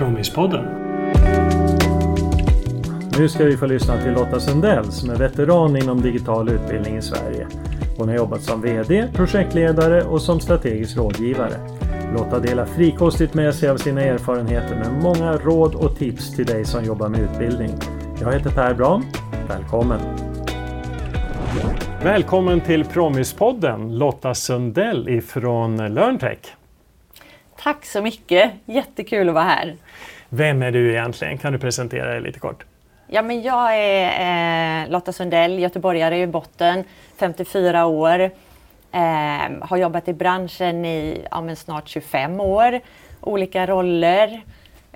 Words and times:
Promispodden. 0.00 0.64
Nu 3.18 3.28
ska 3.28 3.44
vi 3.44 3.56
få 3.56 3.66
lyssna 3.66 4.02
till 4.02 4.12
Lotta 4.12 4.40
Sundell 4.40 4.84
som 4.84 5.10
är 5.10 5.16
veteran 5.16 5.76
inom 5.76 6.00
digital 6.00 6.48
utbildning 6.48 6.96
i 6.96 7.02
Sverige. 7.02 7.46
Hon 7.98 8.08
har 8.08 8.16
jobbat 8.16 8.42
som 8.42 8.62
VD, 8.62 9.08
projektledare 9.14 10.02
och 10.02 10.22
som 10.22 10.40
strategisk 10.40 10.96
rådgivare. 10.96 11.54
Lotta 12.16 12.38
delar 12.38 12.64
frikostigt 12.64 13.34
med 13.34 13.54
sig 13.54 13.68
av 13.68 13.76
sina 13.76 14.00
erfarenheter 14.02 14.76
med 14.76 15.02
många 15.02 15.36
råd 15.36 15.74
och 15.74 15.98
tips 15.98 16.36
till 16.36 16.46
dig 16.46 16.64
som 16.64 16.84
jobbar 16.84 17.08
med 17.08 17.20
utbildning. 17.20 17.70
Jag 18.20 18.32
heter 18.32 18.50
Per 18.50 18.74
Braun. 18.74 19.04
Välkommen! 19.48 20.00
Välkommen 22.02 22.60
till 22.60 22.84
Promispodden 22.84 23.98
Lotta 23.98 24.34
Sundell 24.34 25.08
ifrån 25.08 25.94
LearnTech. 25.94 26.38
Tack 27.62 27.84
så 27.86 28.02
mycket! 28.02 28.52
Jättekul 28.64 29.28
att 29.28 29.34
vara 29.34 29.44
här. 29.44 29.76
Vem 30.28 30.62
är 30.62 30.70
du 30.70 30.90
egentligen? 30.90 31.38
Kan 31.38 31.52
du 31.52 31.58
presentera 31.58 32.10
dig 32.10 32.20
lite 32.20 32.38
kort? 32.38 32.64
Ja, 33.06 33.22
men 33.22 33.42
jag 33.42 33.76
är 33.76 34.82
eh, 34.82 34.90
Lotta 34.90 35.12
Sundell, 35.12 35.58
göteborgare 35.58 36.18
i 36.18 36.26
botten, 36.26 36.84
54 37.16 37.86
år. 37.86 38.20
Eh, 38.92 39.00
har 39.60 39.76
jobbat 39.76 40.08
i 40.08 40.12
branschen 40.12 40.84
i 40.84 41.26
ja, 41.30 41.56
snart 41.56 41.88
25 41.88 42.40
år, 42.40 42.80
olika 43.20 43.66
roller. 43.66 44.40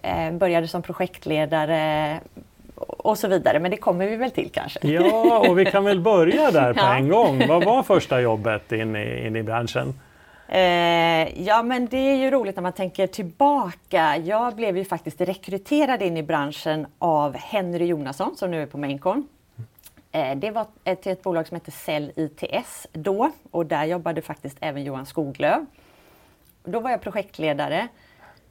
Eh, 0.03 0.33
började 0.33 0.69
som 0.69 0.83
projektledare 0.83 2.21
och 2.77 3.19
så 3.19 3.29
vidare, 3.29 3.61
men 3.61 3.71
det 3.71 3.77
kommer 3.77 4.07
vi 4.07 4.17
väl 4.17 4.31
till 4.31 4.51
kanske. 4.53 4.79
Ja, 4.83 5.49
och 5.49 5.59
vi 5.59 5.65
kan 5.65 5.85
väl 5.85 6.01
börja 6.01 6.51
där 6.51 6.73
på 6.73 6.81
ja. 6.83 6.95
en 6.95 7.09
gång. 7.09 7.49
Vad 7.49 7.65
var 7.65 7.83
första 7.83 8.21
jobbet 8.21 8.73
in 8.73 8.97
i, 8.97 9.27
in 9.27 9.37
i 9.37 9.43
branschen? 9.43 9.95
Eh, 10.49 11.43
ja 11.43 11.63
men 11.63 11.87
det 11.87 11.97
är 11.97 12.17
ju 12.17 12.31
roligt 12.31 12.57
när 12.57 12.63
man 12.63 12.73
tänker 12.73 13.07
tillbaka. 13.07 14.17
Jag 14.17 14.55
blev 14.55 14.77
ju 14.77 14.85
faktiskt 14.85 15.21
rekryterad 15.21 16.03
in 16.03 16.17
i 16.17 16.23
branschen 16.23 16.87
av 16.99 17.37
Henry 17.37 17.87
Jonasson 17.87 18.37
som 18.37 18.51
nu 18.51 18.63
är 18.63 18.67
på 18.67 18.79
Maincon. 18.79 19.29
Eh, 20.13 20.37
det 20.37 20.51
var 20.51 20.67
ett, 20.85 21.03
till 21.03 21.13
ett 21.13 21.23
bolag 21.23 21.47
som 21.47 21.55
hette 21.55 21.71
Cell 21.71 22.13
ITS 22.17 22.87
då 22.93 23.31
och 23.51 23.67
där 23.67 23.85
jobbade 23.85 24.23
faktiskt 24.23 24.57
även 24.61 24.85
Johan 24.85 25.07
Skoglöf. 25.07 25.63
Då 26.65 26.81
var 26.81 26.91
jag 26.91 27.01
projektledare 27.01 27.89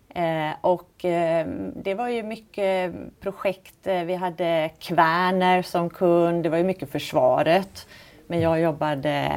eh, 0.09 0.51
och 0.61 1.05
eh, 1.05 1.47
det 1.75 1.93
var 1.93 2.09
ju 2.09 2.23
mycket 2.23 2.93
projekt. 3.19 3.87
Eh, 3.87 4.03
vi 4.03 4.15
hade 4.15 4.69
Kvärner 4.79 5.61
som 5.61 5.89
kund, 5.89 6.43
det 6.43 6.49
var 6.49 6.57
ju 6.57 6.63
mycket 6.63 6.91
försvaret. 6.91 7.87
Men 8.27 8.41
jag 8.41 8.61
jobbade 8.61 9.31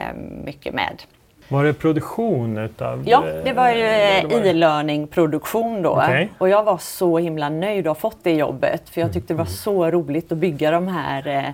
mycket 0.44 0.74
med 0.74 1.02
var 1.48 1.64
det 1.64 1.72
produktion 1.72 2.58
utav? 2.58 3.02
Ja, 3.06 3.24
det 3.44 3.52
var 3.52 3.70
ju 3.70 3.84
eh, 3.84 4.48
e-learning 4.48 5.06
produktion 5.06 5.82
då. 5.82 5.92
Okay. 5.92 6.28
Och 6.38 6.48
jag 6.48 6.64
var 6.64 6.78
så 6.78 7.18
himla 7.18 7.48
nöjd 7.48 7.86
att 7.86 7.96
ha 7.96 8.10
fått 8.10 8.18
det 8.22 8.32
jobbet 8.32 8.88
för 8.88 9.00
jag 9.00 9.12
tyckte 9.12 9.34
det 9.34 9.38
var 9.38 9.44
så 9.44 9.90
roligt 9.90 10.32
att 10.32 10.38
bygga 10.38 10.70
de 10.70 10.88
här 10.88 11.26
eh, 11.26 11.48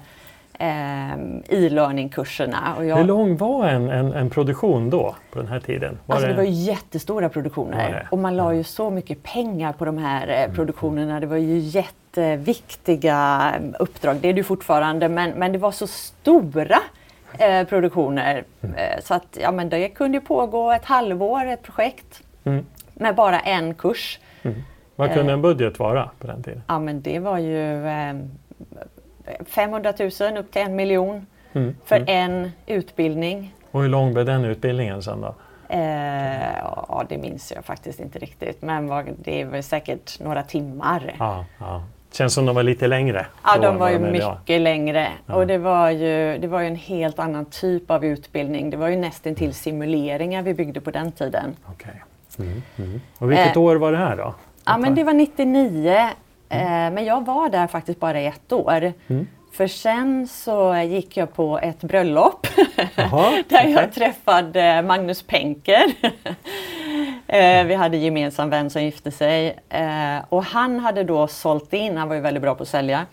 eh, 0.59 1.13
e-learning 1.49 2.09
kurserna. 2.09 2.77
Jag... 2.79 2.97
Hur 2.97 3.05
lång 3.05 3.37
var 3.37 3.69
en, 3.69 3.89
en, 3.89 4.13
en, 4.13 4.31
produktion 4.31 4.91
då 4.91 5.15
på 5.33 5.39
den 5.39 5.49
här 5.49 5.61
tiden? 5.61 5.99
Var 6.07 6.15
alltså 6.15 6.29
det... 6.29 6.33
det 6.33 6.37
var 6.37 6.49
jättestora 6.49 7.29
produktioner 7.29 8.09
och 8.11 8.19
man 8.19 8.37
la 8.37 8.55
ju 8.55 8.65
så 8.65 8.91
mycket 8.91 9.23
pengar 9.23 9.73
på 9.73 9.85
de 9.85 9.99
här 9.99 10.27
mm. 10.29 10.57
produktionerna. 10.57 11.21
Det 11.21 11.27
var 11.27 11.37
ju 11.37 11.59
jätteviktiga 11.59 13.53
uppdrag, 13.79 14.17
det 14.21 14.29
är 14.29 14.33
det 14.33 14.41
ju 14.41 14.45
fortfarande, 14.45 15.09
men, 15.09 15.31
men 15.31 15.53
det 15.53 15.59
var 15.59 15.73
så 15.73 15.87
stora 15.87 16.79
eh, 17.39 17.65
produktioner. 17.65 18.45
Mm. 18.61 18.77
Eh, 18.77 19.01
så 19.01 19.15
att 19.15 19.39
ja, 19.41 19.53
men 19.53 19.69
det 19.69 19.89
kunde 19.89 20.21
pågå 20.21 20.73
ett 20.73 20.85
halvår, 20.85 21.47
ett 21.47 21.63
projekt 21.63 22.23
mm. 22.45 22.67
med 22.95 23.15
bara 23.15 23.41
en 23.41 23.75
kurs. 23.75 24.21
Mm. 24.43 24.63
Vad 24.97 25.13
kunde 25.13 25.33
eh, 25.33 25.35
en 25.35 25.43
budget 25.43 25.79
vara 25.79 26.11
på 26.19 26.27
den 26.27 26.43
tiden? 26.43 26.63
Ja 26.69 26.79
men 26.79 27.03
det 27.03 27.19
var 27.19 27.39
ju 27.39 27.87
eh, 27.87 28.15
500 29.47 29.93
000 30.21 30.37
upp 30.37 30.53
till 30.53 30.63
en 30.63 30.77
miljon 30.77 31.27
mm. 31.53 31.77
för 31.85 31.97
mm. 31.97 32.09
en 32.09 32.53
utbildning. 32.67 33.55
Och 33.71 33.83
hur 33.83 33.89
lång 33.89 34.13
blev 34.13 34.27
den 34.27 34.45
utbildningen 34.45 35.03
sen 35.03 35.21
då? 35.21 35.35
Eh, 35.69 36.59
ja, 36.63 37.05
det 37.09 37.19
minns 37.19 37.53
jag 37.57 37.65
faktiskt 37.65 38.01
inte 38.01 38.19
riktigt 38.19 38.63
men 38.63 38.89
var, 38.89 39.07
det 39.17 39.45
var 39.45 39.63
säkert 39.63 40.21
några 40.21 40.43
timmar. 40.43 41.15
Ja, 41.19 41.45
ja. 41.59 41.83
Känns 42.13 42.35
som 42.35 42.47
de 42.47 42.55
var 42.57 42.63
lite 42.63 42.87
längre. 42.87 43.27
Ja, 43.45 43.59
de 43.59 43.79
var 43.79 43.91
ju 43.91 43.99
mycket 43.99 44.51
idag. 44.51 44.61
längre. 44.61 45.09
Ja. 45.27 45.35
Och 45.35 45.47
det 45.47 45.59
var, 45.59 45.91
ju, 45.91 46.39
det 46.39 46.47
var 46.47 46.61
ju 46.61 46.67
en 46.67 46.77
helt 46.77 47.19
annan 47.19 47.45
typ 47.45 47.91
av 47.91 48.05
utbildning. 48.05 48.71
Det 48.71 48.77
var 48.77 48.89
ju 48.89 48.97
nästan 48.97 49.35
till 49.35 49.55
simuleringar 49.55 50.43
vi 50.43 50.55
byggde 50.55 50.81
på 50.81 50.91
den 50.91 51.13
tiden. 51.13 51.57
Okay. 51.73 51.95
Mm, 52.39 52.63
mm. 52.79 53.01
Och 53.19 53.31
vilket 53.31 53.57
eh, 53.57 53.63
år 53.63 53.77
var 53.77 53.93
det 53.93 53.99
här 53.99 54.17
då? 54.17 54.35
Ja, 54.65 54.79
men 54.79 54.95
det 54.95 55.05
var 55.05 55.13
99. 55.13 55.91
Mm. 56.49 56.67
Eh, 56.67 56.95
men 56.95 57.05
jag 57.05 57.27
var 57.27 57.49
där 57.49 57.67
faktiskt 57.67 58.01
bara 58.01 58.19
ett 58.21 58.53
år. 58.53 58.93
Mm. 59.53 59.57
För 59.57 59.67
sen 59.67 60.29
så 60.29 60.77
gick 60.77 61.17
jag 61.17 61.35
på 61.35 61.59
ett 61.59 61.81
bröllop 61.81 62.47
Aha, 62.97 63.31
där 63.49 63.59
okay. 63.59 63.71
jag 63.71 63.93
träffade 63.93 64.83
Magnus 64.83 65.23
Penker. 65.23 65.93
Eh, 67.27 67.65
vi 67.65 67.75
hade 67.75 67.97
gemensam 67.97 68.51
vän 68.51 68.71
som 68.71 68.83
gifte 68.83 69.11
sig 69.11 69.59
eh, 69.69 70.19
och 70.29 70.45
han 70.45 70.81
hade 70.81 71.05
då 71.05 71.27
sålt 71.27 71.73
in, 71.73 71.97
han 71.97 72.09
var 72.09 72.15
ju 72.15 72.21
väldigt 72.21 72.43
bra 72.43 72.55
på 72.55 72.63
att 72.63 72.69
sälja, 72.69 73.07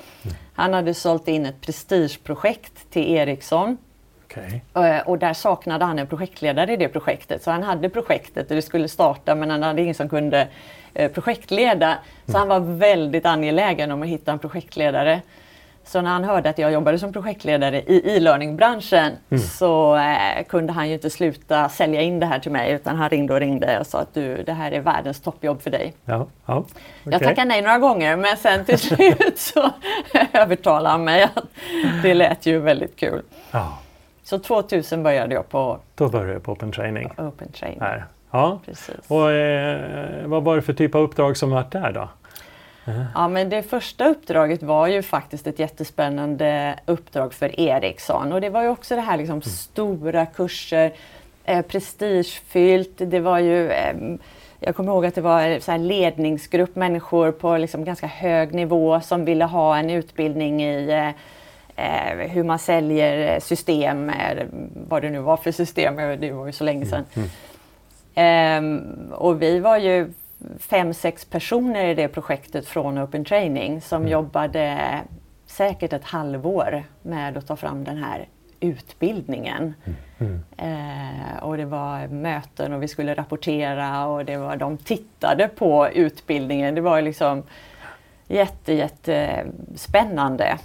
han 0.54 0.74
hade 0.74 0.94
sålt 0.94 1.28
in 1.28 1.46
ett 1.46 1.62
prestigeprojekt 1.62 2.92
till 2.92 3.16
Ericsson. 3.16 3.78
Okay. 4.26 4.60
Eh, 4.86 5.08
och 5.08 5.20
där 5.20 5.34
saknade 5.34 5.86
han 5.86 6.00
en 6.00 6.08
projektledare 6.08 6.74
i 6.74 6.78
det 6.78 6.88
projektet. 6.88 7.44
Så 7.44 7.52
han 7.52 7.64
hade 7.64 7.90
projektet 7.90 8.50
och 8.50 8.56
det 8.56 8.62
skulle 8.62 8.88
starta 8.88 9.36
men 9.36 9.50
han 9.50 9.64
hade 9.64 9.82
ingen 9.82 9.96
som 9.96 10.10
kunde 10.10 10.48
projektleda. 11.14 11.98
Så 12.26 12.38
mm. 12.38 12.40
han 12.40 12.48
var 12.48 12.78
väldigt 12.78 13.26
angelägen 13.26 13.92
om 13.92 14.02
att 14.02 14.08
hitta 14.08 14.32
en 14.32 14.40
projektledare. 14.40 15.22
Så 15.90 16.02
när 16.02 16.10
han 16.10 16.24
hörde 16.24 16.50
att 16.50 16.58
jag 16.58 16.72
jobbade 16.72 17.00
som 17.00 17.14
projektledare 17.14 17.82
i 17.82 18.16
e-learning-branschen 18.16 19.14
mm. 19.30 19.44
så 19.44 19.96
eh, 19.96 20.44
kunde 20.48 20.74
han 20.74 20.88
ju 20.88 20.94
inte 20.94 21.10
sluta 21.10 21.70
sälja 21.70 22.02
in 22.02 22.20
det 22.20 22.26
här 22.26 22.40
till 22.40 22.52
mig 22.52 22.72
utan 22.72 22.96
han 22.96 23.10
ringde 23.10 23.34
och 23.34 23.40
ringde 23.40 23.80
och 23.80 23.88
sa 23.88 24.00
att 24.00 24.14
du, 24.14 24.44
det 24.44 24.54
här 24.54 24.72
är 24.72 24.80
världens 24.80 25.22
toppjobb 25.22 25.62
för 25.62 25.72
dig. 25.72 25.94
Ja, 26.06 26.28
ja, 26.46 26.58
okay. 26.58 26.82
Jag 27.04 27.24
tackade 27.24 27.48
nej 27.48 27.62
några 27.62 27.78
gånger 27.78 28.16
men 28.16 28.38
sen 28.38 28.66
till 28.66 28.80
slut 28.98 29.38
så 29.38 29.70
övertalade 30.34 30.90
han 30.90 31.04
mig 31.04 31.24
att 31.24 31.46
det 32.04 32.14
lät 32.14 32.46
ju 32.46 32.60
väldigt 32.60 32.96
kul. 32.96 33.22
Ja. 33.52 33.78
Så 34.24 34.40
2000 34.40 35.04
började 35.04 35.36
jag 35.36 35.50
på 35.50 35.80
Då 35.96 36.10
började 36.10 36.34
jag 36.34 36.44
på 36.44 36.52
Open 36.52 36.72
Training. 36.72 37.12
Open 37.18 37.52
Training. 37.52 37.82
Här. 37.82 38.06
Ja. 38.32 38.60
Precis. 38.66 38.96
Och, 39.08 39.32
eh, 39.32 40.28
vad 40.28 40.44
var 40.44 40.56
det 40.56 40.62
för 40.62 40.74
typ 40.74 40.96
av 40.96 41.02
uppdrag 41.02 41.38
som 41.38 41.50
var 41.50 41.66
där 41.72 41.92
då? 41.92 42.10
Ja, 43.16 43.28
men 43.28 43.50
det 43.50 43.64
första 43.64 44.08
uppdraget 44.08 44.64
var 44.64 44.88
ju 44.88 45.02
faktiskt 45.02 45.48
ett 45.48 45.60
jättespännande 45.60 46.80
uppdrag 46.86 47.34
för 47.34 47.60
Ericsson 47.60 48.34
och 48.34 48.42
det 48.42 48.50
var 48.50 48.64
ju 48.64 48.70
också 48.70 48.96
det 48.96 49.02
här 49.02 49.18
liksom 49.18 49.34
mm. 49.34 49.42
stora 49.42 50.26
kurser, 50.26 50.94
eh, 51.46 51.62
prestigefyllt. 51.62 52.94
Det 52.98 53.20
var 53.20 53.40
ju 53.40 53.70
eh, 53.70 53.96
jag 54.60 54.76
kommer 54.76 54.92
ihåg 54.92 55.06
att 55.06 55.16
det 55.16 55.22
var 55.22 55.60
så 55.60 55.78
ledningsgrupp 55.78 56.76
människor 56.76 57.32
på 57.32 57.58
liksom 57.58 57.86
ganska 57.86 58.08
hög 58.08 58.54
nivå 58.54 59.02
som 59.02 59.26
ville 59.26 59.46
ha 59.46 59.78
en 59.78 59.90
utbildning 59.90 60.64
i 60.64 60.90
eh, 60.90 61.10
eh 61.76 62.30
hur 62.30 62.44
man 62.44 62.60
säljer 62.60 63.40
system, 63.40 64.12
vad 64.90 65.02
det 65.02 65.10
nu 65.10 65.20
var 65.20 65.38
för 65.38 65.52
system, 65.52 65.96
det 65.96 66.32
var 66.32 66.46
ju 66.46 66.52
så 66.52 66.64
länge 66.64 66.86
sedan. 66.86 67.06
Mm. 67.14 67.30
Mm. 68.16 69.12
och 69.12 69.42
vi 69.42 69.60
var 69.60 69.78
ju 69.78 70.14
fem, 70.60 70.94
sex 70.94 71.26
personer 71.26 71.86
i 71.86 71.96
det 71.96 72.08
projektet 72.08 72.68
från 72.68 73.00
Open 73.00 73.26
Training 73.26 73.82
som 73.82 74.02
mm. 74.02 74.12
jobbade 74.12 74.80
säkert 75.46 75.94
ett 75.94 76.04
halvår 76.04 76.84
med 77.02 77.38
att 77.38 77.48
ta 77.48 77.56
fram 77.56 77.84
den 77.84 77.98
här 77.98 78.28
utbildningen. 78.60 79.74
Mm. 80.20 80.44
Eh, 80.58 81.44
och 81.44 81.58
det 81.58 81.66
var 81.66 82.08
möten 82.08 82.74
och 82.74 82.84
vi 82.84 82.88
skulle 82.88 83.14
rapportera 83.14 84.08
och 84.08 84.26
det 84.26 84.38
var, 84.38 84.56
de 84.56 84.78
tittade 84.78 85.48
på 85.48 85.90
utbildningen. 85.90 86.76
Det 86.76 86.82
var 86.82 87.02
liksom 87.02 87.44
jätte, 88.28 88.74
jätte 88.74 89.46
spännande. 89.76 90.58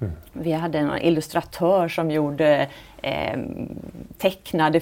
Mm. 0.00 0.12
Vi 0.32 0.52
hade 0.52 0.78
en 0.78 0.98
illustratör 1.02 1.88
som 1.88 2.10
gjorde 2.10 2.68
eh, 3.02 3.38
tecknade 4.18 4.80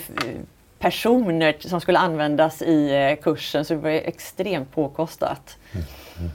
personer 0.81 1.57
som 1.61 1.81
skulle 1.81 1.99
användas 1.99 2.63
i 2.63 2.95
eh, 2.95 3.23
kursen 3.23 3.65
så 3.65 3.75
det 3.75 3.81
var 3.81 3.91
extremt 3.91 4.73
påkostat. 4.75 5.57
Mm. 5.73 5.87
Mm. 6.19 6.31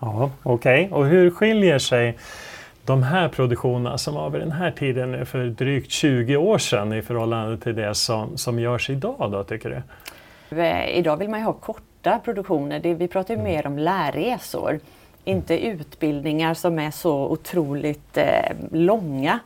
Ja, 0.00 0.30
Okej, 0.42 0.84
okay. 0.84 0.98
och 0.98 1.06
hur 1.06 1.30
skiljer 1.30 1.78
sig 1.78 2.18
de 2.84 3.02
här 3.02 3.28
produktionerna 3.28 3.98
som 3.98 4.14
var 4.14 4.30
vid 4.30 4.40
den 4.40 4.52
här 4.52 4.70
tiden 4.70 5.26
för 5.26 5.44
drygt 5.44 5.90
20 5.90 6.36
år 6.36 6.58
sedan 6.58 6.92
i 6.92 7.02
förhållande 7.02 7.58
till 7.58 7.74
det 7.74 7.94
som, 7.94 8.38
som 8.38 8.58
görs 8.58 8.90
idag 8.90 9.28
då 9.32 9.44
tycker 9.44 9.70
du? 9.70 9.82
Eh, 10.60 10.98
idag 10.98 11.16
vill 11.16 11.28
man 11.28 11.40
ju 11.40 11.46
ha 11.46 11.52
korta 11.52 12.18
produktioner. 12.24 12.80
Det, 12.80 12.94
vi 12.94 13.08
pratar 13.08 13.34
ju 13.34 13.40
mm. 13.40 13.52
mer 13.52 13.66
om 13.66 13.78
lärresor. 13.78 14.80
Inte 15.24 15.66
utbildningar 15.66 16.54
som 16.54 16.78
är 16.78 16.90
så 16.90 17.26
otroligt 17.26 18.16
eh, 18.16 18.52
långa. 18.72 19.38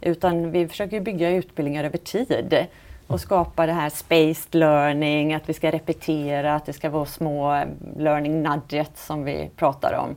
Utan 0.00 0.50
vi 0.50 0.68
försöker 0.68 1.00
bygga 1.00 1.30
utbildningar 1.30 1.84
över 1.84 1.98
tid. 1.98 2.66
Och 3.08 3.20
skapa 3.20 3.66
det 3.66 3.72
här 3.72 3.90
spaced 3.90 4.60
learning, 4.60 5.34
att 5.34 5.48
vi 5.48 5.52
ska 5.52 5.70
repetera, 5.70 6.54
att 6.54 6.66
det 6.66 6.72
ska 6.72 6.90
vara 6.90 7.04
små 7.04 7.64
learning 7.96 8.42
nudgets 8.42 9.06
som 9.06 9.24
vi 9.24 9.50
pratar 9.56 9.94
om. 9.94 10.16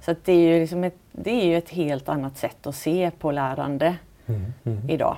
Så 0.00 0.14
det 0.24 0.32
är 0.32 0.38
ju 0.38 0.60
liksom 0.60 0.84
ett, 0.84 0.96
det 1.12 1.30
är 1.30 1.46
ju 1.46 1.56
ett 1.56 1.70
helt 1.70 2.08
annat 2.08 2.36
sätt 2.36 2.66
att 2.66 2.74
se 2.74 3.10
på 3.18 3.30
lärande 3.30 3.96
mm, 4.26 4.52
mm. 4.64 4.90
idag. 4.90 5.16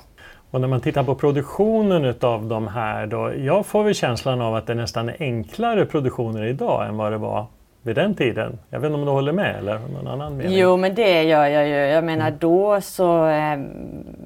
Och 0.50 0.60
när 0.60 0.68
man 0.68 0.80
tittar 0.80 1.04
på 1.04 1.14
produktionen 1.14 2.04
utav 2.04 2.46
de 2.46 2.68
här 2.68 3.06
då, 3.06 3.32
jag 3.36 3.66
får 3.66 3.84
väl 3.84 3.94
känslan 3.94 4.40
av 4.40 4.54
att 4.54 4.66
det 4.66 4.74
nästan 4.74 5.08
är 5.08 5.16
enklare 5.20 5.86
produktioner 5.86 6.44
idag 6.44 6.88
än 6.88 6.96
vad 6.96 7.12
det 7.12 7.18
var 7.18 7.46
vid 7.88 7.96
den 7.96 8.14
tiden. 8.14 8.58
Jag 8.70 8.80
vet 8.80 8.86
inte 8.86 8.98
om 8.98 9.04
du 9.04 9.12
håller 9.12 9.32
med 9.32 9.56
eller 9.56 9.78
någon 9.78 10.06
annan 10.06 10.36
mening? 10.36 10.58
Jo 10.58 10.76
men 10.76 10.94
det 10.94 11.22
gör 11.22 11.46
jag 11.46 11.68
ju. 11.68 11.74
Jag 11.74 12.04
menar 12.04 12.28
mm. 12.28 12.38
då 12.38 12.80
så 12.80 13.26
eh, 13.26 13.58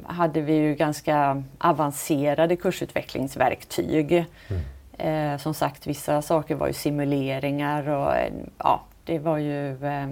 hade 0.07 0.41
vi 0.41 0.55
ju 0.55 0.75
ganska 0.75 1.43
avancerade 1.59 2.57
kursutvecklingsverktyg. 2.57 4.25
Mm. 4.49 4.63
Eh, 4.99 5.39
som 5.39 5.55
sagt 5.55 5.87
vissa 5.87 6.23
saker 6.23 6.55
var 6.55 6.67
ju 6.67 6.73
simuleringar 6.73 7.89
och 7.89 8.17
eh, 8.17 8.33
ja, 8.59 8.83
det 9.05 9.19
var 9.19 9.39
ju 9.39 9.71
eh, 9.71 10.07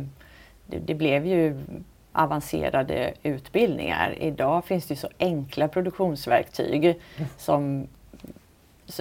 det, 0.66 0.78
det, 0.78 0.94
blev 0.94 1.26
ju 1.26 1.60
avancerade 2.12 3.12
utbildningar. 3.22 4.14
Idag 4.20 4.64
finns 4.64 4.86
det 4.86 4.96
så 4.96 5.08
enkla 5.18 5.68
produktionsverktyg 5.68 6.84
mm. 6.84 7.28
som, 7.36 7.86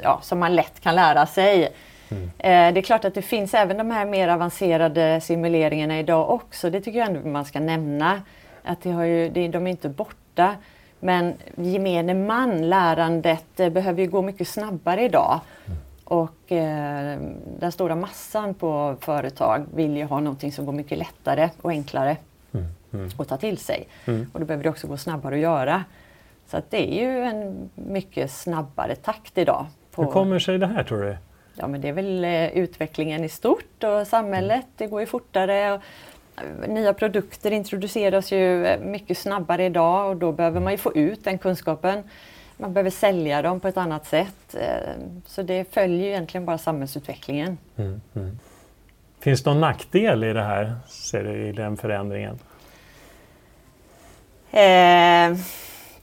ja, 0.04 0.20
som 0.24 0.40
man 0.40 0.56
lätt 0.56 0.80
kan 0.80 0.96
lära 0.96 1.26
sig. 1.26 1.74
Mm. 2.12 2.24
Eh, 2.24 2.74
det 2.74 2.80
är 2.80 2.82
klart 2.82 3.06
att 3.06 3.14
det 3.14 3.22
finns 3.22 3.54
även 3.54 3.78
de 3.78 3.92
här 3.92 4.06
mer 4.06 4.28
avancerade 4.28 5.22
simuleringarna 5.22 6.00
idag 6.00 6.30
också. 6.30 6.70
Det 6.70 6.82
tycker 6.82 7.00
jag 7.00 7.08
ändå 7.08 7.30
man 7.30 7.46
ska 7.46 7.60
nämna. 7.60 8.22
Att 8.64 8.82
det 8.82 8.92
har 8.92 9.04
ju, 9.04 9.30
det, 9.30 9.48
de 9.48 9.68
är 9.68 9.72
inte 9.72 9.90
borta. 9.90 10.56
Men 11.00 11.34
gemene 11.56 12.14
man, 12.14 12.70
lärandet, 12.70 13.60
eh, 13.60 13.70
behöver 13.70 14.02
ju 14.02 14.10
gå 14.10 14.22
mycket 14.22 14.48
snabbare 14.48 15.04
idag. 15.04 15.40
Mm. 15.66 15.80
Och 16.04 16.52
eh, 16.52 17.20
den 17.60 17.72
stora 17.72 17.96
massan 17.96 18.54
på 18.54 18.96
företag 19.00 19.66
vill 19.76 19.98
ju 19.98 20.04
ha 20.04 20.20
någonting 20.20 20.52
som 20.52 20.66
går 20.66 20.74
mycket 20.74 20.98
lättare 20.98 21.50
och 21.62 21.70
enklare 21.70 22.18
mm. 22.52 22.66
Mm. 22.94 23.10
att 23.18 23.28
ta 23.28 23.38
till 23.38 23.58
sig. 23.58 23.88
Mm. 24.06 24.28
Och 24.34 24.40
då 24.40 24.46
behöver 24.46 24.64
det 24.64 24.70
också 24.70 24.88
gå 24.88 24.98
snabbare 24.98 25.36
att 25.36 25.42
göra. 25.42 25.84
Så 26.48 26.58
att 26.58 26.72
det 26.72 27.00
är 27.00 27.10
ju 27.10 27.24
en 27.24 27.70
mycket 27.76 28.32
snabbare 28.32 28.96
takt 28.96 29.38
idag. 29.38 29.66
Hur 29.96 30.06
kommer 30.06 30.40
sig 30.40 30.58
det 30.58 30.68
här 30.68 30.84
tror 30.84 31.02
du? 31.02 31.18
Ja 31.56 31.68
men 31.68 31.82
det 31.82 31.88
är 31.88 31.94
väl 31.94 32.24
eh, 32.24 32.48
utvecklingen 32.48 33.24
i 33.24 33.30
stort 33.30 33.84
och 33.84 34.08
samhället, 34.08 34.66
det 34.78 34.88
går 34.88 35.02
ju 35.02 35.08
fortare. 35.08 35.74
Och 35.74 35.82
eh, 36.64 36.70
nya 36.70 36.94
produkter 36.94 37.52
introduceras 37.52 38.32
ju 38.32 38.66
eh, 38.66 38.80
mycket 38.80 39.18
snabbare 39.18 39.66
idag 39.66 40.10
och 40.10 40.18
då 40.18 40.32
behöver 40.32 40.60
man 40.60 40.74
ju 40.74 40.78
få 40.78 40.96
ut 40.96 41.24
den 41.24 41.38
kunskapen. 41.38 42.04
Man 42.58 42.74
behöver 42.74 42.90
sälja 42.90 43.42
dem 43.42 43.60
på 43.60 43.68
ett 43.68 43.78
annat 43.78 44.06
sätt. 44.06 44.56
Så 45.26 45.42
det 45.42 45.74
följer 45.74 45.98
ju 45.98 46.08
egentligen 46.08 46.46
bara 46.46 46.58
samhällsutvecklingen. 46.58 47.58
Mm, 47.78 48.02
mm. 48.16 48.40
Finns 49.20 49.44
det 49.44 49.50
någon 49.50 49.62
nackdel 49.62 50.24
i 50.24 50.34
det 50.34 50.44
här, 50.44 50.76
ser 50.88 51.24
du, 51.24 51.48
i 51.48 51.52
den 51.52 51.78
förändringen? 51.78 52.40
Eh, 54.52 55.38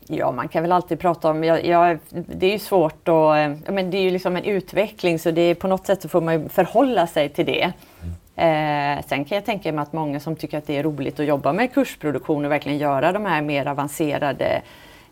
Ja, 0.08 0.32
man 0.32 0.48
kan 0.48 0.62
väl 0.62 0.72
alltid 0.72 1.00
prata 1.00 1.30
om, 1.30 1.44
ja, 1.44 1.58
ja, 1.58 1.96
det 2.10 2.46
är 2.46 2.52
ju 2.52 2.58
svårt 2.58 3.08
och, 3.08 3.38
eh, 3.38 3.56
men 3.68 3.90
det 3.90 3.96
är 3.96 4.02
ju 4.02 4.10
liksom 4.10 4.36
en 4.36 4.44
utveckling 4.44 5.18
så 5.18 5.30
det 5.30 5.40
är 5.40 5.54
på 5.54 5.68
något 5.68 5.86
sätt 5.86 6.02
så 6.02 6.08
får 6.08 6.20
man 6.20 6.48
förhålla 6.48 7.06
sig 7.06 7.28
till 7.28 7.46
det. 7.46 7.72
Mm. 8.02 8.14
Eh, 8.36 9.04
sen 9.06 9.24
kan 9.24 9.36
jag 9.36 9.44
tänka 9.44 9.72
mig 9.72 9.82
att 9.82 9.92
många 9.92 10.20
som 10.20 10.36
tycker 10.36 10.58
att 10.58 10.66
det 10.66 10.76
är 10.76 10.82
roligt 10.82 11.20
att 11.20 11.26
jobba 11.26 11.52
med 11.52 11.74
kursproduktion 11.74 12.44
och 12.44 12.50
verkligen 12.50 12.78
göra 12.78 13.12
de 13.12 13.24
här 13.24 13.42
mer 13.42 13.66
avancerade 13.66 14.62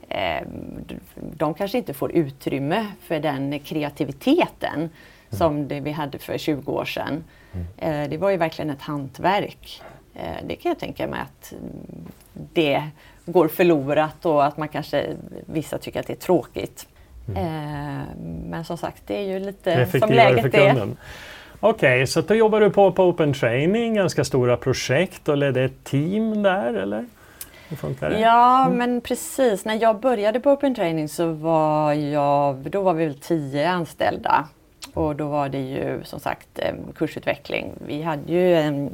eh, 0.08 0.46
de 1.14 1.54
kanske 1.54 1.78
inte 1.78 1.94
får 1.94 2.12
utrymme 2.12 2.86
för 3.00 3.20
den 3.20 3.58
kreativiteten 3.58 4.74
mm. 4.74 4.90
som 5.30 5.68
det 5.68 5.80
vi 5.80 5.90
hade 5.90 6.18
för 6.18 6.38
20 6.38 6.72
år 6.72 6.84
sedan. 6.84 7.24
Mm. 7.52 8.02
Eh, 8.02 8.10
det 8.10 8.16
var 8.16 8.30
ju 8.30 8.36
verkligen 8.36 8.70
ett 8.70 8.82
hantverk. 8.82 9.82
Eh, 10.14 10.46
det 10.46 10.56
kan 10.56 10.70
jag 10.70 10.78
tänka 10.78 11.06
mig 11.06 11.20
att 11.20 11.54
det 12.32 12.82
går 13.26 13.48
förlorat 13.48 14.26
och 14.26 14.44
att 14.44 14.56
man 14.56 14.68
kanske, 14.68 15.16
vissa 15.46 15.78
tycker 15.78 16.00
att 16.00 16.06
det 16.06 16.12
är 16.12 16.16
tråkigt. 16.16 16.86
Mm. 17.28 17.44
Eh, 17.44 18.02
men 18.46 18.64
som 18.64 18.78
sagt, 18.78 19.02
det 19.06 19.16
är 19.16 19.22
ju 19.22 19.38
lite 19.38 19.86
som 19.86 20.10
läget 20.10 20.54
är. 20.54 20.88
Okej, 21.60 21.94
okay, 21.94 22.06
så 22.06 22.20
då 22.20 22.34
jobbar 22.34 22.60
du 22.60 22.70
på, 22.70 22.92
på 22.92 23.04
Open 23.04 23.32
Training, 23.32 23.94
ganska 23.94 24.24
stora 24.24 24.56
projekt 24.56 25.28
och 25.28 25.36
ledde 25.36 25.64
ett 25.64 25.84
team 25.84 26.42
där 26.42 26.74
eller? 26.74 27.06
Ja, 28.00 28.66
mm. 28.66 28.78
men 28.78 29.00
precis. 29.00 29.64
När 29.64 29.82
jag 29.82 30.00
började 30.00 30.40
på 30.40 30.50
Open 30.50 30.74
Training 30.74 31.08
så 31.08 31.32
var 31.32 31.92
jag, 31.92 32.56
då 32.56 32.82
var 32.82 32.94
vi 32.94 33.04
väl 33.04 33.18
tio 33.18 33.70
anställda. 33.70 34.48
Och 34.94 35.16
då 35.16 35.28
var 35.28 35.48
det 35.48 35.60
ju 35.60 36.04
som 36.04 36.20
sagt 36.20 36.48
eh, 36.58 36.74
kursutveckling. 36.96 37.72
Vi 37.86 38.02
hade 38.02 38.32
ju 38.32 38.54
en 38.54 38.90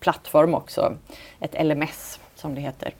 plattform 0.00 0.54
också, 0.54 0.94
ett 1.40 1.66
LMS 1.66 2.20
som 2.34 2.54
det 2.54 2.60
heter. 2.60 2.92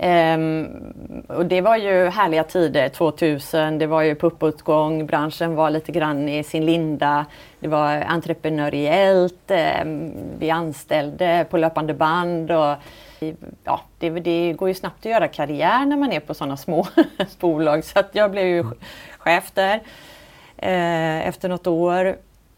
Um, 0.00 1.24
och 1.28 1.46
det 1.46 1.60
var 1.60 1.76
ju 1.76 2.08
härliga 2.08 2.44
tider, 2.44 2.88
2000, 2.88 3.78
det 3.78 3.86
var 3.86 4.02
ju 4.02 4.14
på 4.14 4.26
uppåtgång, 4.26 5.06
branschen 5.06 5.54
var 5.54 5.70
lite 5.70 5.92
grann 5.92 6.28
i 6.28 6.44
sin 6.44 6.66
linda. 6.66 7.26
Det 7.60 7.68
var 7.68 8.02
entreprenöriellt, 8.02 9.50
um, 9.82 10.12
vi 10.38 10.50
anställde 10.50 11.46
på 11.50 11.56
löpande 11.56 11.94
band 11.94 12.50
och 12.50 12.74
ja, 13.64 13.80
det, 13.98 14.10
det, 14.10 14.52
går 14.52 14.68
ju 14.68 14.74
snabbt 14.74 14.98
att 14.98 15.12
göra 15.12 15.28
karriär 15.28 15.86
när 15.86 15.96
man 15.96 16.12
är 16.12 16.20
på 16.20 16.34
sådana 16.34 16.56
små 16.56 16.86
bolag. 17.40 17.84
Så 17.84 17.98
att 17.98 18.10
jag 18.12 18.30
blev 18.30 18.46
ju 18.46 18.64
chef 19.18 19.50
där 19.54 19.76
uh, 20.62 21.28
efter 21.28 21.48
något 21.48 21.66
år 21.66 22.16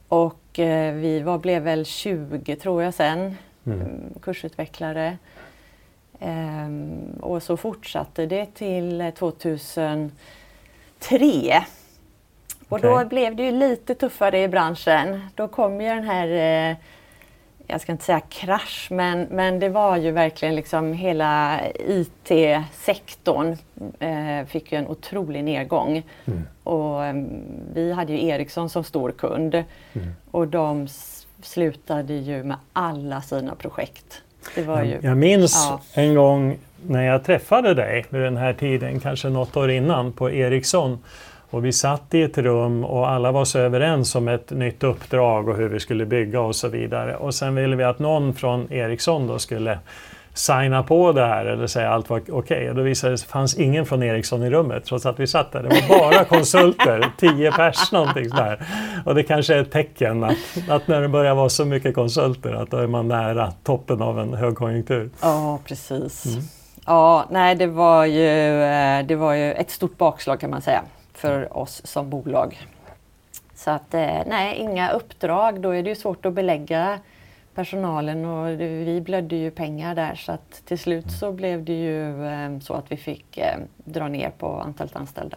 och 0.08 0.58
uh, 0.58 0.92
vi 0.92 1.20
var, 1.24 1.38
blev 1.38 1.62
väl 1.62 1.84
20 1.84 2.56
tror 2.56 2.82
jag 2.82 2.94
sen, 2.94 3.36
mm. 3.66 4.14
kursutvecklare. 4.22 5.16
Ehm, 6.20 7.18
och 7.20 7.42
så 7.42 7.56
fortsatte 7.56 8.26
det 8.26 8.46
till 8.54 9.12
2003. 9.18 10.10
Och 12.68 12.78
okay. 12.78 12.90
då 12.90 13.04
blev 13.04 13.36
det 13.36 13.42
ju 13.42 13.52
lite 13.52 13.94
tuffare 13.94 14.42
i 14.42 14.48
branschen. 14.48 15.20
Då 15.34 15.48
kom 15.48 15.80
ju 15.80 15.88
den 15.88 16.04
här, 16.04 16.28
eh, 16.28 16.76
jag 17.66 17.80
ska 17.80 17.92
inte 17.92 18.04
säga 18.04 18.20
krasch, 18.20 18.88
men, 18.90 19.22
men 19.30 19.58
det 19.58 19.68
var 19.68 19.96
ju 19.96 20.10
verkligen 20.10 20.54
liksom 20.54 20.92
hela 20.92 21.60
IT-sektorn 21.74 23.56
eh, 23.98 24.46
fick 24.46 24.72
ju 24.72 24.78
en 24.78 24.86
otrolig 24.86 25.44
nedgång. 25.44 26.02
Mm. 26.24 26.42
Och 26.64 27.04
eh, 27.04 27.14
vi 27.74 27.92
hade 27.92 28.12
ju 28.12 28.26
Ericsson 28.28 28.70
som 28.70 28.84
stor 28.84 29.10
kund 29.10 29.54
mm. 29.54 30.08
och 30.30 30.48
de 30.48 30.88
slutade 31.42 32.14
ju 32.14 32.44
med 32.44 32.56
alla 32.72 33.22
sina 33.22 33.54
projekt. 33.54 34.22
Det 34.54 34.62
var 34.62 34.82
ju, 34.82 34.98
jag 35.02 35.16
minns 35.16 35.68
ja. 35.70 35.80
en 36.02 36.14
gång 36.14 36.58
när 36.86 37.02
jag 37.02 37.24
träffade 37.24 37.74
dig 37.74 38.06
vid 38.08 38.20
den 38.20 38.36
här 38.36 38.52
tiden, 38.52 39.00
kanske 39.00 39.28
något 39.28 39.56
år 39.56 39.70
innan, 39.70 40.12
på 40.12 40.30
Ericsson. 40.30 40.98
Och 41.50 41.64
vi 41.64 41.72
satt 41.72 42.14
i 42.14 42.22
ett 42.22 42.38
rum 42.38 42.84
och 42.84 43.10
alla 43.10 43.32
var 43.32 43.44
så 43.44 43.58
överens 43.58 44.14
om 44.14 44.28
ett 44.28 44.50
nytt 44.50 44.82
uppdrag 44.82 45.48
och 45.48 45.56
hur 45.56 45.68
vi 45.68 45.80
skulle 45.80 46.06
bygga 46.06 46.40
och 46.40 46.56
så 46.56 46.68
vidare. 46.68 47.16
Och 47.16 47.34
sen 47.34 47.54
ville 47.54 47.76
vi 47.76 47.84
att 47.84 47.98
någon 47.98 48.34
från 48.34 48.72
Ericsson 48.72 49.26
då 49.26 49.38
skulle 49.38 49.78
signa 50.40 50.82
på 50.82 51.12
det 51.12 51.26
här 51.26 51.46
eller 51.46 51.66
säga 51.66 51.90
allt 51.90 52.10
var 52.10 52.18
okej. 52.18 52.34
Okay. 52.34 52.68
Och 52.68 52.74
då 52.74 52.82
visade 52.82 53.12
det 53.12 53.18
sig 53.18 53.24
att 53.24 53.28
det 53.28 53.32
fanns 53.32 53.54
ingen 53.54 53.86
från 53.86 54.02
Ericsson 54.02 54.42
i 54.42 54.50
rummet 54.50 54.84
trots 54.84 55.06
att 55.06 55.20
vi 55.20 55.26
satt 55.26 55.52
där. 55.52 55.62
Det 55.62 55.68
var 55.68 56.10
bara 56.10 56.24
konsulter, 56.36 57.10
tio 57.16 57.52
pers 57.52 57.92
någonting 57.92 58.28
sådär. 58.28 58.66
Och 59.06 59.14
det 59.14 59.22
kanske 59.22 59.54
är 59.54 59.62
ett 59.62 59.72
tecken 59.72 60.24
att, 60.24 60.36
att, 60.68 60.88
när 60.88 61.00
det 61.00 61.08
börjar 61.08 61.34
vara 61.34 61.48
så 61.48 61.64
mycket 61.64 61.94
konsulter 61.94 62.52
att 62.52 62.70
då 62.70 62.76
är 62.76 62.86
man 62.86 63.08
nära 63.08 63.52
toppen 63.64 64.02
av 64.02 64.20
en 64.20 64.34
högkonjunktur. 64.34 65.10
Ja, 65.20 65.58
precis. 65.64 66.26
Mm. 66.26 66.42
Ja, 66.86 67.26
nej 67.30 67.54
det 67.54 67.66
var, 67.66 68.04
ju, 68.04 68.62
eh, 68.62 69.06
det 69.06 69.16
var 69.16 69.34
ju 69.34 69.52
ett 69.52 69.70
stort 69.70 69.98
bakslag 69.98 70.40
kan 70.40 70.50
man 70.50 70.62
säga 70.62 70.82
för 71.14 71.56
oss 71.56 71.80
som 71.84 72.10
bolag. 72.10 72.58
Så 73.54 73.70
att 73.70 73.94
eh, 73.94 74.18
nej, 74.26 74.56
inga 74.56 74.90
uppdrag. 74.90 75.60
Då 75.60 75.70
är 75.70 75.82
det 75.82 75.88
ju 75.88 75.96
svårt 75.96 76.26
att 76.26 76.32
belägga 76.32 76.98
personalen 77.60 78.24
och 78.24 78.60
vi 78.60 79.00
blödde 79.00 79.36
ju 79.36 79.50
pengar 79.50 79.94
där 79.94 80.14
så 80.14 80.32
att 80.32 80.62
till 80.64 80.78
slut 80.78 81.10
så 81.10 81.32
blev 81.32 81.64
det 81.64 81.72
ju 81.72 82.26
eh, 82.26 82.58
så 82.58 82.74
att 82.74 82.92
vi 82.92 82.96
fick 82.96 83.38
eh, 83.38 83.58
dra 83.84 84.08
ner 84.08 84.30
på 84.30 84.60
antalet 84.60 84.96
anställda. 84.96 85.36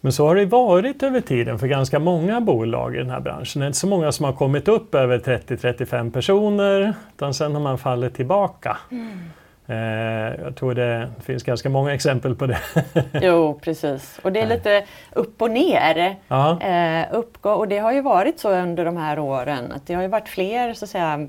Men 0.00 0.12
så 0.12 0.26
har 0.26 0.34
det 0.36 0.46
varit 0.46 1.02
över 1.02 1.20
tiden 1.20 1.58
för 1.58 1.66
ganska 1.66 1.98
många 1.98 2.40
bolag 2.40 2.94
i 2.94 2.98
den 2.98 3.10
här 3.10 3.20
branschen. 3.20 3.60
Det 3.60 3.64
är 3.64 3.66
inte 3.66 3.78
så 3.78 3.86
många 3.86 4.12
som 4.12 4.24
har 4.24 4.32
kommit 4.32 4.68
upp 4.68 4.94
över 4.94 5.18
30-35 5.18 6.10
personer 6.12 6.94
utan 7.14 7.34
sen 7.34 7.54
har 7.54 7.60
man 7.60 7.78
fallit 7.78 8.14
tillbaka. 8.14 8.76
Mm. 8.90 9.18
Eh, 9.66 10.44
jag 10.44 10.56
tror 10.56 10.74
det 10.74 11.10
finns 11.20 11.42
ganska 11.42 11.68
många 11.68 11.94
exempel 11.94 12.34
på 12.34 12.46
det. 12.46 12.58
jo, 13.22 13.60
precis. 13.62 14.20
Och 14.22 14.32
det 14.32 14.40
är 14.40 14.46
lite 14.46 14.84
upp 15.12 15.42
och 15.42 15.50
ner. 15.50 16.16
Ja. 16.28 16.60
Eh, 16.60 17.22
och 17.40 17.68
det 17.68 17.78
har 17.78 17.92
ju 17.92 18.00
varit 18.00 18.40
så 18.40 18.50
under 18.50 18.84
de 18.84 18.96
här 18.96 19.18
åren 19.18 19.72
att 19.72 19.86
det 19.86 19.94
har 19.94 20.02
ju 20.02 20.08
varit 20.08 20.28
fler 20.28 20.74
så 20.74 20.84
att 20.84 20.90
säga 20.90 21.28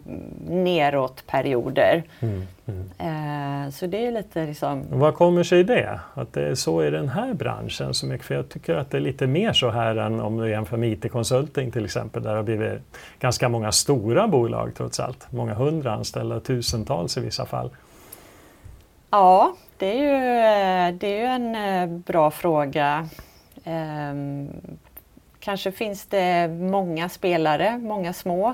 neråtperioder. 0.49 2.03
Mm, 2.19 2.47
mm. 2.65 3.65
Eh, 3.65 3.71
så 3.71 3.87
det 3.87 4.07
är 4.07 4.11
lite 4.11 4.45
liksom... 4.45 4.83
Vad 4.89 5.15
kommer 5.15 5.43
sig 5.43 5.63
det? 5.63 5.99
Att 6.13 6.33
det 6.33 6.47
är 6.47 6.55
så 6.55 6.83
i 6.83 6.89
den 6.89 7.09
här 7.09 7.33
branschen 7.33 7.93
så 7.93 8.05
mycket? 8.05 8.27
För 8.27 8.35
jag 8.35 8.49
tycker 8.49 8.75
att 8.75 8.91
det 8.91 8.97
är 8.97 9.01
lite 9.01 9.27
mer 9.27 9.53
så 9.53 9.69
här 9.69 9.95
än 9.95 10.19
om 10.19 10.37
du 10.37 10.49
jämför 10.49 10.77
med 10.77 10.91
IT-konsulting 10.91 11.71
till 11.71 11.85
exempel 11.85 12.23
där 12.23 12.29
det 12.29 12.35
har 12.35 12.43
blivit 12.43 12.81
ganska 13.19 13.49
många 13.49 13.71
stora 13.71 14.27
bolag 14.27 14.71
trots 14.77 14.99
allt. 14.99 15.31
Många 15.31 15.53
hundra 15.53 15.93
anställda, 15.93 16.39
tusentals 16.39 17.17
i 17.17 17.21
vissa 17.21 17.45
fall. 17.45 17.69
Ja, 19.15 19.55
det 19.77 19.85
är 19.85 19.95
ju, 19.95 20.97
det 20.97 21.07
är 21.07 21.17
ju 21.17 21.25
en 21.25 21.55
eh, 21.55 21.87
bra 21.87 22.31
fråga. 22.31 23.09
Ehm, 23.63 24.49
kanske 25.39 25.71
finns 25.71 26.05
det 26.05 26.47
många 26.47 27.09
spelare, 27.09 27.77
många 27.77 28.13
små. 28.13 28.49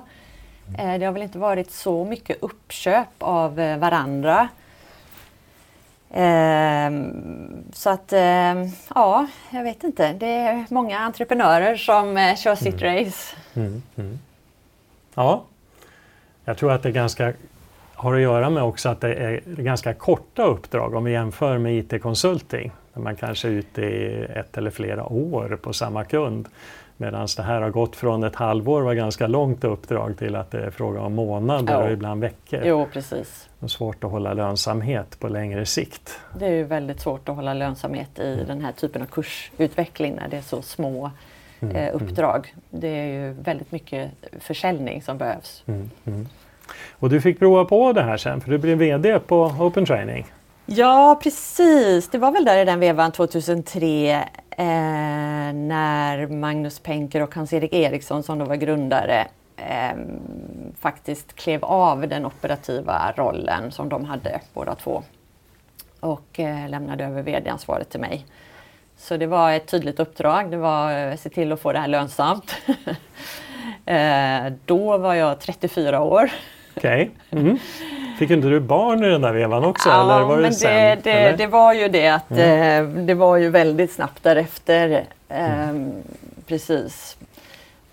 Eh, 0.77 0.99
det 0.99 1.05
har 1.05 1.11
väl 1.11 1.21
inte 1.21 1.39
varit 1.39 1.71
så 1.71 2.05
mycket 2.05 2.43
uppköp 2.43 3.07
av 3.17 3.59
eh, 3.59 3.77
varandra. 3.77 4.49
Ehm, 6.13 7.63
så 7.73 7.89
att 7.89 8.13
ehm, 8.13 8.67
ja, 8.95 9.27
jag 9.49 9.63
vet 9.63 9.83
inte. 9.83 10.13
Det 10.13 10.35
är 10.35 10.65
många 10.69 10.99
entreprenörer 10.99 11.75
som 11.75 12.35
kör 12.37 12.55
sitt 12.55 12.81
mm. 12.81 12.95
race. 12.95 13.35
Mm, 13.53 13.83
mm. 13.97 14.19
Ja, 15.15 15.43
jag 16.45 16.57
tror 16.57 16.71
att 16.71 16.83
det 16.83 16.89
är 16.89 16.93
ganska 16.93 17.33
har 18.01 18.13
att 18.13 18.21
göra 18.21 18.49
med 18.49 18.63
också 18.63 18.89
att 18.89 19.01
det 19.01 19.13
är 19.13 19.41
ganska 19.45 19.93
korta 19.93 20.43
uppdrag 20.43 20.95
om 20.95 21.03
vi 21.03 21.11
jämför 21.11 21.57
med 21.57 21.77
IT-konsulting. 21.77 22.71
Där 22.93 23.01
man 23.01 23.15
kanske 23.15 23.47
är 23.47 23.51
ute 23.51 23.81
i 23.81 24.25
ett 24.35 24.57
eller 24.57 24.71
flera 24.71 25.05
år 25.05 25.59
på 25.61 25.73
samma 25.73 26.03
kund. 26.03 26.47
Medan 26.97 27.27
det 27.37 27.43
här 27.43 27.61
har 27.61 27.69
gått 27.69 27.95
från 27.95 28.23
ett 28.23 28.35
halvår, 28.35 28.81
var 28.81 28.93
ganska 28.93 29.27
långt 29.27 29.63
uppdrag, 29.63 30.17
till 30.17 30.35
att 30.35 30.51
det 30.51 30.59
är 30.59 30.69
fråga 30.69 31.01
om 31.01 31.13
månader 31.13 31.73
ja. 31.73 31.83
och 31.83 31.91
ibland 31.91 32.21
veckor. 32.21 32.61
Jo, 32.65 32.87
precis. 32.93 33.49
Det 33.59 33.65
är 33.65 33.67
svårt 33.67 34.03
att 34.03 34.11
hålla 34.11 34.33
lönsamhet 34.33 35.19
på 35.19 35.27
längre 35.27 35.65
sikt. 35.65 36.19
Det 36.39 36.45
är 36.45 36.51
ju 36.51 36.63
väldigt 36.63 36.99
svårt 36.99 37.29
att 37.29 37.35
hålla 37.35 37.53
lönsamhet 37.53 38.19
i 38.19 38.33
mm. 38.33 38.47
den 38.47 38.61
här 38.61 38.71
typen 38.71 39.01
av 39.01 39.05
kursutveckling 39.05 40.15
när 40.15 40.27
det 40.27 40.37
är 40.37 40.41
så 40.41 40.61
små 40.61 41.11
mm. 41.59 41.75
eh, 41.75 41.87
mm. 41.87 41.95
uppdrag. 41.95 42.55
Det 42.69 42.87
är 42.87 43.05
ju 43.05 43.33
väldigt 43.33 43.71
mycket 43.71 44.11
försäljning 44.39 45.01
som 45.01 45.17
behövs. 45.17 45.63
Mm. 45.67 45.89
Och 46.91 47.09
du 47.09 47.21
fick 47.21 47.39
prova 47.39 47.65
på 47.65 47.93
det 47.93 48.01
här 48.01 48.17
sen 48.17 48.41
för 48.41 48.51
du 48.51 48.57
blev 48.57 48.77
VD 48.77 49.19
på 49.19 49.43
Open 49.59 49.85
Training. 49.85 50.25
Ja 50.65 51.19
precis, 51.23 52.09
det 52.09 52.17
var 52.17 52.31
väl 52.31 52.45
där 52.45 52.57
i 52.57 52.65
den 52.65 52.79
vevan 52.79 53.11
2003 53.11 54.11
eh, 54.11 54.65
när 55.53 56.27
Magnus 56.27 56.79
Penker 56.79 57.21
och 57.21 57.35
Hans-Erik 57.35 57.73
Eriksson 57.73 58.23
som 58.23 58.39
då 58.39 58.45
var 58.45 58.55
grundare 58.55 59.27
eh, 59.57 59.97
faktiskt 60.79 61.35
klev 61.35 61.65
av 61.65 62.07
den 62.07 62.25
operativa 62.25 63.13
rollen 63.15 63.71
som 63.71 63.89
de 63.89 64.05
hade 64.05 64.41
båda 64.53 64.75
två 64.75 65.03
och 65.99 66.39
eh, 66.39 66.69
lämnade 66.69 67.05
över 67.05 67.21
VD-ansvaret 67.21 67.89
till 67.89 67.99
mig. 67.99 68.25
Så 68.97 69.17
det 69.17 69.27
var 69.27 69.51
ett 69.51 69.67
tydligt 69.67 69.99
uppdrag, 69.99 70.51
det 70.51 70.57
var 70.57 70.93
att 70.93 71.19
se 71.19 71.29
till 71.29 71.51
att 71.51 71.61
få 71.61 71.71
det 71.71 71.79
här 71.79 71.87
lönsamt. 71.87 72.55
Eh, 73.85 74.53
då 74.65 74.97
var 74.97 75.13
jag 75.13 75.39
34 75.39 76.01
år. 76.01 76.31
Okej. 76.75 77.11
Okay. 77.29 77.41
Mm. 77.41 77.57
Fick 78.19 78.31
inte 78.31 78.47
du 78.47 78.59
barn 78.59 79.03
i 79.03 79.09
den 79.09 79.21
där 79.21 79.33
vevan 79.33 79.63
också? 79.63 79.89
Ja, 79.89 80.01
eller 80.01 80.25
var 80.25 80.35
det, 80.35 80.41
men 80.41 80.51
det, 80.51 80.99
det, 81.03 81.35
det, 81.37 81.47
var 81.47 81.73
ju 81.73 81.87
det 81.87 82.07
att 82.07 82.31
mm. 82.31 82.97
eh, 82.97 83.05
det 83.05 83.13
var 83.13 83.37
ju 83.37 83.49
väldigt 83.49 83.91
snabbt 83.91 84.23
därefter. 84.23 85.05
Eh, 85.29 85.69
mm. 85.69 85.91
Precis. 86.47 87.17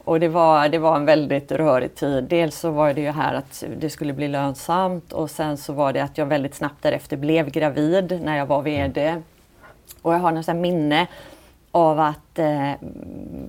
Och 0.05 0.21
det 0.21 0.29
var, 0.29 0.69
det 0.69 0.79
var 0.79 0.97
en 0.97 1.05
väldigt 1.05 1.53
rörig 1.53 1.95
tid. 1.95 2.25
Dels 2.25 2.59
så 2.59 2.71
var 2.71 2.95
det 2.95 3.01
ju 3.01 3.11
här 3.11 3.35
att 3.35 3.65
det 3.79 3.91
skulle 3.91 4.13
bli 4.13 4.29
lönsamt 4.29 5.13
och 5.13 5.31
sen 5.31 5.57
så 5.57 5.73
var 5.73 5.93
det 5.93 6.01
att 6.01 6.19
jag 6.19 6.27
väldigt 6.27 6.55
snabbt 6.55 6.83
därefter 6.83 7.17
blev 7.17 7.51
gravid 7.51 8.21
när 8.25 8.37
jag 8.37 8.47
var 8.47 8.63
VD. 8.63 9.23
Och 10.03 10.15
jag 10.15 10.19
har 10.19 10.33
nästan 10.33 10.61
minne 10.61 11.07
av 11.71 12.01
att 12.01 12.39
eh, 12.39 12.73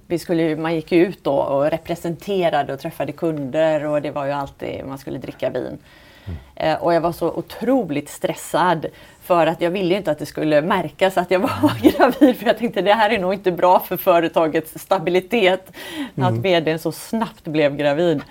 vi 0.07 0.19
skulle, 0.19 0.55
man 0.55 0.75
gick 0.75 0.91
ut 0.91 1.23
då 1.23 1.35
och 1.35 1.71
representerade 1.71 2.73
och 2.73 2.79
träffade 2.79 3.11
kunder 3.11 3.85
och 3.85 4.01
det 4.01 4.11
var 4.11 4.25
ju 4.25 4.31
alltid, 4.31 4.85
man 4.85 4.97
skulle 4.97 5.17
dricka 5.17 5.49
vin. 5.49 5.77
Mm. 6.25 6.37
Eh, 6.55 6.83
och 6.83 6.93
jag 6.93 7.01
var 7.01 7.11
så 7.11 7.31
otroligt 7.31 8.09
stressad 8.09 8.85
för 9.21 9.47
att 9.47 9.61
jag 9.61 9.71
ville 9.71 9.95
inte 9.95 10.11
att 10.11 10.19
det 10.19 10.25
skulle 10.25 10.61
märkas 10.61 11.17
att 11.17 11.31
jag 11.31 11.39
var 11.61 11.91
gravid. 11.91 12.37
För 12.37 12.45
jag 12.45 12.57
tänkte 12.57 12.81
det 12.81 12.93
här 12.93 13.09
är 13.09 13.19
nog 13.19 13.33
inte 13.33 13.51
bra 13.51 13.79
för 13.79 13.97
företagets 13.97 14.79
stabilitet. 14.79 15.71
Mm. 16.15 16.29
Att 16.29 16.45
vdn 16.45 16.79
så 16.79 16.91
snabbt 16.91 17.43
blev 17.43 17.75
gravid. 17.75 18.21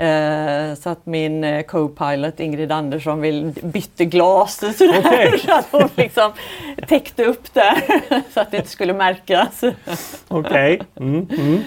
Uh, 0.00 0.74
så 0.74 0.90
att 0.90 1.06
min 1.06 1.44
uh, 1.44 1.62
co-pilot 1.62 2.40
Ingrid 2.40 2.72
Andersson 2.72 3.20
vill, 3.20 3.52
bytte 3.62 4.04
glas 4.04 4.56
sådär, 4.56 4.98
okay. 4.98 5.38
så 5.46 5.52
att 5.52 5.66
hon 5.70 5.88
liksom 5.96 6.32
täckte 6.88 7.24
upp 7.24 7.54
där 7.54 7.74
så 8.34 8.40
att 8.40 8.50
det 8.50 8.56
inte 8.56 8.68
skulle 8.68 8.92
märkas. 8.92 9.60
Okej. 10.28 10.80
Okay. 10.80 10.80
Mm, 10.96 11.28
mm. 11.38 11.60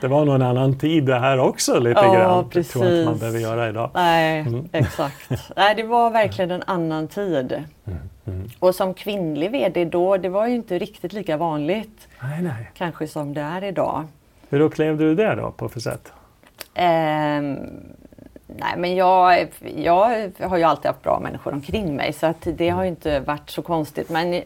Det 0.00 0.08
var 0.08 0.24
nog 0.24 0.34
en 0.34 0.42
annan 0.42 0.78
tid 0.78 1.04
det 1.04 1.18
här 1.18 1.38
också 1.38 1.78
lite 1.78 2.00
ja, 2.00 2.14
grann. 2.14 2.48
Precis. 2.48 2.72
Det 2.72 2.78
tror 2.78 2.90
jag 2.90 2.98
inte 2.98 3.10
man 3.10 3.18
behöver 3.18 3.38
göra 3.38 3.68
idag. 3.68 3.90
Nej, 3.94 4.40
mm. 4.40 4.68
exakt. 4.72 5.30
Nej, 5.56 5.74
det 5.74 5.82
var 5.82 6.10
verkligen 6.10 6.50
en 6.50 6.62
annan 6.66 7.08
tid. 7.08 7.52
Mm. 7.86 7.98
Mm. 8.26 8.50
Och 8.58 8.74
som 8.74 8.94
kvinnlig 8.94 9.50
VD 9.50 9.84
då, 9.84 10.16
det 10.16 10.28
var 10.28 10.46
ju 10.46 10.54
inte 10.54 10.78
riktigt 10.78 11.12
lika 11.12 11.36
vanligt. 11.36 12.08
Nej, 12.22 12.42
nej. 12.42 12.70
Kanske 12.74 13.08
som 13.08 13.34
det 13.34 13.40
är 13.40 13.64
idag. 13.64 14.04
Hur 14.48 14.60
upplevde 14.60 15.04
du 15.04 15.14
det 15.14 15.34
då 15.34 15.50
på 15.50 15.68
för 15.68 15.80
sätt? 15.80 16.12
Um, 16.76 17.58
nej 18.46 18.74
men 18.76 18.94
jag, 18.94 19.48
jag 19.76 20.30
har 20.40 20.56
ju 20.56 20.64
alltid 20.64 20.86
haft 20.86 21.02
bra 21.02 21.20
människor 21.20 21.52
omkring 21.52 21.96
mig 21.96 22.12
så 22.12 22.26
att 22.26 22.48
det 22.54 22.68
har 22.68 22.82
ju 22.82 22.88
inte 22.88 23.20
varit 23.20 23.50
så 23.50 23.62
konstigt. 23.62 24.10
Men 24.10 24.42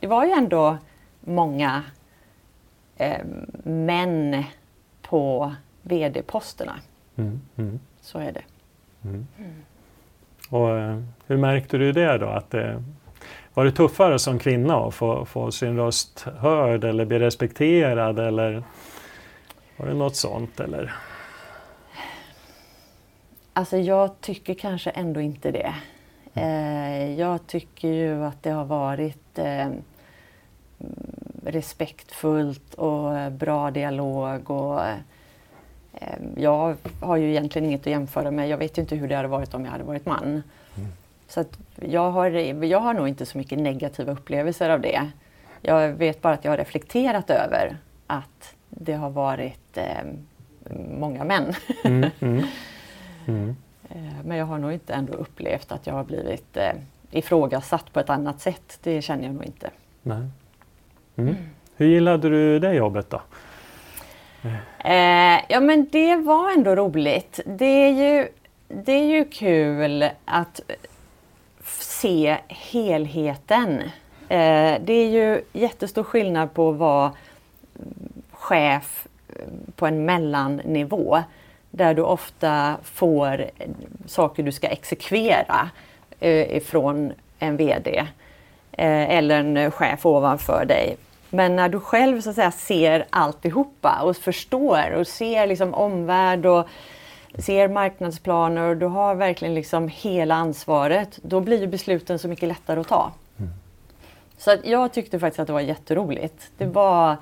det 0.00 0.06
var 0.06 0.24
ju 0.24 0.30
ändå 0.30 0.78
många 1.20 1.82
eh, 2.96 3.24
män 3.64 4.44
på 5.02 5.54
VD-posterna. 5.82 6.74
Mm, 7.16 7.40
mm. 7.56 7.80
Så 8.00 8.18
är 8.18 8.32
det. 8.32 8.42
Mm. 9.04 9.26
Och, 10.50 10.78
eh, 10.78 11.00
hur 11.26 11.36
märkte 11.36 11.78
du 11.78 11.92
det 11.92 12.18
då? 12.18 12.26
Att 12.26 12.50
det, 12.50 12.82
var 13.54 13.64
det 13.64 13.72
tuffare 13.72 14.18
som 14.18 14.38
kvinna 14.38 14.76
att 14.76 14.94
få, 14.94 15.24
få 15.24 15.50
sin 15.50 15.76
röst 15.76 16.26
hörd 16.38 16.84
eller 16.84 17.04
bli 17.04 17.18
respekterad? 17.18 18.18
Eller 18.18 18.62
var 19.76 19.86
det 19.86 19.94
något 19.94 20.16
sånt? 20.16 20.60
Eller? 20.60 20.94
Alltså 23.56 23.76
jag 23.76 24.20
tycker 24.20 24.54
kanske 24.54 24.90
ändå 24.90 25.20
inte 25.20 25.50
det. 25.50 25.74
Eh, 26.34 27.20
jag 27.20 27.46
tycker 27.46 27.88
ju 27.88 28.24
att 28.24 28.42
det 28.42 28.50
har 28.50 28.64
varit 28.64 29.38
eh, 29.38 29.68
respektfullt 31.44 32.74
och 32.74 33.32
bra 33.32 33.70
dialog. 33.70 34.50
Och, 34.50 34.80
eh, 34.84 36.18
jag 36.36 36.76
har 37.00 37.16
ju 37.16 37.30
egentligen 37.30 37.68
inget 37.68 37.80
att 37.80 37.86
jämföra 37.86 38.30
med. 38.30 38.48
Jag 38.48 38.58
vet 38.58 38.78
ju 38.78 38.82
inte 38.82 38.96
hur 38.96 39.08
det 39.08 39.16
hade 39.16 39.28
varit 39.28 39.54
om 39.54 39.64
jag 39.64 39.72
hade 39.72 39.84
varit 39.84 40.06
man. 40.06 40.42
Mm. 40.76 40.88
Så 41.28 41.44
jag, 41.80 42.10
har, 42.10 42.30
jag 42.64 42.80
har 42.80 42.94
nog 42.94 43.08
inte 43.08 43.26
så 43.26 43.38
mycket 43.38 43.58
negativa 43.58 44.12
upplevelser 44.12 44.70
av 44.70 44.80
det. 44.80 45.10
Jag 45.60 45.88
vet 45.88 46.22
bara 46.22 46.34
att 46.34 46.44
jag 46.44 46.52
har 46.52 46.58
reflekterat 46.58 47.30
över 47.30 47.76
att 48.06 48.54
det 48.70 48.94
har 48.94 49.10
varit 49.10 49.76
eh, 49.76 50.04
många 50.98 51.24
män. 51.24 51.54
Mm, 51.84 52.10
mm, 52.20 52.44
mm. 53.26 53.56
Eh, 53.90 54.24
men 54.24 54.36
jag 54.36 54.46
har 54.46 54.58
nog 54.58 54.72
inte 54.72 54.94
ändå 54.94 55.12
upplevt 55.12 55.72
att 55.72 55.86
jag 55.86 55.94
har 55.94 56.04
blivit 56.04 56.56
eh, 56.56 56.72
ifrågasatt 57.10 57.92
på 57.92 58.00
ett 58.00 58.10
annat 58.10 58.40
sätt. 58.40 58.78
Det 58.82 59.02
känner 59.02 59.24
jag 59.24 59.34
nog 59.34 59.44
inte. 59.44 59.70
Nej. 60.02 60.28
Mm. 61.16 61.34
Hur 61.76 61.86
gillade 61.86 62.28
du 62.28 62.58
det 62.58 62.74
jobbet 62.74 63.10
då? 63.10 63.20
Eh, 64.78 65.40
ja 65.48 65.60
men 65.60 65.88
det 65.92 66.16
var 66.16 66.50
ändå 66.50 66.74
roligt. 66.74 67.40
Det 67.46 67.64
är 67.64 67.90
ju, 67.90 68.28
det 68.68 68.92
är 68.92 69.04
ju 69.04 69.24
kul 69.24 70.08
att 70.24 70.60
se 71.80 72.36
helheten. 72.48 73.80
Eh, 74.28 74.74
det 74.84 74.92
är 74.92 75.08
ju 75.08 75.42
jättestor 75.52 76.02
skillnad 76.02 76.54
på 76.54 76.70
att 76.70 76.76
vara 76.76 77.12
chef 78.30 79.06
på 79.76 79.86
en 79.86 80.04
mellannivå 80.04 81.22
där 81.76 81.94
du 81.94 82.02
ofta 82.02 82.76
får 82.82 83.50
saker 84.06 84.42
du 84.42 84.52
ska 84.52 84.66
exekvera 84.66 85.70
eh, 86.20 86.56
ifrån 86.56 87.12
en 87.38 87.56
VD 87.56 87.98
eh, 88.72 89.16
eller 89.16 89.38
en 89.38 89.70
chef 89.70 90.06
ovanför 90.06 90.64
dig. 90.64 90.96
Men 91.30 91.56
när 91.56 91.68
du 91.68 91.80
själv 91.80 92.20
så 92.20 92.30
att 92.30 92.36
säga 92.36 92.50
ser 92.50 93.06
alltihopa 93.10 94.00
och 94.02 94.16
förstår 94.16 94.90
och 94.90 95.06
ser 95.06 95.46
liksom 95.46 95.74
omvärld 95.74 96.46
och 96.46 96.68
ser 97.38 97.68
marknadsplaner 97.68 98.62
och 98.62 98.76
du 98.76 98.86
har 98.86 99.14
verkligen 99.14 99.54
liksom 99.54 99.88
hela 99.88 100.34
ansvaret, 100.34 101.18
då 101.22 101.40
blir 101.40 101.66
besluten 101.66 102.18
så 102.18 102.28
mycket 102.28 102.48
lättare 102.48 102.80
att 102.80 102.88
ta. 102.88 103.12
Mm. 103.38 103.50
Så 104.38 104.50
att 104.50 104.66
jag 104.66 104.92
tyckte 104.92 105.18
faktiskt 105.18 105.40
att 105.40 105.46
det 105.46 105.52
var 105.52 105.60
jätteroligt. 105.60 106.50
Det 106.58 106.66
var, 106.66 107.16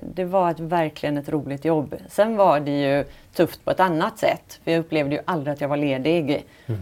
det 0.00 0.24
var 0.24 0.50
ett, 0.50 0.60
verkligen 0.60 1.16
ett 1.16 1.28
roligt 1.28 1.64
jobb. 1.64 1.94
Sen 2.08 2.36
var 2.36 2.60
det 2.60 2.80
ju 2.80 3.04
tufft 3.34 3.64
på 3.64 3.70
ett 3.70 3.80
annat 3.80 4.18
sätt. 4.18 4.60
För 4.64 4.70
jag 4.70 4.80
upplevde 4.80 5.14
ju 5.14 5.20
aldrig 5.24 5.52
att 5.52 5.60
jag 5.60 5.68
var 5.68 5.76
ledig. 5.76 6.46
Mm. 6.66 6.80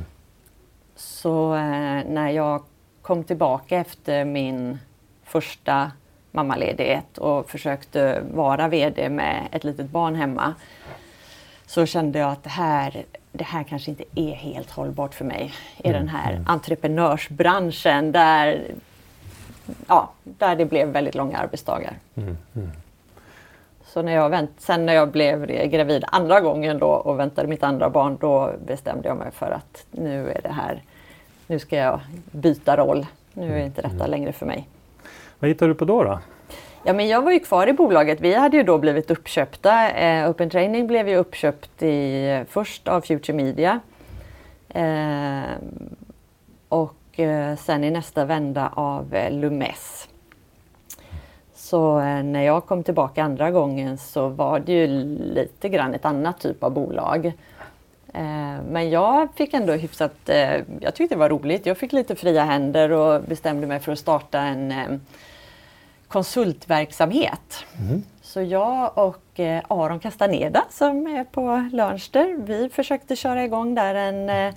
Så 0.97 1.55
eh, 1.55 2.05
när 2.07 2.31
jag 2.31 2.63
kom 3.03 3.25
tillbaka 3.25 3.79
efter 3.79 4.25
min 4.25 4.79
första 5.23 5.91
mammaledighet 6.31 7.19
och 7.19 7.51
försökte 7.51 8.23
vara 8.33 8.69
VD 8.69 9.09
med 9.09 9.49
ett 9.53 9.65
litet 9.65 9.91
barn 9.91 10.15
hemma 10.15 10.55
så 11.67 11.87
kände 11.87 12.19
jag 12.19 12.31
att 12.31 12.43
det 12.43 12.51
här, 12.51 13.05
det 13.33 13.45
här 13.45 13.63
kanske 13.63 13.91
inte 13.91 14.05
är 14.15 14.35
helt 14.35 14.71
hållbart 14.71 15.15
för 15.15 15.25
mig 15.25 15.53
i 15.77 15.89
mm. 15.89 16.01
den 16.01 16.09
här 16.09 16.33
mm. 16.33 16.45
entreprenörsbranschen 16.47 18.13
där, 18.13 18.65
ja, 19.89 20.11
där 20.23 20.57
det 20.57 20.65
blev 20.65 20.89
väldigt 20.89 21.15
långa 21.15 21.39
arbetsdagar. 21.39 21.99
Mm. 22.15 22.37
Mm. 22.57 22.71
Så 23.85 24.03
när 24.03 24.13
jag 24.13 24.31
vänt, 24.31 24.51
sen 24.59 24.87
när 24.87 24.95
jag 24.95 25.09
blev 25.09 25.47
gravid 25.47 26.05
andra 26.07 26.41
gången 26.41 26.79
då 26.79 26.87
och 26.87 27.19
väntade 27.19 27.49
mitt 27.49 27.63
andra 27.63 27.91
barn 27.91 28.17
då 28.21 28.53
bestämde 28.67 29.09
jag 29.09 29.17
mig 29.17 29.31
för 29.31 29.51
att 29.51 29.87
nu 29.91 30.31
är 30.31 30.41
det 30.43 30.53
här, 30.53 30.83
nu 31.47 31.59
ska 31.59 31.77
jag 31.77 32.01
byta 32.31 32.77
roll. 32.77 33.07
Nu 33.33 33.59
är 33.61 33.65
inte 33.65 33.83
detta 33.83 33.95
mm. 33.95 34.11
längre 34.11 34.33
för 34.33 34.47
mig. 34.47 34.69
Vad 35.39 35.49
hittade 35.49 35.71
du 35.71 35.75
på 35.75 35.85
då? 35.85 36.05
då? 36.05 36.19
Ja, 36.85 36.93
men 36.93 37.09
jag 37.09 37.23
var 37.23 37.33
ju 37.33 37.41
kvar 37.41 37.67
i 37.67 37.73
bolaget. 37.73 38.21
Vi 38.21 38.35
hade 38.35 38.57
ju 38.57 38.63
då 38.63 38.79
blivit 38.79 39.11
uppköpta. 39.11 39.91
Eh, 39.91 40.31
Open 40.31 40.51
Training 40.51 40.87
blev 40.87 41.09
ju 41.09 41.17
uppköpt 41.17 41.83
i, 41.83 42.45
först 42.49 42.89
av 42.89 43.01
Future 43.01 43.37
Media. 43.37 43.81
Eh, 44.69 45.43
och 46.69 46.95
eh, 47.21 47.57
sen 47.57 47.85
i 47.85 47.91
nästa 47.91 48.25
vända 48.25 48.73
av 48.75 49.15
eh, 49.15 49.33
Lumes. 49.33 50.09
Så 51.55 51.99
eh, 51.99 52.23
när 52.23 52.43
jag 52.43 52.67
kom 52.67 52.83
tillbaka 52.83 53.25
andra 53.25 53.51
gången 53.51 53.99
så 53.99 54.29
var 54.29 54.61
det 54.61 54.73
ju 54.73 54.87
lite 55.19 55.69
grann 55.69 55.95
ett 55.95 56.05
annat 56.05 56.41
typ 56.41 56.63
av 56.63 56.71
bolag. 56.71 57.33
Men 58.69 58.91
jag 58.91 59.29
fick 59.35 59.55
ändå 59.55 59.73
hyfsat, 59.73 60.15
jag 60.81 60.95
tyckte 60.95 61.15
det 61.15 61.19
var 61.19 61.29
roligt. 61.29 61.67
Jag 61.67 61.79
fick 61.79 61.93
lite 61.93 62.17
fria 62.17 62.45
händer 62.45 62.93
och 62.93 63.23
bestämde 63.23 63.67
mig 63.67 63.81
för 63.81 63.93
att 63.93 63.99
starta 63.99 64.41
en 64.41 65.01
konsultverksamhet. 66.09 67.65
Mm. 67.79 68.03
Så 68.23 68.43
jag 68.43 68.99
och 68.99 69.41
Aron 69.69 70.01
Castaneda 70.01 70.65
som 70.71 71.07
är 71.07 71.25
på 71.25 71.69
Lönster, 71.73 72.37
vi 72.39 72.69
försökte 72.69 73.17
köra 73.17 73.45
igång 73.45 73.75
där 73.75 73.95
en 73.95 74.55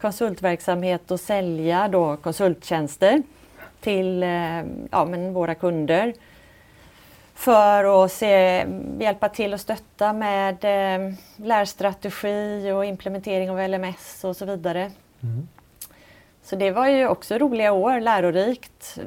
konsultverksamhet 0.00 1.10
och 1.10 1.20
sälja 1.20 1.88
då 1.88 2.16
konsulttjänster 2.16 3.22
till 3.80 4.22
eh, 4.22 4.62
ja, 4.90 5.04
men 5.04 5.32
våra 5.32 5.54
kunder 5.54 6.14
för 7.34 8.04
att 8.04 8.12
se, 8.12 8.66
hjälpa 9.00 9.28
till 9.28 9.54
och 9.54 9.60
stötta 9.60 10.12
med 10.12 10.64
eh, 10.64 11.12
lärstrategi 11.36 12.72
och 12.72 12.84
implementering 12.84 13.50
av 13.50 13.68
LMS 13.68 14.24
och 14.24 14.36
så 14.36 14.44
vidare. 14.44 14.90
Mm. 15.22 15.48
Så 16.42 16.56
det 16.56 16.70
var 16.70 16.86
ju 16.86 17.08
också 17.08 17.38
roliga 17.38 17.72
år, 17.72 18.00
lärorikt. 18.00 18.98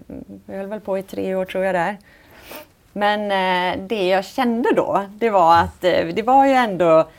Jag 0.46 0.56
höll 0.56 0.68
väl 0.68 0.80
på 0.80 0.98
i 0.98 1.04
tre 1.04 1.36
år 1.36 1.46
tror 1.46 1.66
jag 1.66 1.76
där. 1.76 1.98
Men 2.94 3.22
eh, 3.32 3.88
det 3.88 4.08
jag 4.08 4.26
kände 4.26 4.74
då, 4.74 5.06
det 5.10 5.30
var 5.30 5.58
att 5.58 5.84
eh, 5.84 6.06
det 6.06 6.22
var 6.22 6.46
ju 6.46 6.54
ändå 6.54 7.10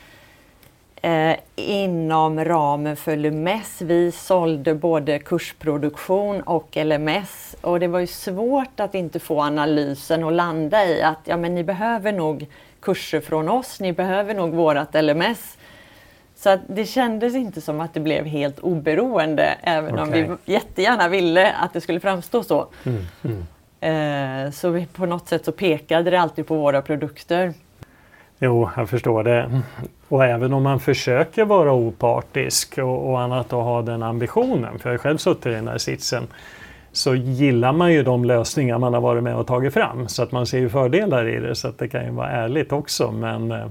eh, 1.01 1.35
inom 1.55 2.45
ramen 2.45 2.95
för 2.95 3.15
LUMES. 3.15 3.81
Vi 3.81 4.11
sålde 4.11 4.75
både 4.75 5.19
kursproduktion 5.19 6.41
och 6.41 6.75
LMS 6.75 7.55
och 7.61 7.79
det 7.79 7.87
var 7.87 7.99
ju 7.99 8.07
svårt 8.07 8.79
att 8.79 8.95
inte 8.95 9.19
få 9.19 9.41
analysen 9.41 10.23
att 10.23 10.33
landa 10.33 10.85
i 10.85 11.01
att 11.01 11.19
ja, 11.23 11.37
men 11.37 11.55
ni 11.55 11.63
behöver 11.63 12.11
nog 12.11 12.47
kurser 12.79 13.19
från 13.19 13.49
oss, 13.49 13.79
ni 13.79 13.93
behöver 13.93 14.33
nog 14.33 14.53
vårat 14.53 15.03
LMS. 15.03 15.57
Så 16.35 16.49
att 16.49 16.59
det 16.67 16.85
kändes 16.85 17.35
inte 17.35 17.61
som 17.61 17.81
att 17.81 17.93
det 17.93 17.99
blev 17.99 18.25
helt 18.25 18.59
oberoende, 18.59 19.57
även 19.61 19.99
okay. 19.99 20.23
om 20.25 20.37
vi 20.45 20.53
jättegärna 20.53 21.07
ville 21.07 21.51
att 21.51 21.73
det 21.73 21.81
skulle 21.81 21.99
framstå 21.99 22.43
så. 22.43 22.67
Mm, 22.85 23.07
mm. 23.23 23.45
Eh, 23.81 24.51
så 24.51 24.69
vi, 24.69 24.85
på 24.85 25.05
något 25.05 25.27
sätt 25.27 25.45
så 25.45 25.51
pekade 25.51 26.11
det 26.11 26.19
alltid 26.19 26.47
på 26.47 26.55
våra 26.55 26.81
produkter. 26.81 27.53
Jo, 28.43 28.69
jag 28.77 28.89
förstår 28.89 29.23
det. 29.23 29.61
Och 30.07 30.25
även 30.25 30.53
om 30.53 30.63
man 30.63 30.79
försöker 30.79 31.45
vara 31.45 31.73
opartisk 31.73 32.77
och, 32.77 33.09
och 33.09 33.21
annat 33.21 33.53
och 33.53 33.63
ha 33.63 33.81
den 33.81 34.03
ambitionen, 34.03 34.79
för 34.79 34.89
jag 34.89 34.93
har 34.93 34.97
själv 34.97 35.17
suttit 35.17 35.45
i 35.45 35.49
den 35.49 35.67
här 35.67 35.77
sitsen, 35.77 36.27
så 36.91 37.15
gillar 37.15 37.73
man 37.73 37.93
ju 37.93 38.03
de 38.03 38.25
lösningar 38.25 38.77
man 38.77 38.93
har 38.93 39.01
varit 39.01 39.23
med 39.23 39.35
och 39.35 39.47
tagit 39.47 39.73
fram. 39.73 40.07
Så 40.07 40.23
att 40.23 40.31
man 40.31 40.45
ser 40.45 40.59
ju 40.59 40.69
fördelar 40.69 41.27
i 41.27 41.39
det, 41.39 41.55
så 41.55 41.67
att 41.67 41.77
det 41.77 41.87
kan 41.87 42.05
ju 42.05 42.11
vara 42.11 42.29
ärligt 42.29 42.71
också. 42.71 43.11
Men 43.11 43.51
eh, 43.51 43.65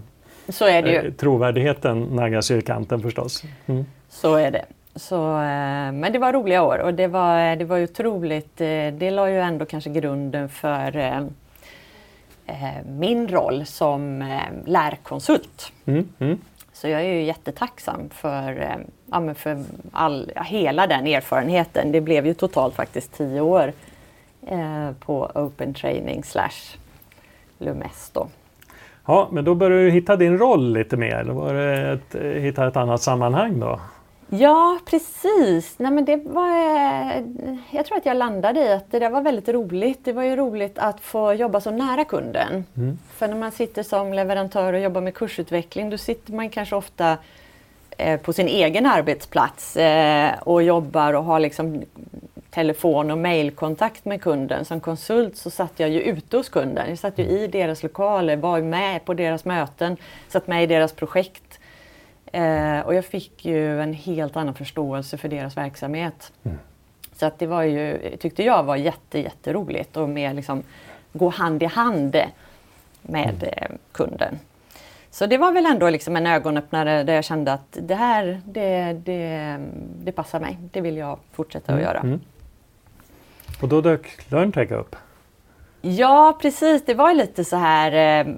så 0.48 0.68
är 0.68 0.82
det 0.82 0.90
ju. 0.90 0.96
Eh, 0.96 1.12
trovärdigheten 1.12 2.02
naggas 2.02 2.50
ju 2.50 2.58
i 2.58 2.62
kanten 2.62 3.00
förstås. 3.00 3.44
Mm. 3.66 3.84
Så 4.08 4.34
är 4.34 4.50
det. 4.50 4.64
Så, 4.94 5.32
eh, 5.32 5.92
men 5.92 6.12
det 6.12 6.18
var 6.18 6.32
roliga 6.32 6.62
år 6.62 6.78
och 6.78 6.94
det 6.94 7.06
var, 7.06 7.56
det 7.56 7.64
var 7.64 7.82
otroligt. 7.82 8.56
Det 8.92 9.10
la 9.10 9.30
ju 9.30 9.40
ändå 9.40 9.64
kanske 9.64 9.90
grunden 9.90 10.48
för 10.48 10.96
min 12.86 13.28
roll 13.28 13.66
som 13.66 14.24
lärkonsult. 14.64 15.72
Mm. 15.86 16.08
Mm. 16.18 16.38
Så 16.72 16.88
jag 16.88 17.00
är 17.00 17.14
ju 17.14 17.22
jättetacksam 17.22 18.10
för, 18.10 18.76
ja, 19.10 19.34
för 19.34 19.64
all, 19.92 20.32
ja, 20.34 20.42
hela 20.42 20.86
den 20.86 21.06
erfarenheten. 21.06 21.92
Det 21.92 22.00
blev 22.00 22.26
ju 22.26 22.34
totalt 22.34 22.74
faktiskt 22.74 23.12
tio 23.12 23.40
år 23.40 23.72
eh, 24.46 24.90
på 25.00 25.30
Open 25.34 25.74
Training 25.74 26.24
slash 26.24 26.76
Lumes 27.58 28.10
då. 28.12 28.28
Ja, 29.06 29.28
men 29.30 29.44
då 29.44 29.54
började 29.54 29.84
du 29.84 29.90
hitta 29.90 30.16
din 30.16 30.38
roll 30.38 30.72
lite 30.72 30.96
mer, 30.96 31.14
eller 31.14 31.32
var 31.32 31.54
det 31.54 31.92
ett, 31.92 32.42
hitta 32.42 32.68
ett 32.68 32.76
annat 32.76 33.02
sammanhang 33.02 33.60
då? 33.60 33.80
Ja, 34.32 34.78
precis. 34.84 35.74
Nej, 35.78 35.90
men 35.90 36.04
det 36.04 36.16
var, 36.16 36.48
jag 37.70 37.86
tror 37.86 37.96
att 37.96 38.06
jag 38.06 38.16
landade 38.16 38.60
i 38.60 38.72
att 38.72 38.90
det 38.90 38.98
där 38.98 39.10
var 39.10 39.20
väldigt 39.20 39.48
roligt. 39.48 40.04
Det 40.04 40.12
var 40.12 40.22
ju 40.22 40.36
roligt 40.36 40.78
att 40.78 41.00
få 41.00 41.32
jobba 41.34 41.60
så 41.60 41.70
nära 41.70 42.04
kunden. 42.04 42.64
Mm. 42.76 42.98
För 43.14 43.28
när 43.28 43.36
man 43.36 43.52
sitter 43.52 43.82
som 43.82 44.12
leverantör 44.12 44.72
och 44.72 44.80
jobbar 44.80 45.00
med 45.00 45.14
kursutveckling, 45.14 45.90
då 45.90 45.98
sitter 45.98 46.32
man 46.32 46.50
kanske 46.50 46.76
ofta 46.76 47.18
eh, 47.98 48.20
på 48.20 48.32
sin 48.32 48.48
egen 48.48 48.86
arbetsplats 48.86 49.76
eh, 49.76 50.32
och 50.40 50.62
jobbar 50.62 51.12
och 51.14 51.24
har 51.24 51.40
liksom 51.40 51.82
telefon 52.50 53.10
och 53.10 53.18
mailkontakt 53.18 54.04
med 54.04 54.22
kunden. 54.22 54.64
Som 54.64 54.80
konsult 54.80 55.36
så 55.36 55.50
satt 55.50 55.72
jag 55.76 55.90
ju 55.90 56.00
ute 56.00 56.36
hos 56.36 56.48
kunden. 56.48 56.88
Jag 56.88 56.98
satt 56.98 57.18
ju 57.18 57.24
i 57.24 57.46
deras 57.46 57.82
lokaler, 57.82 58.36
var 58.36 58.60
med 58.60 59.04
på 59.04 59.14
deras 59.14 59.44
möten, 59.44 59.96
satt 60.28 60.46
med 60.46 60.62
i 60.62 60.66
deras 60.66 60.92
projekt. 60.92 61.59
Eh, 62.32 62.80
och 62.80 62.94
jag 62.94 63.04
fick 63.04 63.44
ju 63.44 63.80
en 63.80 63.92
helt 63.92 64.36
annan 64.36 64.54
förståelse 64.54 65.16
för 65.18 65.28
deras 65.28 65.56
verksamhet. 65.56 66.32
Mm. 66.42 66.58
Så 67.12 67.26
att 67.26 67.38
det 67.38 67.46
var 67.46 67.62
ju, 67.62 68.16
tyckte 68.16 68.42
jag 68.42 68.62
var 68.62 68.76
jätte, 68.76 69.18
jätteroligt 69.18 69.96
och 69.96 70.08
med 70.08 70.36
liksom 70.36 70.62
gå 71.12 71.28
hand 71.28 71.62
i 71.62 71.66
hand 71.66 72.16
med 73.02 73.42
mm. 73.42 73.48
Eh, 73.56 73.70
kunden. 73.92 74.38
Så 75.10 75.26
det 75.26 75.38
var 75.38 75.52
väl 75.52 75.66
ändå 75.66 75.90
liksom 75.90 76.16
en 76.16 76.26
ögonöppnare 76.26 77.02
där 77.02 77.14
jag 77.14 77.24
kände 77.24 77.52
att 77.52 77.78
det 77.80 77.94
här, 77.94 78.40
det, 78.44 78.92
det, 78.92 79.58
det 80.04 80.12
passar 80.12 80.40
mig. 80.40 80.58
Det 80.72 80.80
vill 80.80 80.96
jag 80.96 81.18
fortsätta 81.32 81.72
mm. 81.72 81.84
att 81.84 81.90
göra. 81.90 82.00
Mm. 82.00 82.20
Och 83.62 83.68
då 83.68 83.80
dök 83.80 84.30
LearnTech 84.30 84.70
upp? 84.70 84.96
Ja, 85.80 86.38
precis. 86.42 86.84
Det 86.84 86.94
var 86.94 87.14
lite 87.14 87.44
så 87.44 87.56
här 87.56 87.92
eh 87.92 88.34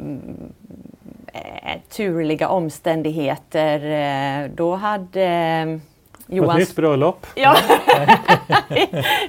turliga 1.93 2.49
omständigheter. 2.49 3.85
Eh, 3.85 4.51
då 4.55 4.75
hade 4.75 5.23
eh, 5.23 5.79
Johan... 6.37 6.51
Ett 6.51 6.69
nytt 6.69 6.77
bröllop? 6.77 7.27
Ja, 7.35 7.57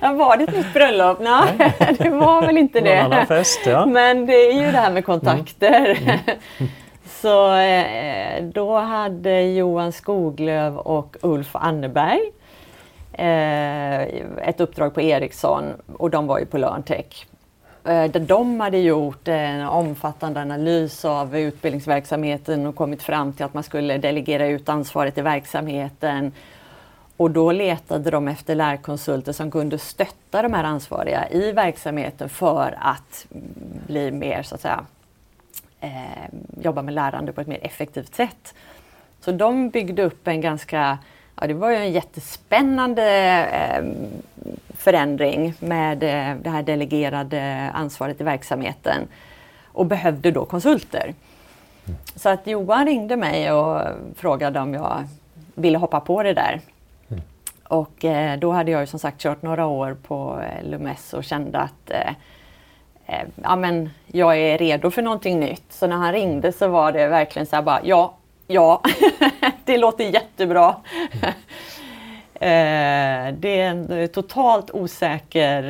ja 0.01 0.13
var 0.13 0.37
det 0.37 0.43
ett 0.43 0.55
nytt 0.55 0.73
bröllop? 0.73 1.17
Nej, 1.21 1.73
det 1.97 2.09
var 2.09 2.41
väl 2.41 2.57
inte 2.57 2.79
det. 2.79 3.25
Fest, 3.27 3.59
ja. 3.65 3.85
Men 3.85 4.25
det 4.25 4.51
är 4.51 4.65
ju 4.65 4.71
det 4.71 4.77
här 4.77 4.91
med 4.91 5.05
kontakter. 5.05 5.97
Mm. 6.01 6.19
Mm. 6.59 6.71
Så 7.05 7.55
eh, 7.55 8.43
då 8.43 8.77
hade 8.77 9.41
Johan 9.41 9.91
Skoglöf 9.91 10.75
och 10.77 11.17
Ulf 11.21 11.55
Anneberg 11.55 12.21
ett 14.41 14.59
uppdrag 14.59 14.93
på 14.93 15.01
Ericsson 15.01 15.63
och 15.97 16.09
de 16.09 16.27
var 16.27 16.39
ju 16.39 16.45
på 16.45 16.57
LearnTech. 16.57 17.27
Eh, 17.85 18.11
där 18.11 18.19
de 18.19 18.59
hade 18.59 18.77
gjort 18.77 19.27
en 19.27 19.67
omfattande 19.67 20.41
analys 20.41 21.05
av 21.05 21.37
utbildningsverksamheten 21.37 22.65
och 22.65 22.75
kommit 22.75 23.03
fram 23.03 23.33
till 23.33 23.45
att 23.45 23.53
man 23.53 23.63
skulle 23.63 23.97
delegera 23.97 24.47
ut 24.47 24.69
ansvaret 24.69 25.17
i 25.17 25.21
verksamheten. 25.21 26.31
Och 27.17 27.31
då 27.31 27.51
letade 27.51 28.11
de 28.11 28.27
efter 28.27 28.55
lärkonsulter 28.55 29.31
som 29.31 29.51
kunde 29.51 29.77
stötta 29.77 30.41
de 30.41 30.53
här 30.53 30.63
ansvariga 30.63 31.29
i 31.29 31.51
verksamheten 31.51 32.29
för 32.29 32.77
att 32.81 33.25
bli 33.87 34.11
mer 34.11 34.43
så 34.43 34.55
att 34.55 34.61
säga 34.61 34.85
eh, 35.79 35.89
jobba 36.61 36.81
med 36.81 36.93
lärande 36.93 37.33
på 37.33 37.41
ett 37.41 37.47
mer 37.47 37.59
effektivt 37.61 38.15
sätt. 38.15 38.53
Så 39.21 39.31
de 39.31 39.69
byggde 39.69 40.03
upp 40.03 40.27
en 40.27 40.41
ganska, 40.41 40.97
ja 41.41 41.47
det 41.47 41.53
var 41.53 41.69
ju 41.69 41.77
en 41.77 41.91
jättespännande 41.91 43.05
eh, 43.51 43.83
förändring 44.83 45.53
med 45.59 46.03
eh, 46.03 46.35
det 46.41 46.49
här 46.49 46.63
delegerade 46.63 47.71
ansvaret 47.73 48.21
i 48.21 48.23
verksamheten 48.23 49.07
och 49.65 49.85
behövde 49.85 50.31
då 50.31 50.45
konsulter. 50.45 51.13
Så 52.15 52.29
att 52.29 52.47
Johan 52.47 52.85
ringde 52.85 53.15
mig 53.15 53.51
och 53.51 53.81
frågade 54.15 54.59
om 54.59 54.73
jag 54.73 55.07
ville 55.55 55.77
hoppa 55.77 55.99
på 55.99 56.23
det 56.23 56.33
där. 56.33 56.61
Mm. 57.09 57.23
Och 57.63 58.05
eh, 58.05 58.39
då 58.39 58.51
hade 58.51 58.71
jag 58.71 58.81
ju 58.81 58.87
som 58.87 58.99
sagt 58.99 59.21
kört 59.21 59.41
några 59.41 59.65
år 59.65 59.97
på 60.07 60.41
eh, 60.41 60.69
Lumes 60.69 61.13
och 61.13 61.23
kände 61.23 61.59
att 61.59 61.91
eh, 61.91 62.13
eh, 63.05 63.27
ja, 63.43 63.55
men 63.55 63.89
jag 64.07 64.37
är 64.37 64.57
redo 64.57 64.91
för 64.91 65.01
någonting 65.01 65.39
nytt. 65.39 65.63
Så 65.69 65.87
när 65.87 65.95
han 65.95 66.13
ringde 66.13 66.51
så 66.51 66.67
var 66.67 66.91
det 66.91 67.07
verkligen 67.07 67.45
så 67.45 67.55
här 67.55 67.63
bara 67.63 67.79
ja, 67.83 68.13
ja, 68.47 68.81
det 69.65 69.77
låter 69.77 70.03
jättebra. 70.03 70.75
Mm. 71.11 71.33
det 73.39 73.59
är 73.59 73.69
en 73.69 74.07
totalt 74.07 74.71
osäker 74.71 75.63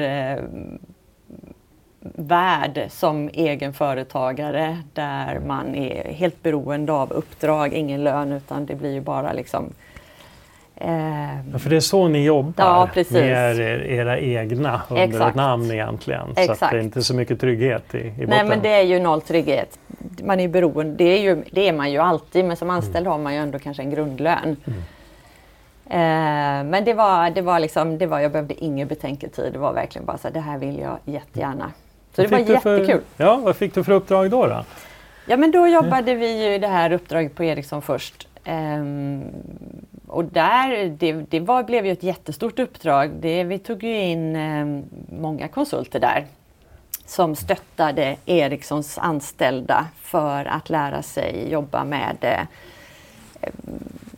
värld 2.15 2.85
som 2.89 3.29
egenföretagare 3.33 4.77
där 4.93 5.39
man 5.39 5.75
är 5.75 6.13
helt 6.13 6.43
beroende 6.43 6.93
av 6.93 7.11
uppdrag, 7.11 7.73
ingen 7.73 8.03
lön 8.03 8.31
utan 8.31 8.65
det 8.65 8.75
blir 8.75 8.93
ju 8.93 9.01
bara 9.01 9.33
liksom 9.33 9.73
eh, 10.75 11.51
ja, 11.51 11.59
för 11.59 11.69
det 11.69 11.75
är 11.75 11.79
så 11.79 12.07
ni 12.07 12.25
jobbar 12.25 12.65
ja, 12.65 12.89
precis. 12.93 13.13
med 13.13 13.59
er, 13.59 13.81
era 13.85 14.19
egna 14.19 14.81
under 14.89 15.03
Exakt. 15.03 15.29
ett 15.29 15.35
namn 15.35 15.71
egentligen. 15.71 16.33
Exakt. 16.35 16.59
Så 16.59 16.65
det 16.65 16.77
är 16.77 16.81
inte 16.81 17.03
så 17.03 17.15
mycket 17.15 17.39
trygghet 17.39 17.95
i, 17.95 17.97
i 17.97 18.03
botten. 18.09 18.29
Nej 18.29 18.45
men 18.45 18.61
det 18.61 18.69
är 18.69 18.83
ju 18.83 18.99
noll 18.99 19.21
trygghet. 19.21 19.79
Man 20.23 20.39
är 20.39 20.47
beroende, 20.47 20.95
det 20.95 21.17
är, 21.17 21.21
ju, 21.21 21.43
det 21.51 21.67
är 21.67 21.73
man 21.73 21.91
ju 21.91 21.97
alltid 21.97 22.45
men 22.45 22.57
som 22.57 22.69
anställd 22.69 23.07
mm. 23.07 23.11
har 23.11 23.19
man 23.19 23.33
ju 23.33 23.39
ändå 23.39 23.59
kanske 23.59 23.83
en 23.83 23.91
grundlön. 23.91 24.55
Mm. 24.65 24.83
Eh, 25.89 26.63
men 26.63 26.85
det 26.85 26.93
var, 26.93 27.29
det 27.29 27.41
var 27.41 27.59
liksom, 27.59 27.97
det 27.97 28.05
var, 28.05 28.19
jag 28.19 28.31
behövde 28.31 28.63
ingen 28.63 28.87
betänketid. 28.87 29.53
Det 29.53 29.59
var 29.59 29.73
verkligen 29.73 30.05
bara 30.05 30.17
så 30.17 30.27
här, 30.27 30.33
det 30.33 30.39
här 30.39 30.57
vill 30.57 30.79
jag 30.79 30.97
jättegärna. 31.05 31.71
Så 32.15 32.21
vad 32.21 32.31
det 32.31 32.37
var 32.37 32.39
jättekul. 32.39 33.01
För, 33.15 33.23
ja, 33.23 33.37
vad 33.37 33.55
fick 33.55 33.75
du 33.75 33.83
för 33.83 33.91
uppdrag 33.91 34.31
då? 34.31 34.47
då? 34.47 34.65
Ja 35.25 35.37
men 35.37 35.51
då 35.51 35.67
jobbade 35.67 36.15
vi 36.15 36.51
ju 36.51 36.59
det 36.59 36.67
här 36.67 36.91
uppdraget 36.91 37.35
på 37.35 37.43
Ericsson 37.43 37.81
först. 37.81 38.27
Um, 38.45 39.23
och 40.07 40.25
där, 40.25 40.87
det, 40.87 41.13
det 41.13 41.39
var, 41.39 41.63
blev 41.63 41.85
ju 41.85 41.91
ett 41.91 42.03
jättestort 42.03 42.59
uppdrag. 42.59 43.11
Det, 43.19 43.43
vi 43.43 43.59
tog 43.59 43.83
ju 43.83 44.01
in 44.01 44.35
um, 44.35 44.83
många 45.21 45.47
konsulter 45.47 45.99
där 45.99 46.25
som 47.05 47.35
stöttade 47.35 48.15
Ericssons 48.25 48.97
anställda 48.97 49.87
för 50.01 50.45
att 50.45 50.69
lära 50.69 51.01
sig 51.01 51.51
jobba 51.51 51.83
med 51.83 52.17
uh, 52.23 53.49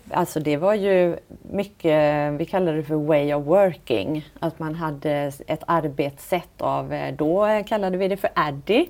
Alltså 0.10 0.39
det 0.39 0.58
var 0.58 0.74
ju 0.74 1.18
mycket, 1.41 2.34
vi 2.34 2.46
kallade 2.46 2.78
det 2.78 2.84
för 2.84 2.96
way 2.96 3.34
of 3.34 3.46
working. 3.46 4.26
Att 4.39 4.60
man 4.60 4.76
hade 4.76 5.32
ett 5.48 5.63
arbetssätt 5.68 6.62
av, 6.62 6.94
eh, 6.94 7.13
då 7.15 7.63
kallade 7.68 7.98
vi 7.98 8.08
det 8.08 8.18
för 8.18 8.30
ADDI, 8.36 8.89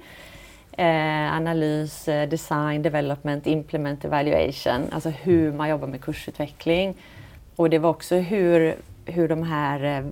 Eh, 0.78 1.36
analys, 1.36 2.08
eh, 2.08 2.30
design, 2.30 2.82
development, 2.82 3.48
implement, 3.48 4.06
evaluation. 4.06 4.88
Alltså 4.92 5.10
hur 5.10 5.52
man 5.52 5.70
jobbar 5.70 5.88
med 5.88 6.02
kursutveckling. 6.02 6.96
Och 7.56 7.70
det 7.70 7.80
var 7.80 7.90
också 7.90 8.16
hur, 8.16 8.76
hur 9.06 9.28
de 9.28 9.44
här 9.44 9.84
eh, 9.84 10.06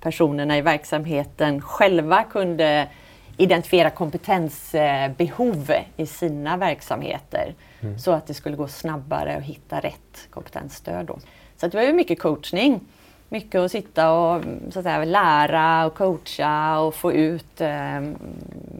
personerna 0.00 0.58
i 0.58 0.60
verksamheten 0.60 1.60
själva 1.60 2.24
kunde 2.24 2.88
identifiera 3.36 3.90
kompetensbehov 3.90 5.72
i 5.96 6.06
sina 6.06 6.56
verksamheter. 6.56 7.54
Mm. 7.80 7.98
Så 7.98 8.12
att 8.12 8.26
det 8.26 8.34
skulle 8.34 8.56
gå 8.56 8.68
snabbare 8.68 9.36
att 9.36 9.42
hitta 9.42 9.80
rätt 9.80 10.28
kompetensstöd. 10.30 11.06
Då. 11.06 11.18
Så 11.56 11.68
det 11.68 11.76
var 11.76 11.84
ju 11.84 11.92
mycket 11.92 12.20
coachning. 12.20 12.80
Mycket 13.28 13.60
att 13.60 13.70
sitta 13.70 14.12
och 14.12 14.42
så 14.70 14.78
att 14.78 14.84
säga, 14.84 15.04
lära 15.04 15.86
och 15.86 15.94
coacha 15.94 16.78
och 16.78 16.94
få 16.94 17.12
ut 17.12 17.60
eh, 17.60 18.00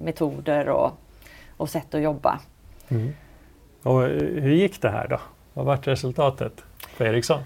metoder 0.02 0.68
och, 0.68 0.92
och 1.56 1.70
sätt 1.70 1.94
att 1.94 2.00
jobba. 2.00 2.40
Mm. 2.88 3.14
Och 3.82 4.02
hur 4.02 4.54
gick 4.54 4.82
det 4.82 4.90
här 4.90 5.08
då? 5.08 5.20
Vad 5.54 5.66
var 5.66 5.76
resultatet 5.76 6.64
för 6.78 7.04
Ericsson? 7.04 7.40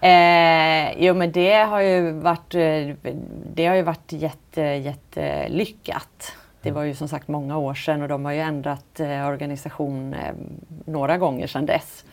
Eh, 0.00 1.04
jo 1.06 1.14
men 1.14 1.32
det 1.32 1.54
har 1.54 1.80
ju 1.80 2.12
varit, 2.12 2.54
eh, 2.54 3.12
det 3.54 3.66
har 3.66 3.74
ju 3.74 3.82
varit 3.82 4.12
jätte, 4.12 4.60
jättelyckat. 4.60 6.36
Det 6.62 6.70
var 6.70 6.82
ju 6.82 6.94
som 6.94 7.08
sagt 7.08 7.28
många 7.28 7.58
år 7.58 7.74
sedan 7.74 8.02
och 8.02 8.08
de 8.08 8.24
har 8.24 8.32
ju 8.32 8.40
ändrat 8.40 9.00
eh, 9.00 9.26
organisation 9.26 10.14
eh, 10.14 10.34
några 10.84 11.18
gånger 11.18 11.46
sedan 11.46 11.66
dess. 11.66 12.04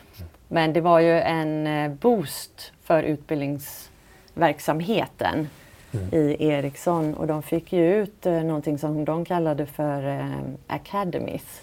Men 0.48 0.74
det 0.74 0.82
var 0.82 1.00
ju 1.00 1.20
en 1.20 1.68
eh, 1.68 1.92
boost 1.92 2.72
för 2.84 3.04
utbildningsverksamheten 3.04 5.48
mm. 5.92 6.10
i 6.12 6.36
Ericsson 6.40 7.14
och 7.14 7.28
de 7.28 7.44
fick 7.44 7.74
ju 7.74 7.96
ut 7.96 8.26
eh, 8.26 8.34
någonting 8.34 8.78
som 8.78 9.06
de 9.06 9.26
kallade 9.26 9.66
för 9.66 10.08
eh, 10.08 10.40
academies 10.68 11.62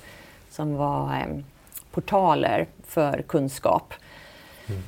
som 0.50 0.76
var 0.76 1.14
eh, 1.14 1.26
portaler 1.90 2.66
för 2.86 3.22
kunskap. 3.22 3.94
Mm. 4.68 4.82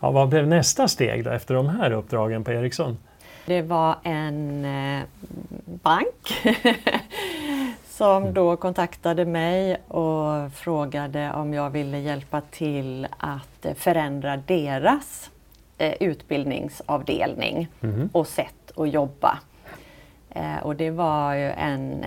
Ja, 0.00 0.10
vad 0.10 0.28
blev 0.28 0.46
nästa 0.46 0.88
steg 0.88 1.24
då 1.24 1.30
efter 1.30 1.54
de 1.54 1.68
här 1.68 1.90
uppdragen 1.90 2.44
på 2.44 2.52
Ericsson? 2.52 2.98
Det 3.46 3.62
var 3.62 3.96
en 4.02 4.64
eh, 4.64 5.02
bank 5.64 6.44
som 7.88 8.22
mm. 8.22 8.34
då 8.34 8.56
kontaktade 8.56 9.24
mig 9.24 9.76
och 9.88 10.52
frågade 10.52 11.32
om 11.32 11.54
jag 11.54 11.70
ville 11.70 11.98
hjälpa 11.98 12.40
till 12.40 13.06
att 13.18 13.66
förändra 13.76 14.36
deras 14.36 15.30
eh, 15.78 15.94
utbildningsavdelning 16.00 17.68
mm. 17.80 18.08
och 18.12 18.26
sätt 18.26 18.72
att 18.76 18.92
jobba. 18.92 19.38
Eh, 20.30 20.58
och 20.62 20.76
det 20.76 20.90
var 20.90 21.34
ju 21.34 21.50
en 21.50 22.04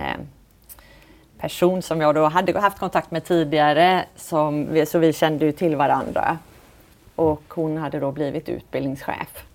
person 1.38 1.82
som 1.82 2.00
jag 2.00 2.14
då 2.14 2.24
hade 2.24 2.60
haft 2.60 2.78
kontakt 2.78 3.10
med 3.10 3.24
tidigare, 3.24 4.04
som, 4.16 4.84
så 4.86 4.98
vi 4.98 5.12
kände 5.12 5.44
ju 5.44 5.52
till 5.52 5.76
varandra. 5.76 6.38
Och 7.14 7.42
hon 7.48 7.76
hade 7.76 8.00
då 8.00 8.12
blivit 8.12 8.48
utbildningschef 8.48 9.47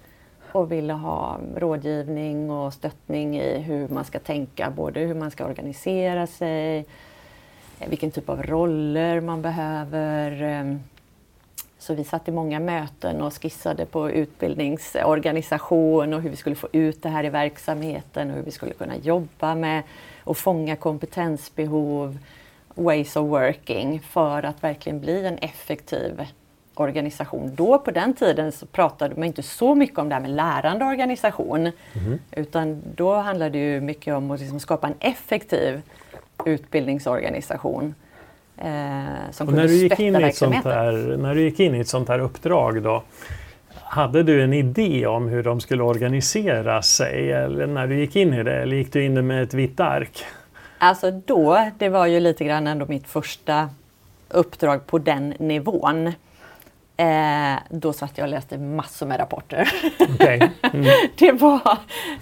och 0.56 0.72
ville 0.72 0.94
ha 0.94 1.39
rådgivning 1.56 2.52
och 2.52 2.74
stöttning 2.74 3.39
i 3.39 3.60
hur 3.60 3.88
man 3.88 4.06
ska 4.06 4.20
tänka, 4.20 4.70
både 4.70 5.00
hur 5.00 5.16
man 5.16 5.32
ska 5.32 5.46
organisera 5.46 6.28
sig, 6.28 6.78
eh, 7.80 7.89
vilken 7.89 8.12
typ 8.12 8.30
av 8.30 8.44
roller 8.44 9.22
man 9.22 9.42
behöver. 9.42 10.42
Ehm, 10.42 10.80
så 11.80 11.94
vi 11.94 12.04
satt 12.04 12.28
i 12.28 12.32
många 12.32 12.60
möten 12.60 13.22
och 13.22 13.34
skissade 13.34 13.86
på 13.86 14.12
utbildningsorganisation 14.12 16.13
och 16.13 16.22
hur 16.22 16.30
vi 16.30 16.36
skulle 16.36 16.56
få 16.56 16.68
ut 16.72 17.04
det 17.04 17.10
här 17.10 17.24
i 17.24 17.30
verksamheten 17.30 18.30
och 18.30 18.36
hur 18.36 18.44
vi 18.44 18.52
skulle 18.52 18.74
kunna 18.74 18.98
jobba 18.98 19.56
med 19.56 19.84
och 20.24 20.38
fånga 20.38 20.76
kompetensbehov, 20.76 22.18
ways 22.76 23.16
of 23.16 23.30
working 23.30 24.00
för 24.00 24.44
att 24.44 24.63
verkligen 24.63 25.00
bli 25.00 25.26
en 25.26 25.38
effektiv 25.38 26.22
organisation. 26.76 27.52
Då 27.56 27.80
på 27.80 27.92
den 27.92 28.14
tiden 28.14 28.52
så 28.52 28.66
pratade 28.66 29.16
man 29.16 29.24
inte 29.24 29.44
så 29.44 29.76
mycket 29.76 30.00
om 30.00 30.10
det 30.10 30.16
här 30.16 30.22
med 30.22 30.32
lärande 30.32 30.86
organisation. 30.86 31.60
Mm. 31.94 32.20
Utan 32.32 32.82
då 32.96 33.16
handlade 33.16 33.50
det 33.50 33.58
ju 33.58 33.82
mycket 33.82 34.14
om 34.14 34.32
att 34.32 34.40
liksom 34.40 34.60
skapa 34.60 34.88
en 34.88 34.96
effektiv 35.00 35.82
utbildningsorganisation. 36.46 37.96
Eh, 38.58 39.04
som 39.32 39.48
och 39.48 39.54
när 39.54 39.68
du, 39.68 39.74
gick 39.74 40.00
in 40.00 40.16
i 40.16 40.24
ett 40.24 40.36
sånt 40.36 40.66
här, 40.66 41.18
när 41.18 41.36
du 41.36 41.42
gick 41.42 41.60
in 41.60 41.76
i 41.76 41.80
ett 41.80 41.88
sånt 41.88 42.10
här 42.10 42.20
uppdrag 42.20 42.82
då, 42.82 43.04
hade 43.74 44.24
du 44.24 44.44
en 44.44 44.54
idé 44.54 45.08
om 45.08 45.28
hur 45.28 45.44
de 45.44 45.62
skulle 45.62 45.84
organisera 45.84 46.82
sig 46.82 47.32
eller 47.32 47.68
när 47.68 47.88
du 47.88 48.00
gick 48.00 48.16
in 48.16 48.34
i 48.34 48.44
det 48.44 48.62
eller 48.62 48.76
gick 48.76 48.94
du 48.94 49.04
in 49.04 49.28
med 49.28 49.44
ett 49.44 49.54
vitt 49.54 49.80
ark? 49.80 50.26
Alltså 50.78 51.12
då, 51.12 51.70
det 51.78 51.90
var 51.90 52.06
ju 52.06 52.20
lite 52.20 52.46
grann 52.46 52.68
ändå 52.68 52.86
mitt 52.86 53.08
första 53.08 53.70
uppdrag 54.30 54.88
på 54.88 54.98
den 54.98 55.34
nivån. 55.40 56.14
Eh, 56.97 57.56
då 57.69 57.93
satt 57.93 58.17
jag 58.17 58.25
och 58.25 58.29
läste 58.29 58.58
massor 58.58 59.06
med 59.06 59.19
rapporter. 59.19 59.71
Okay. 60.13 60.41
Mm. 60.73 60.86
det, 61.17 61.32
var, 61.32 61.77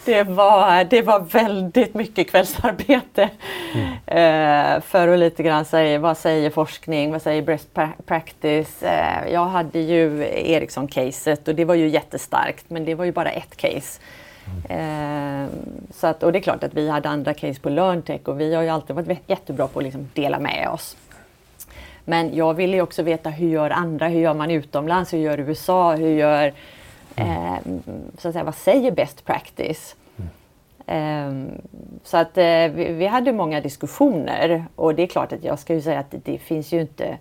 det, 0.05 0.23
var, 0.23 0.83
det 0.83 1.01
var 1.01 1.19
väldigt 1.19 1.93
mycket 1.93 2.31
kvällsarbete. 2.31 3.29
Mm. 3.73 3.87
Eh, 4.05 4.81
för 4.81 5.07
att 5.07 5.19
lite 5.19 5.43
grann 5.43 5.65
säga 5.65 5.99
vad 5.99 6.17
säger 6.17 6.49
forskning, 6.49 7.11
vad 7.11 7.21
säger 7.21 7.41
best 7.41 7.69
practice. 8.05 8.83
Eh, 8.83 9.33
jag 9.33 9.45
hade 9.45 9.79
ju 9.79 10.23
Ericsson-caset 10.33 11.47
och 11.47 11.55
det 11.55 11.65
var 11.65 11.75
ju 11.75 11.87
jättestarkt 11.87 12.65
men 12.69 12.85
det 12.85 12.95
var 12.95 13.05
ju 13.05 13.11
bara 13.11 13.31
ett 13.31 13.57
case. 13.57 14.01
Mm. 14.69 15.49
så 15.93 16.07
att, 16.07 16.23
och 16.23 16.31
det 16.31 16.39
är 16.39 16.41
klart 16.41 16.63
att 16.63 16.73
vi 16.73 16.89
hade 16.89 17.09
andra 17.09 17.33
case 17.33 17.61
på 17.61 17.69
LearnTech 17.69 18.21
och 18.25 18.39
vi 18.39 18.55
har 18.55 18.63
ju 18.63 18.69
alltid 18.69 18.95
varit 18.95 19.19
jättebra 19.27 19.67
på 19.67 19.79
att 19.79 19.83
liksom 19.83 20.09
dela 20.13 20.39
med 20.39 20.69
oss. 20.69 20.97
Men 22.05 22.35
jag 22.35 22.53
ville 22.53 22.75
ju 22.75 22.81
också 22.81 23.03
veta 23.03 23.29
hur 23.29 23.49
gör 23.49 23.69
andra, 23.69 24.07
hur 24.07 24.19
gör 24.19 24.33
man 24.33 24.51
utomlands, 24.51 25.13
hur 25.13 25.17
gör 25.17 25.39
USA, 25.39 25.95
hur 25.95 26.09
gör, 26.09 26.53
mm. 27.15 27.31
eh, 27.31 27.59
så 28.17 28.27
att 28.27 28.33
säga, 28.33 28.43
vad 28.43 28.55
säger 28.55 28.91
best 28.91 29.25
practice? 29.25 29.95
Mm. 30.17 30.29
Ehm, 30.87 31.61
så 32.03 32.17
att 32.17 32.37
eh, 32.37 32.67
vi 32.73 33.07
hade 33.07 33.33
många 33.33 33.61
diskussioner 33.61 34.65
och 34.75 34.95
det 34.95 35.03
är 35.03 35.07
klart 35.07 35.33
att 35.33 35.43
jag 35.43 35.59
ska 35.59 35.73
ju 35.73 35.81
säga 35.81 35.99
att 35.99 36.15
det 36.23 36.37
finns 36.37 36.71
ju 36.71 36.81
inte 36.81 37.17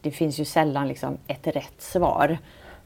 det 0.00 0.10
finns 0.10 0.40
ju 0.40 0.44
sällan 0.44 0.88
liksom 0.88 1.18
ett 1.26 1.46
rätt 1.46 1.82
svar. 1.82 2.38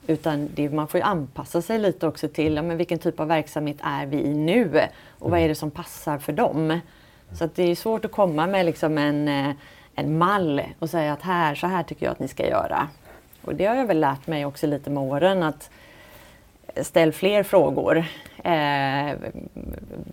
Utan 0.06 0.48
det, 0.54 0.70
man 0.70 0.88
får 0.88 1.00
ju 1.00 1.04
anpassa 1.04 1.62
sig 1.62 1.78
lite 1.78 2.06
också 2.06 2.28
till 2.28 2.54
ja, 2.54 2.62
men 2.62 2.76
vilken 2.76 2.98
typ 2.98 3.20
av 3.20 3.28
verksamhet 3.28 3.76
är 3.82 4.06
vi 4.06 4.16
i 4.16 4.34
nu 4.34 4.80
och 5.18 5.30
vad 5.30 5.40
är 5.40 5.48
det 5.48 5.54
som 5.54 5.70
passar 5.70 6.18
för 6.18 6.32
dem. 6.32 6.80
Så 7.32 7.44
att 7.44 7.54
det 7.54 7.62
är 7.62 7.74
svårt 7.74 8.04
att 8.04 8.12
komma 8.12 8.46
med 8.46 8.66
liksom 8.66 8.98
en, 8.98 9.28
eh, 9.28 9.50
en 9.94 10.18
mall 10.18 10.62
och 10.78 10.90
säga 10.90 11.12
att 11.12 11.22
här, 11.22 11.54
så 11.54 11.66
här 11.66 11.82
tycker 11.82 12.06
jag 12.06 12.12
att 12.12 12.20
ni 12.20 12.28
ska 12.28 12.48
göra. 12.48 12.88
Och 13.42 13.54
det 13.54 13.66
har 13.66 13.74
jag 13.74 13.86
väl 13.86 14.00
lärt 14.00 14.26
mig 14.26 14.46
också 14.46 14.66
lite 14.66 14.90
med 14.90 15.02
åren 15.02 15.42
att 15.42 15.70
ställ 16.82 17.12
fler 17.12 17.42
frågor. 17.42 17.98
Eh, 18.44 19.12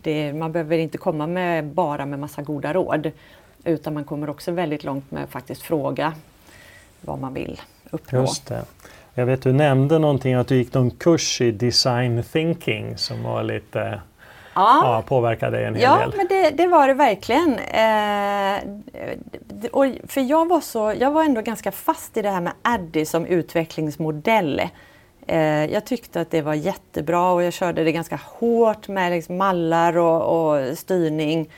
det, 0.02 0.34
man 0.34 0.52
behöver 0.52 0.78
inte 0.78 0.98
komma 0.98 1.28
med 1.28 1.66
bara 1.66 2.06
med 2.06 2.20
massa 2.20 2.42
goda 2.42 2.74
råd 2.74 3.12
utan 3.64 3.94
man 3.94 4.04
kommer 4.04 4.30
också 4.30 4.52
väldigt 4.52 4.84
långt 4.84 5.12
med 5.12 5.24
att 5.24 5.30
faktiskt 5.30 5.62
fråga 5.62 6.14
vad 7.02 7.20
man 7.20 7.34
vill 7.34 7.62
uppnå. 7.90 8.22
Just 8.22 8.48
det. 8.48 8.66
Jag 9.14 9.26
vet 9.26 9.42
du 9.42 9.52
nämnde 9.52 10.00
någonting 10.00 10.34
att 10.34 10.48
du 10.48 10.56
gick 10.56 10.74
någon 10.74 10.92
kurs 10.92 11.42
i 11.42 11.52
design 11.52 12.24
thinking 12.24 12.98
som 12.98 13.24
var 13.24 13.44
lite 13.44 14.02
Ja. 14.62 14.82
ja, 14.84 15.02
påverkade 15.02 15.66
en 15.66 15.76
hel 15.76 15.84
ja, 15.84 15.98
del. 15.98 16.10
Ja, 16.12 16.18
men 16.18 16.28
det, 16.28 16.50
det, 16.50 16.68
var 16.68 16.88
det 16.88 16.94
verkligen. 16.94 17.60
Eh, 17.60 18.58
och 19.72 19.86
för 20.08 20.22
jag 20.22 20.50
var, 20.50 20.62
så, 20.62 20.94
jag 21.00 21.12
var 21.12 21.24
ändå 21.24 21.42
ganska 21.42 21.72
fast 21.72 22.18
i 22.18 22.22
det 22.22 22.30
här 22.30 22.42
med 22.42 22.54
Addy 22.62 23.06
som 23.06 23.26
utvecklingsmodell. 23.26 24.62
Eh, 25.28 25.66
jag 25.66 25.86
tyckte 25.86 26.22
att 26.22 26.32
det 26.32 26.42
var 26.42 26.54
jättebra 26.54 27.32
och 27.32 27.44
jag 27.44 27.54
körde 27.54 27.84
det 27.84 27.92
ganska 27.92 28.20
hårt 28.24 28.88
med 28.88 29.12
liksom 29.12 29.38
mallar 29.38 29.98
och, 29.98 30.52
och 30.52 30.78
styrning. 30.78 31.50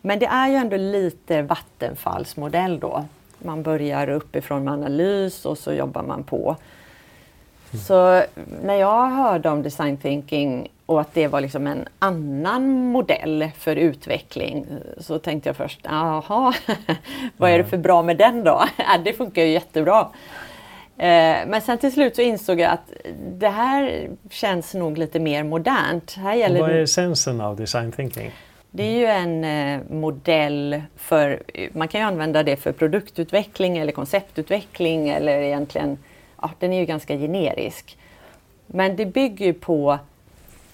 Men 0.00 0.18
det 0.18 0.26
är 0.26 0.48
ju 0.48 0.54
ändå 0.54 0.76
lite 0.76 1.42
vattenfallsmodell 1.42 2.80
då. 2.80 3.04
Man 3.38 3.62
börjar 3.62 4.10
uppifrån 4.10 4.64
med 4.64 4.74
analys 4.74 5.46
och 5.46 5.58
så 5.58 5.72
jobbar 5.72 6.02
man 6.02 6.24
på. 6.24 6.56
Mm. 7.72 7.84
Så 7.84 8.22
när 8.62 8.74
jag 8.74 9.08
hörde 9.08 9.50
om 9.50 9.62
design 9.62 9.96
thinking 9.96 10.68
och 10.86 11.00
att 11.00 11.14
det 11.14 11.28
var 11.28 11.40
liksom 11.40 11.66
en 11.66 11.88
annan 11.98 12.86
modell 12.92 13.50
för 13.58 13.76
utveckling 13.76 14.66
så 14.98 15.18
tänkte 15.18 15.48
jag 15.48 15.56
först, 15.56 15.80
jaha, 15.82 16.54
vad 17.36 17.50
är 17.50 17.58
det 17.58 17.64
för 17.64 17.78
bra 17.78 18.02
med 18.02 18.16
den 18.16 18.44
då? 18.44 18.64
det 19.04 19.12
funkar 19.12 19.42
ju 19.42 19.48
jättebra. 19.48 20.08
Eh, 20.96 21.38
men 21.46 21.60
sen 21.60 21.78
till 21.78 21.92
slut 21.92 22.16
så 22.16 22.22
insåg 22.22 22.60
jag 22.60 22.70
att 22.70 22.92
det 23.38 23.48
här 23.48 24.08
känns 24.30 24.74
nog 24.74 24.98
lite 24.98 25.20
mer 25.20 25.44
modernt. 25.44 26.14
Här 26.16 26.34
gäller 26.34 26.60
vad 26.60 26.70
är 26.70 26.82
essensen 26.82 27.40
av 27.40 27.56
design 27.56 27.92
thinking? 27.92 28.30
Det 28.70 28.82
är 28.82 28.98
ju 28.98 29.06
en 29.06 29.44
eh, 29.44 29.80
modell 29.90 30.82
för, 30.96 31.42
man 31.72 31.88
kan 31.88 32.00
ju 32.00 32.06
använda 32.06 32.42
det 32.42 32.56
för 32.56 32.72
produktutveckling 32.72 33.78
eller 33.78 33.92
konceptutveckling 33.92 35.08
eller 35.08 35.40
egentligen, 35.40 35.98
ja 36.42 36.50
den 36.58 36.72
är 36.72 36.80
ju 36.80 36.86
ganska 36.86 37.16
generisk. 37.16 37.98
Men 38.66 38.96
det 38.96 39.06
bygger 39.06 39.46
ju 39.46 39.52
på 39.52 39.98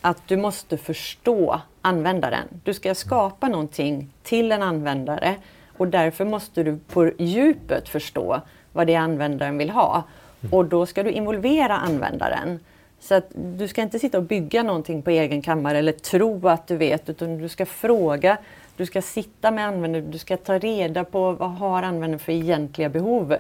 att 0.00 0.28
du 0.28 0.36
måste 0.36 0.76
förstå 0.76 1.60
användaren. 1.82 2.48
Du 2.64 2.74
ska 2.74 2.94
skapa 2.94 3.48
någonting 3.48 4.10
till 4.22 4.52
en 4.52 4.62
användare 4.62 5.34
och 5.76 5.88
därför 5.88 6.24
måste 6.24 6.62
du 6.62 6.78
på 6.78 7.10
djupet 7.18 7.88
förstå 7.88 8.40
vad 8.72 8.86
det 8.86 8.94
är 8.94 9.00
användaren 9.00 9.58
vill 9.58 9.70
ha. 9.70 10.04
Och 10.50 10.64
då 10.64 10.86
ska 10.86 11.02
du 11.02 11.10
involvera 11.10 11.76
användaren. 11.76 12.60
Så 13.00 13.14
att 13.14 13.26
du 13.34 13.68
ska 13.68 13.82
inte 13.82 13.98
sitta 13.98 14.18
och 14.18 14.24
bygga 14.24 14.62
någonting 14.62 15.02
på 15.02 15.10
egen 15.10 15.42
kammare 15.42 15.78
eller 15.78 15.92
tro 15.92 16.48
att 16.48 16.66
du 16.66 16.76
vet 16.76 17.08
utan 17.08 17.38
du 17.38 17.48
ska 17.48 17.66
fråga, 17.66 18.38
du 18.76 18.86
ska 18.86 19.02
sitta 19.02 19.50
med 19.50 19.66
användaren, 19.66 20.10
du 20.10 20.18
ska 20.18 20.36
ta 20.36 20.58
reda 20.58 21.04
på 21.04 21.32
vad 21.32 21.50
har 21.50 21.82
användaren 21.82 22.18
för 22.18 22.32
egentliga 22.32 22.88
behov. 22.88 23.36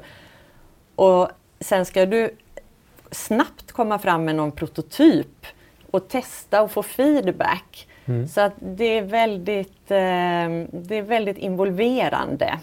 Och 0.94 1.28
sen 1.60 1.84
ska 1.84 2.06
du 2.06 2.30
snabbt 3.10 3.72
komma 3.72 3.98
fram 3.98 4.24
med 4.24 4.34
någon 4.34 4.52
prototyp 4.52 5.46
och 5.90 6.08
testa 6.08 6.62
och 6.62 6.70
få 6.70 6.82
feedback. 6.82 7.88
Mm. 8.04 8.28
Så 8.28 8.40
att 8.40 8.52
det 8.58 8.98
är 8.98 9.02
väldigt, 9.02 9.90
eh, 9.90 10.78
det 10.80 10.96
är 10.96 11.02
väldigt 11.02 11.38
involverande. 11.38 12.58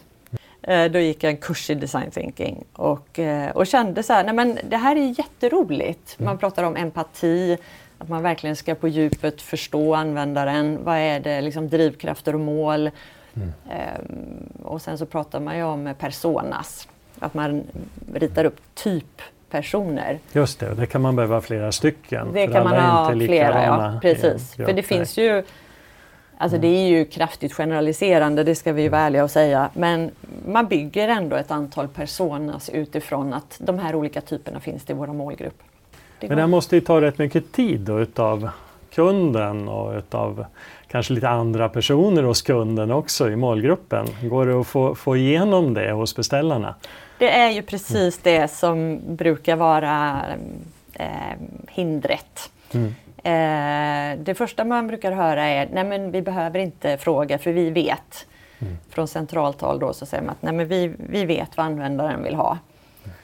Eh, 0.62 0.92
då 0.92 1.00
gick 1.00 1.24
jag 1.24 1.30
en 1.30 1.38
kurs 1.38 1.70
i 1.70 1.76
design 1.76 2.12
thinking 2.12 2.64
och, 2.74 3.20
eh, 3.20 3.50
och 3.52 3.68
kände 3.68 4.04
så 4.04 4.14
här, 4.14 4.24
nej 4.24 4.34
men 4.34 4.60
det 4.70 4.78
här 4.78 4.96
är 4.96 5.20
jätteroligt. 5.20 6.20
Man 6.20 6.28
mm. 6.28 6.38
pratar 6.38 6.64
om 6.64 6.76
empati, 6.76 7.58
att 7.98 8.10
man 8.10 8.24
verkligen 8.24 8.56
ska 8.56 8.76
på 8.76 8.88
djupet 8.88 9.42
förstå 9.42 9.96
användaren. 9.96 10.84
Vad 10.84 10.98
är 10.98 11.20
det, 11.20 11.42
liksom 11.42 11.70
drivkrafter 11.70 12.34
och 12.34 12.40
mål? 12.40 12.92
Mm. 13.34 13.52
Um, 13.64 14.64
och 14.64 14.82
sen 14.82 14.98
så 14.98 15.06
pratar 15.06 15.40
man 15.40 15.58
ju 15.58 15.64
om 15.64 15.94
personas, 16.00 16.88
att 17.24 17.34
man 17.34 17.64
ritar 18.14 18.46
upp 18.46 18.60
typpersoner. 18.74 20.20
Just 20.34 20.60
det, 20.60 20.70
och 20.70 20.76
det 20.76 20.86
kan 20.86 21.02
man 21.02 21.16
behöva 21.16 21.42
flera 21.42 21.72
stycken. 21.72 22.28
Det 22.34 22.48
kan 22.48 22.64
man 22.64 22.76
ha 22.76 23.12
flera, 23.12 23.66
ja 23.66 24.00
precis. 24.02 24.56
För 24.56 24.74
det 24.74 24.84
finns 24.84 25.18
ju 25.18 25.44
Alltså 26.38 26.58
det 26.58 26.68
är 26.68 26.88
ju 26.88 27.06
kraftigt 27.06 27.54
generaliserande, 27.54 28.44
det 28.44 28.56
ska 28.56 28.74
vi 28.74 28.82
ju 28.82 28.90
vara 28.90 29.02
ärliga 29.02 29.24
och 29.24 29.32
säga. 29.32 29.70
Men 29.74 30.12
man 30.48 30.68
bygger 30.68 31.08
ändå 31.08 31.36
ett 31.36 31.52
antal 31.52 31.88
personas 31.88 32.70
utifrån 32.70 33.34
att 33.34 33.58
de 33.60 33.80
här 33.80 33.96
olika 33.96 34.22
typerna 34.22 34.60
finns 34.60 34.90
i 34.90 34.94
våra 34.94 35.14
målgrupp. 35.14 35.64
Det 36.20 36.28
Men 36.28 36.38
det 36.38 36.48
måste 36.48 36.76
ju 36.76 36.82
ta 36.82 37.02
rätt 37.02 37.18
mycket 37.18 37.52
tid 37.52 37.80
då 37.80 38.00
utav 38.00 38.50
kunden 38.94 39.68
och 39.68 39.98
utav 39.98 40.46
kanske 40.88 41.14
lite 41.14 41.30
andra 41.30 41.70
personer 41.70 42.24
hos 42.24 42.42
kunden 42.42 42.92
också 42.92 43.32
i 43.32 43.36
målgruppen. 43.36 44.08
Går 44.22 44.46
det 44.46 44.60
att 44.60 44.68
få, 44.68 44.96
få 44.96 45.18
igenom 45.18 45.74
det 45.74 45.92
hos 45.92 46.16
beställarna? 46.16 46.76
Det 47.18 47.30
är 47.30 47.50
ju 47.50 47.62
precis 47.62 48.18
det 48.18 48.48
som 48.48 49.00
brukar 49.16 49.56
vara 49.56 50.22
eh, 50.94 51.38
hindret. 51.68 52.52
Mm. 52.74 52.96
Eh, 53.24 54.20
det 54.24 54.36
första 54.36 54.64
man 54.64 54.88
brukar 54.88 55.12
höra 55.12 55.44
är 55.44 55.70
nej 55.72 55.84
men 55.84 56.12
vi 56.12 56.22
behöver 56.22 56.60
inte 56.60 56.98
fråga 56.98 57.38
för 57.38 57.52
vi 57.52 57.70
vet. 57.70 58.26
Mm. 58.60 58.78
Från 58.90 59.08
centralt 59.08 59.62
håll 59.62 59.80
då 59.80 59.94
så 59.94 60.06
säger 60.06 60.24
man 60.24 60.32
att 60.32 60.42
nej 60.42 60.54
men 60.54 60.68
vi, 60.68 60.94
vi 60.98 61.26
vet 61.26 61.58
vad 61.58 61.66
användaren 61.66 62.24
vill 62.24 62.36
ha. 62.36 62.58
Mm. 63.04 63.16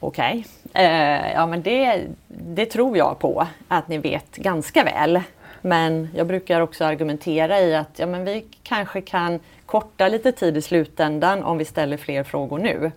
Okej, 0.00 0.46
okay. 0.64 0.84
eh, 0.84 1.32
ja 1.32 1.46
men 1.46 1.62
det, 1.62 2.02
det 2.28 2.66
tror 2.66 2.96
jag 2.96 3.18
på 3.18 3.46
att 3.68 3.88
ni 3.88 3.98
vet 3.98 4.36
ganska 4.36 4.84
väl. 4.84 5.20
Men 5.66 6.08
jag 6.14 6.26
brukar 6.26 6.60
också 6.60 6.84
argumentera 6.84 7.60
i 7.60 7.74
att 7.74 7.98
ja, 7.98 8.06
men 8.06 8.24
vi 8.24 8.44
kanske 8.62 9.00
kan 9.00 9.40
korta 9.66 10.08
lite 10.08 10.32
tid 10.32 10.56
i 10.56 10.62
slutändan 10.62 11.42
om 11.42 11.58
vi 11.58 11.64
ställer 11.64 11.96
fler 11.96 12.24
frågor 12.24 12.58
nu. 12.58 12.92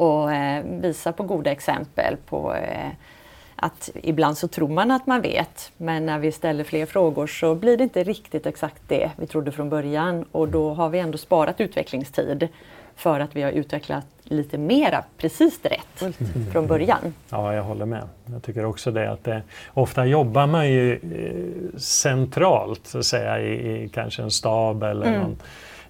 Och 0.00 0.32
eh, 0.32 0.64
visa 0.64 1.12
på 1.12 1.22
goda 1.22 1.50
exempel 1.50 2.16
på 2.26 2.54
eh, 2.54 2.90
att 3.56 3.90
ibland 3.94 4.38
så 4.38 4.48
tror 4.48 4.68
man 4.68 4.90
att 4.90 5.06
man 5.06 5.20
vet, 5.22 5.72
men 5.76 6.06
när 6.06 6.18
vi 6.18 6.32
ställer 6.32 6.64
fler 6.64 6.86
frågor 6.86 7.26
så 7.26 7.54
blir 7.54 7.76
det 7.76 7.84
inte 7.84 8.04
riktigt 8.04 8.46
exakt 8.46 8.82
det 8.88 9.10
vi 9.16 9.26
trodde 9.26 9.52
från 9.52 9.68
början 9.68 10.24
och 10.32 10.48
då 10.48 10.74
har 10.74 10.88
vi 10.88 10.98
ändå 10.98 11.18
sparat 11.18 11.60
utvecklingstid 11.60 12.48
för 12.96 13.20
att 13.20 13.36
vi 13.36 13.42
har 13.42 13.50
utvecklat 13.50 14.06
lite 14.24 14.58
mera 14.58 15.04
precis 15.16 15.60
rätt 15.62 16.02
mm. 16.02 16.12
från 16.52 16.66
början. 16.66 17.14
Ja, 17.30 17.54
jag 17.54 17.62
håller 17.62 17.86
med. 17.86 18.08
Jag 18.26 18.42
tycker 18.42 18.64
också 18.64 18.90
det 18.90 19.10
att 19.10 19.24
det, 19.24 19.42
ofta 19.74 20.06
jobbar 20.06 20.46
man 20.46 20.68
ju 20.68 20.92
eh, 20.92 21.78
centralt, 21.78 22.86
så 22.86 22.98
att 22.98 23.06
säga, 23.06 23.40
i, 23.40 23.82
i 23.84 23.88
kanske 23.88 24.22
en 24.22 24.30
stab 24.30 24.82
eller 24.82 25.06
mm. 25.06 25.20
någon 25.20 25.36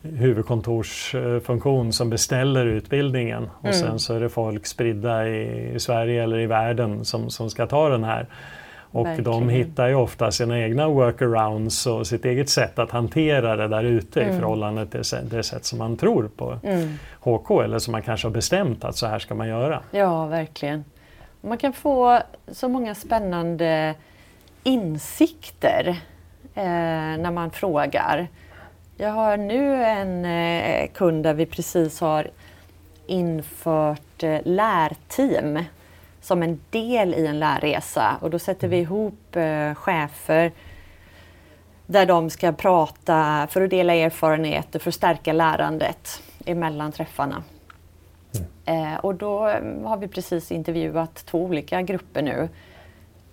huvudkontorsfunktion 0.03 1.93
som 1.93 2.11
beställer 2.11 2.67
utbildningen 2.67 3.51
och 3.59 3.65
mm. 3.65 3.77
sen 3.77 3.99
så 3.99 4.15
är 4.15 4.21
det 4.21 4.29
folk 4.29 4.67
spridda 4.67 5.29
i, 5.29 5.75
Sverige 5.79 6.23
eller 6.23 6.39
i 6.39 6.47
världen 6.47 7.05
som, 7.05 7.31
som 7.31 7.51
ska 7.51 7.67
ta 7.67 7.89
den 7.89 8.05
här. 8.05 8.27
Och 8.93 9.07
Verkligen. 9.07 9.31
de 9.31 9.49
hittar 9.49 9.89
ju 9.89 9.95
ofta 9.95 10.31
sina 10.31 10.61
egna 10.61 10.89
workarounds 10.89 11.87
och 11.87 12.07
sitt 12.07 12.25
eget 12.25 12.49
sätt 12.49 12.79
att 12.79 12.91
hantera 12.91 13.57
det 13.57 13.69
där 13.69 13.85
ute 13.85 14.23
mm. 14.23 14.35
i 14.35 14.39
förhållande 14.39 14.87
till 14.87 15.03
det 15.31 15.43
sätt 15.43 15.65
som 15.65 15.79
man 15.79 15.97
tror 15.97 16.31
på 16.37 16.59
mm. 16.63 16.99
HK 17.21 17.51
eller 17.51 17.79
som 17.79 17.93
man 17.93 18.03
kanske 18.03 18.27
har 18.27 18.33
bestämt 18.33 18.85
att 18.85 18.97
så 18.97 19.07
här 19.07 19.19
ska 19.19 19.35
man 19.35 19.49
göra. 19.49 19.81
Ja, 19.91 20.27
verkligen. 20.27 20.85
Man 21.41 21.59
kan 21.59 21.73
få 21.73 22.23
så 22.49 22.69
många 22.69 22.95
spännande 22.95 23.95
insikter 24.63 25.89
eh, 26.55 26.65
när 27.19 27.31
man 27.31 27.51
frågar. 27.51 28.29
Jag 29.01 29.11
har 29.11 29.37
nu 29.37 29.85
en 29.85 30.25
eh, 30.25 30.89
kund 30.89 31.23
där 31.23 31.35
vi 31.35 31.47
precis 31.47 32.01
har 32.01 32.31
infört 33.07 34.23
eh, 34.23 34.41
lärteam 34.45 35.59
som 36.21 36.43
en 36.43 36.61
del 36.71 37.15
i 37.15 37.27
en 37.27 37.39
lärresa 37.39 38.17
och 38.21 38.31
då 38.31 38.39
sätter 38.39 38.69
vi 38.69 38.79
ihop 38.79 39.37
eh, 39.37 39.75
chefer 39.75 40.53
där 41.87 42.07
de 42.07 42.31
ska 42.31 42.53
prata 42.53 43.47
för 43.51 43.63
att 43.63 43.71
dela 43.71 43.95
erfarenheter 43.95 44.79
för 44.79 44.89
att 44.89 44.95
stärka 44.95 45.33
lärandet 45.33 46.23
emellan 46.47 46.93
träffarna. 46.93 47.43
Mm. 48.67 48.93
Eh, 48.95 48.99
och 48.99 49.15
då 49.15 49.39
har 49.85 49.97
vi 49.97 50.09
precis 50.09 50.53
intervjuat 50.53 51.15
två 51.15 51.45
olika 51.45 51.83
grupper 51.83 52.23
nu 52.23 52.49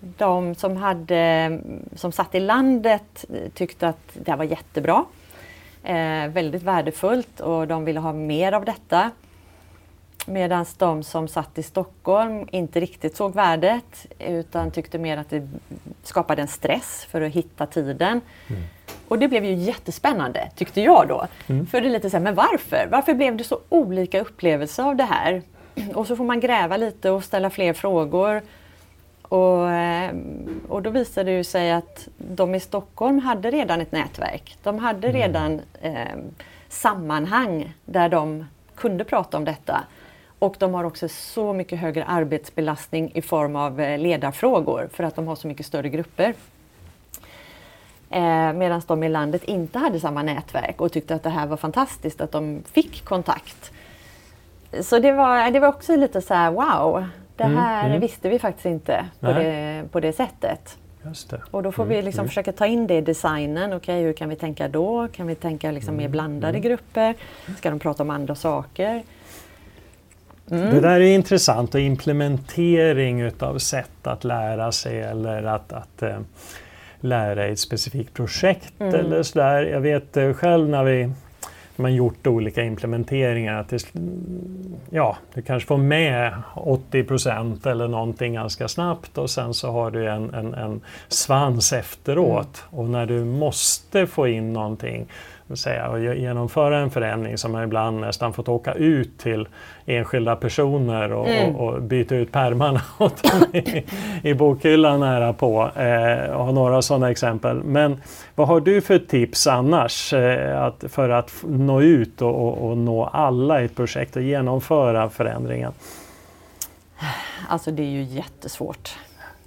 De 0.00 0.54
som, 0.54 0.76
hade, 0.76 1.60
som 1.94 2.12
satt 2.12 2.34
i 2.34 2.40
landet 2.40 3.24
tyckte 3.54 3.88
att 3.88 4.10
det 4.12 4.30
här 4.30 4.38
var 4.38 4.44
jättebra. 4.44 5.04
Eh, 5.82 6.28
väldigt 6.28 6.62
värdefullt 6.62 7.40
och 7.40 7.66
de 7.66 7.84
ville 7.84 8.00
ha 8.00 8.12
mer 8.12 8.52
av 8.52 8.64
detta. 8.64 9.10
Medan 10.26 10.66
de 10.78 11.02
som 11.02 11.28
satt 11.28 11.58
i 11.58 11.62
Stockholm 11.62 12.48
inte 12.52 12.80
riktigt 12.80 13.16
såg 13.16 13.34
värdet 13.34 14.06
utan 14.18 14.70
tyckte 14.70 14.98
mer 14.98 15.16
att 15.16 15.30
det 15.30 15.48
skapade 16.02 16.42
en 16.42 16.48
stress 16.48 17.06
för 17.10 17.20
att 17.20 17.32
hitta 17.32 17.66
tiden. 17.66 18.20
Mm. 18.48 18.62
Och 19.08 19.18
det 19.18 19.28
blev 19.28 19.44
ju 19.44 19.54
jättespännande 19.54 20.50
tyckte 20.56 20.80
jag 20.80 21.08
då. 21.08 21.26
Mm. 21.46 21.66
För 21.66 21.80
det 21.80 21.88
är 21.88 21.90
lite 21.90 22.10
så 22.10 22.16
här, 22.16 22.24
men 22.24 22.34
varför? 22.34 22.88
Varför 22.90 23.14
blev 23.14 23.36
det 23.36 23.44
så 23.44 23.60
olika 23.68 24.20
upplevelser 24.20 24.82
av 24.82 24.96
det 24.96 25.04
här? 25.04 25.42
Och 25.94 26.06
så 26.06 26.16
får 26.16 26.24
man 26.24 26.40
gräva 26.40 26.76
lite 26.76 27.10
och 27.10 27.24
ställa 27.24 27.50
fler 27.50 27.72
frågor. 27.72 28.42
Och, 29.28 29.70
eh, 29.70 30.14
och 30.68 30.82
då 30.82 30.90
visade 30.90 31.36
det 31.36 31.44
sig 31.44 31.72
att 31.72 32.08
de 32.16 32.54
i 32.54 32.60
Stockholm 32.60 33.18
hade 33.18 33.50
redan 33.50 33.80
ett 33.80 33.92
nätverk. 33.92 34.56
De 34.62 34.78
hade 34.78 35.08
mm. 35.08 35.20
redan 35.20 35.60
eh, 35.80 36.16
sammanhang 36.68 37.74
där 37.84 38.08
de 38.08 38.46
kunde 38.74 39.04
prata 39.04 39.36
om 39.36 39.44
detta. 39.44 39.84
Och 40.38 40.56
de 40.58 40.74
har 40.74 40.84
också 40.84 41.08
så 41.08 41.52
mycket 41.52 41.78
högre 41.78 42.04
arbetsbelastning 42.04 43.10
i 43.14 43.22
form 43.22 43.56
av 43.56 43.80
eh, 43.80 43.98
ledarfrågor 43.98 44.88
för 44.92 45.04
att 45.04 45.16
de 45.16 45.26
har 45.26 45.36
så 45.36 45.48
mycket 45.48 45.66
större 45.66 45.88
grupper. 45.88 46.34
Eh, 48.10 48.52
Medan 48.52 48.82
de 48.86 49.02
i 49.02 49.08
landet 49.08 49.44
inte 49.44 49.78
hade 49.78 50.00
samma 50.00 50.22
nätverk 50.22 50.80
och 50.80 50.92
tyckte 50.92 51.14
att 51.14 51.22
det 51.22 51.30
här 51.30 51.46
var 51.46 51.56
fantastiskt 51.56 52.20
att 52.20 52.32
de 52.32 52.62
fick 52.72 53.04
kontakt. 53.04 53.72
Så 54.80 54.98
det 54.98 55.12
var, 55.12 55.50
det 55.50 55.60
var 55.60 55.68
också 55.68 55.96
lite 55.96 56.22
så 56.22 56.34
här, 56.34 56.50
wow, 56.50 57.04
det 57.38 57.44
mm, 57.44 57.56
här 57.56 57.86
mm, 57.86 58.00
visste 58.00 58.28
vi 58.28 58.38
faktiskt 58.38 58.66
inte 58.66 59.04
på 59.20 59.26
det, 59.26 59.84
på 59.92 60.00
det 60.00 60.12
sättet. 60.12 60.78
Det. 61.30 61.40
Och 61.50 61.62
då 61.62 61.72
får 61.72 61.82
mm, 61.82 61.96
vi 61.96 62.02
liksom 62.02 62.20
mm. 62.20 62.28
försöka 62.28 62.52
ta 62.52 62.66
in 62.66 62.86
det 62.86 62.94
i 62.94 63.00
designen. 63.00 63.72
Okej, 63.72 63.76
okay, 63.76 64.02
hur 64.02 64.12
kan 64.12 64.28
vi 64.28 64.36
tänka 64.36 64.68
då? 64.68 65.08
Kan 65.08 65.26
vi 65.26 65.34
tänka 65.34 65.70
liksom 65.70 65.96
mer 65.96 66.04
mm, 66.04 66.12
blandade 66.12 66.60
grupper? 66.60 67.14
Ska 67.58 67.70
de 67.70 67.78
prata 67.78 68.02
om 68.02 68.10
andra 68.10 68.34
saker? 68.34 69.02
Mm. 70.50 70.74
Det 70.74 70.80
där 70.80 71.00
är 71.00 71.14
intressant 71.14 71.74
och 71.74 71.80
implementering 71.80 73.20
utav 73.20 73.58
sätt 73.58 74.06
att 74.06 74.24
lära 74.24 74.72
sig 74.72 75.00
eller 75.00 75.42
att, 75.42 75.72
att 75.72 76.02
äh, 76.02 76.18
lära 77.00 77.48
i 77.48 77.52
ett 77.52 77.58
specifikt 77.58 78.14
projekt 78.14 78.80
mm. 78.80 78.94
eller 78.94 79.22
sådär. 79.22 79.62
Jag 79.62 79.80
vet 79.80 80.16
äh, 80.16 80.32
själv 80.32 80.68
när 80.68 80.84
vi 80.84 81.10
man 81.82 81.94
gjort 81.94 82.26
olika 82.26 82.62
implementeringar. 82.62 83.66
Det, 83.68 83.92
ja, 84.90 85.16
du 85.34 85.42
kanske 85.42 85.66
får 85.66 85.78
med 85.78 86.32
80 86.54 87.04
procent 87.04 87.66
eller 87.66 87.88
någonting 87.88 88.34
ganska 88.34 88.68
snabbt 88.68 89.18
och 89.18 89.30
sen 89.30 89.54
så 89.54 89.70
har 89.70 89.90
du 89.90 90.10
en, 90.10 90.34
en, 90.34 90.54
en 90.54 90.80
svans 91.08 91.72
efteråt. 91.72 92.64
Mm. 92.72 92.80
Och 92.80 92.90
när 92.90 93.06
du 93.06 93.24
måste 93.24 94.06
få 94.06 94.28
in 94.28 94.52
någonting 94.52 95.06
säga, 95.54 95.88
och 95.88 96.00
genomföra 96.00 96.78
en 96.78 96.90
förändring 96.90 97.38
som 97.38 97.52
man 97.52 97.64
ibland 97.64 98.00
nästan 98.00 98.32
fått 98.32 98.48
åka 98.48 98.72
ut 98.72 99.18
till 99.18 99.48
enskilda 99.86 100.36
personer 100.36 101.12
och, 101.12 101.28
mm. 101.28 101.56
och, 101.56 101.74
och 101.74 101.82
byta 101.82 102.16
ut 102.16 102.32
pärmarna 102.32 102.80
åt 102.98 103.22
i, 103.52 103.84
i 104.22 104.34
bokhyllan 104.34 105.00
nära 105.00 105.32
på. 105.32 105.70
Eh, 105.76 106.30
och 106.30 106.54
några 106.54 106.82
sådana 106.82 107.10
exempel. 107.10 107.62
Men 107.64 108.00
vad 108.34 108.48
har 108.48 108.60
du 108.60 108.80
för 108.80 108.98
tips 108.98 109.46
annars 109.46 110.12
eh, 110.12 110.62
att, 110.62 110.84
för 110.88 111.08
att 111.08 111.32
nå 111.42 111.82
ut 111.82 112.22
och, 112.22 112.48
och, 112.48 112.70
och 112.70 112.78
nå 112.78 113.04
alla 113.04 113.62
i 113.62 113.64
ett 113.64 113.76
projekt 113.76 114.16
och 114.16 114.22
genomföra 114.22 115.10
förändringen? 115.10 115.72
Alltså 117.48 117.70
det 117.70 117.82
är 117.82 117.90
ju 117.90 118.02
jättesvårt. 118.02 118.98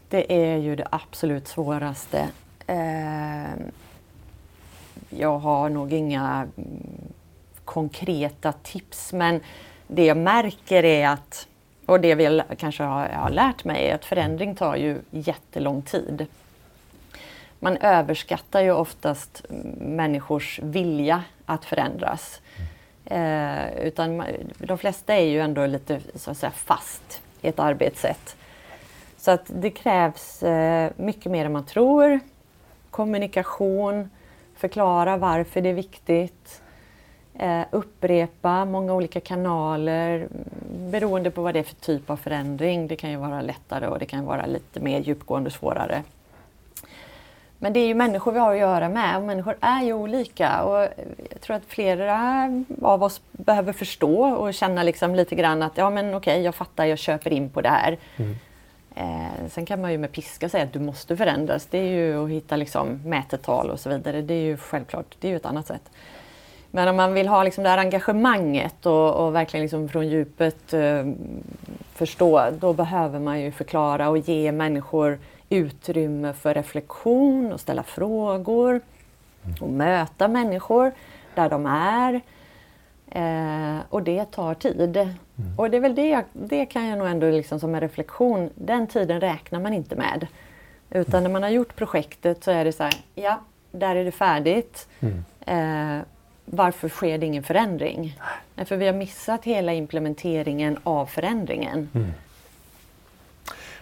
Det 0.09 0.33
är 0.33 0.57
ju 0.57 0.75
det 0.75 0.87
absolut 0.91 1.47
svåraste. 1.47 2.27
Eh, 2.67 3.51
jag 5.17 5.39
har 5.39 5.69
nog 5.69 5.93
inga 5.93 6.47
mm, 6.57 7.13
konkreta 7.65 8.51
tips 8.51 9.13
men 9.13 9.39
det 9.87 10.05
jag 10.05 10.17
märker 10.17 10.85
är 10.85 11.07
att, 11.07 11.47
och 11.85 11.99
det 11.99 12.15
vi 12.15 12.41
kanske 12.57 12.83
har, 12.83 13.09
har 13.09 13.29
lärt 13.29 13.63
mig, 13.63 13.87
är 13.87 13.95
att 13.95 14.05
förändring 14.05 14.55
tar 14.55 14.75
ju 14.75 14.97
jättelång 15.11 15.81
tid. 15.81 16.25
Man 17.59 17.77
överskattar 17.77 18.61
ju 18.61 18.71
oftast 18.71 19.45
mm, 19.49 19.95
människors 19.95 20.59
vilja 20.63 21.23
att 21.45 21.65
förändras. 21.65 22.41
Eh, 23.05 23.77
utan 23.77 24.23
de 24.57 24.77
flesta 24.77 25.15
är 25.15 25.25
ju 25.25 25.39
ändå 25.39 25.65
lite 25.65 25.99
så 26.15 26.31
att 26.31 26.37
säga, 26.37 26.51
fast 26.51 27.21
i 27.41 27.47
ett 27.47 27.59
arbetssätt. 27.59 28.35
Så 29.17 29.31
att 29.31 29.45
det 29.47 29.69
krävs 29.69 30.43
eh, 30.43 30.91
mycket 30.95 31.31
mer 31.31 31.45
än 31.45 31.51
man 31.51 31.65
tror. 31.65 32.19
Kommunikation, 32.89 34.09
förklara 34.61 35.17
varför 35.17 35.61
det 35.61 35.69
är 35.69 35.73
viktigt. 35.73 36.61
Eh, 37.39 37.61
upprepa 37.71 38.65
många 38.65 38.93
olika 38.93 39.19
kanaler 39.19 40.15
mm, 40.15 40.91
beroende 40.91 41.31
på 41.31 41.41
vad 41.41 41.53
det 41.53 41.59
är 41.59 41.63
för 41.63 41.75
typ 41.75 42.09
av 42.09 42.17
förändring. 42.17 42.87
Det 42.87 42.95
kan 42.95 43.11
ju 43.11 43.17
vara 43.17 43.41
lättare 43.41 43.87
och 43.87 43.99
det 43.99 44.05
kan 44.05 44.25
vara 44.25 44.45
lite 44.45 44.79
mer 44.79 44.99
djupgående 44.99 45.47
och 45.47 45.53
svårare. 45.53 46.03
Men 47.57 47.73
det 47.73 47.79
är 47.79 47.87
ju 47.87 47.93
människor 47.93 48.31
vi 48.31 48.39
har 48.39 48.53
att 48.53 48.59
göra 48.59 48.89
med 48.89 49.17
och 49.17 49.23
människor 49.23 49.55
är 49.61 49.83
ju 49.83 49.93
olika. 49.93 50.63
Och 50.63 50.87
jag 51.31 51.41
tror 51.41 51.55
att 51.55 51.65
flera 51.67 52.19
av 52.81 53.03
oss 53.03 53.21
behöver 53.31 53.73
förstå 53.73 54.23
och 54.23 54.53
känna 54.53 54.83
liksom 54.83 55.15
lite 55.15 55.35
grann 55.35 55.61
att 55.61 55.77
ja 55.77 55.89
men 55.89 56.15
okej, 56.15 56.41
jag 56.41 56.55
fattar, 56.55 56.85
jag 56.85 56.99
köper 56.99 57.33
in 57.33 57.49
på 57.49 57.61
det 57.61 57.69
här. 57.69 57.97
Mm. 58.17 58.35
Eh, 58.95 59.47
sen 59.49 59.65
kan 59.65 59.81
man 59.81 59.91
ju 59.91 59.97
med 59.97 60.11
piska 60.11 60.49
säga 60.49 60.63
att 60.63 60.73
du 60.73 60.79
måste 60.79 61.17
förändras. 61.17 61.65
Det 61.65 61.77
är 61.77 61.87
ju 61.87 62.23
att 62.23 62.29
hitta 62.29 62.55
liksom 62.55 62.99
mätetal 63.05 63.69
och 63.69 63.79
så 63.79 63.89
vidare. 63.89 64.21
Det 64.21 64.33
är 64.33 64.43
ju 64.43 64.57
självklart, 64.57 65.15
det 65.19 65.27
är 65.27 65.31
ju 65.31 65.37
ett 65.37 65.45
annat 65.45 65.67
sätt. 65.67 65.91
Men 66.71 66.87
om 66.87 66.95
man 66.95 67.13
vill 67.13 67.27
ha 67.27 67.43
liksom 67.43 67.63
det 67.63 67.69
här 67.69 67.77
engagemanget 67.77 68.85
och, 68.85 69.15
och 69.15 69.35
verkligen 69.35 69.61
liksom 69.61 69.89
från 69.89 70.07
djupet 70.07 70.73
eh, 70.73 71.05
förstå, 71.93 72.49
då 72.59 72.73
behöver 72.73 73.19
man 73.19 73.41
ju 73.41 73.51
förklara 73.51 74.09
och 74.09 74.17
ge 74.17 74.51
människor 74.51 75.19
utrymme 75.49 76.33
för 76.33 76.53
reflektion 76.53 77.53
och 77.53 77.59
ställa 77.59 77.83
frågor 77.83 78.81
och 79.61 79.69
möta 79.69 80.27
människor 80.27 80.91
där 81.35 81.49
de 81.49 81.65
är. 81.65 82.21
Eh, 83.11 83.79
och 83.89 84.03
det 84.03 84.25
tar 84.25 84.53
tid. 84.53 84.97
Mm. 84.97 85.13
Och 85.57 85.69
det 85.69 85.77
är 85.77 85.81
väl 85.81 85.95
det, 85.95 86.23
det 86.33 86.65
kan 86.65 86.87
jag 86.87 86.97
nog 86.97 87.07
ändå 87.07 87.29
liksom 87.29 87.59
som 87.59 87.75
en 87.75 87.81
reflektion, 87.81 88.49
den 88.55 88.87
tiden 88.87 89.21
räknar 89.21 89.59
man 89.59 89.73
inte 89.73 89.95
med. 89.95 90.27
Utan 90.89 91.19
mm. 91.19 91.23
när 91.23 91.29
man 91.29 91.43
har 91.43 91.49
gjort 91.49 91.75
projektet 91.75 92.43
så 92.43 92.51
är 92.51 92.65
det 92.65 92.71
så 92.71 92.83
här, 92.83 92.93
ja, 93.15 93.39
där 93.71 93.95
är 93.95 94.05
det 94.05 94.11
färdigt. 94.11 94.87
Mm. 94.99 95.23
Eh, 95.45 96.03
varför 96.45 96.89
sker 96.89 97.17
det 97.17 97.25
ingen 97.25 97.43
förändring? 97.43 98.19
Nej. 98.55 98.65
För 98.65 98.77
vi 98.77 98.85
har 98.85 98.93
missat 98.93 99.45
hela 99.45 99.73
implementeringen 99.73 100.77
av 100.83 101.05
förändringen. 101.05 101.89
Mm. 101.93 102.11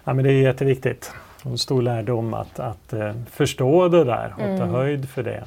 Ja, 0.04 0.14
men 0.14 0.26
det 0.26 0.32
är 0.32 0.42
jätteviktigt. 0.42 1.12
En 1.46 1.58
stor 1.58 1.82
lärdom 1.82 2.34
att, 2.34 2.60
att 2.60 2.94
uh, 2.94 3.12
förstå 3.32 3.88
det 3.88 4.04
där 4.04 4.34
och 4.34 4.58
ta 4.58 4.64
mm. 4.64 4.70
höjd 4.70 5.10
för 5.10 5.24
det. 5.24 5.44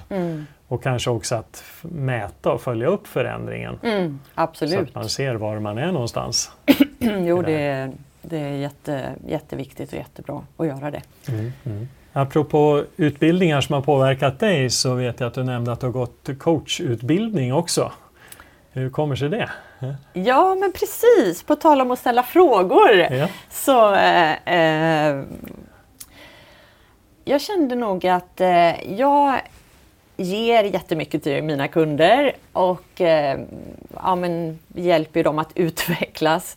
Och 0.72 0.82
kanske 0.82 1.10
också 1.10 1.34
att 1.34 1.64
mäta 1.82 2.52
och 2.52 2.60
följa 2.60 2.86
upp 2.86 3.06
förändringen. 3.06 3.78
Mm, 3.82 4.20
absolut. 4.34 4.74
Så 4.74 4.80
att 4.80 4.94
man 4.94 5.08
ser 5.08 5.34
var 5.34 5.58
man 5.58 5.78
är 5.78 5.92
någonstans. 5.92 6.50
jo, 6.98 7.42
det 7.42 7.52
är, 7.52 7.92
det 8.22 8.38
är 8.38 8.52
jätte, 8.52 9.14
jätteviktigt 9.26 9.92
och 9.92 9.98
jättebra 9.98 10.42
att 10.56 10.66
göra 10.66 10.90
det. 10.90 11.02
Mm, 11.28 11.52
mm. 11.64 11.88
Apropå 12.12 12.84
utbildningar 12.96 13.60
som 13.60 13.74
har 13.74 13.82
påverkat 13.82 14.40
dig 14.40 14.70
så 14.70 14.94
vet 14.94 15.20
jag 15.20 15.26
att 15.26 15.34
du 15.34 15.44
nämnde 15.44 15.72
att 15.72 15.80
du 15.80 15.86
har 15.86 15.92
gått 15.92 16.28
coachutbildning 16.38 17.54
också. 17.54 17.92
Hur 18.70 18.90
kommer 18.90 19.16
sig 19.16 19.28
det? 19.28 19.50
Ja, 20.12 20.54
men 20.54 20.72
precis. 20.72 21.42
På 21.42 21.56
tal 21.56 21.80
om 21.80 21.90
att 21.90 21.98
ställa 21.98 22.22
frågor. 22.22 22.90
Ja. 22.92 23.28
Så 23.50 23.94
eh, 23.94 24.32
eh, 24.32 25.24
Jag 27.24 27.40
kände 27.40 27.74
nog 27.74 28.06
att 28.06 28.40
eh, 28.40 28.92
jag 28.98 29.40
ger 30.22 30.64
jättemycket 30.64 31.22
till 31.22 31.42
mina 31.42 31.68
kunder 31.68 32.32
och 32.52 33.00
eh, 33.00 33.40
ja, 33.94 34.14
men 34.14 34.58
hjälper 34.74 35.24
dem 35.24 35.38
att 35.38 35.50
utvecklas. 35.54 36.56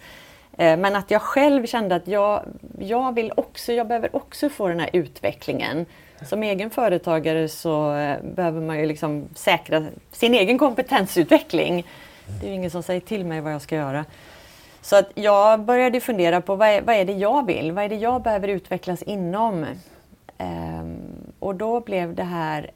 Eh, 0.58 0.78
men 0.78 0.95
att 0.95 1.12
jag 1.12 1.21
själv 1.21 1.65
kände 1.65 1.95
att 1.95 2.08
jag, 2.08 2.43
jag 2.80 3.15
vill 3.15 3.32
också, 3.38 3.73
jag 3.73 3.88
behöver 3.88 4.15
också 4.15 4.49
få 4.49 4.67
den 4.67 4.80
här 4.80 4.89
utvecklingen. 4.93 5.86
Som 6.30 6.43
egen 6.43 6.69
företagare 6.69 7.49
så 7.49 7.95
eh, 7.95 8.17
behöver 8.23 8.62
man 8.62 8.80
ju 8.80 8.86
liksom 8.86 9.28
säkra 9.36 9.86
sin 10.12 10.34
egen 10.34 10.58
kompetensutveckling. 10.58 11.86
Det 12.41 12.45
är 12.45 12.49
ju 12.49 12.56
ingen 12.56 12.71
som 12.71 12.84
säger 12.84 13.01
till 13.01 13.25
mig 13.25 13.41
vad 13.41 13.54
jag 13.54 13.62
ska 13.62 13.75
göra. 13.75 14.06
Så 14.82 14.95
att 14.95 15.12
jag 15.15 15.60
började 15.60 15.99
fundera 15.99 16.41
på 16.41 16.56
vad 16.56 16.67
är, 16.67 16.82
vad 16.82 16.95
är 16.95 17.06
det 17.06 17.13
jag 17.13 17.45
vill? 17.45 17.71
Vad 17.71 17.84
är 17.84 17.89
det 17.89 17.95
jag 17.95 18.21
behöver 18.21 18.47
utvecklas 18.47 19.04
inom? 19.04 19.65
Ehm, 20.38 20.97
och 21.39 21.56
då 21.56 21.80
blev 21.80 22.15
det 22.15 22.23
här 22.23 22.71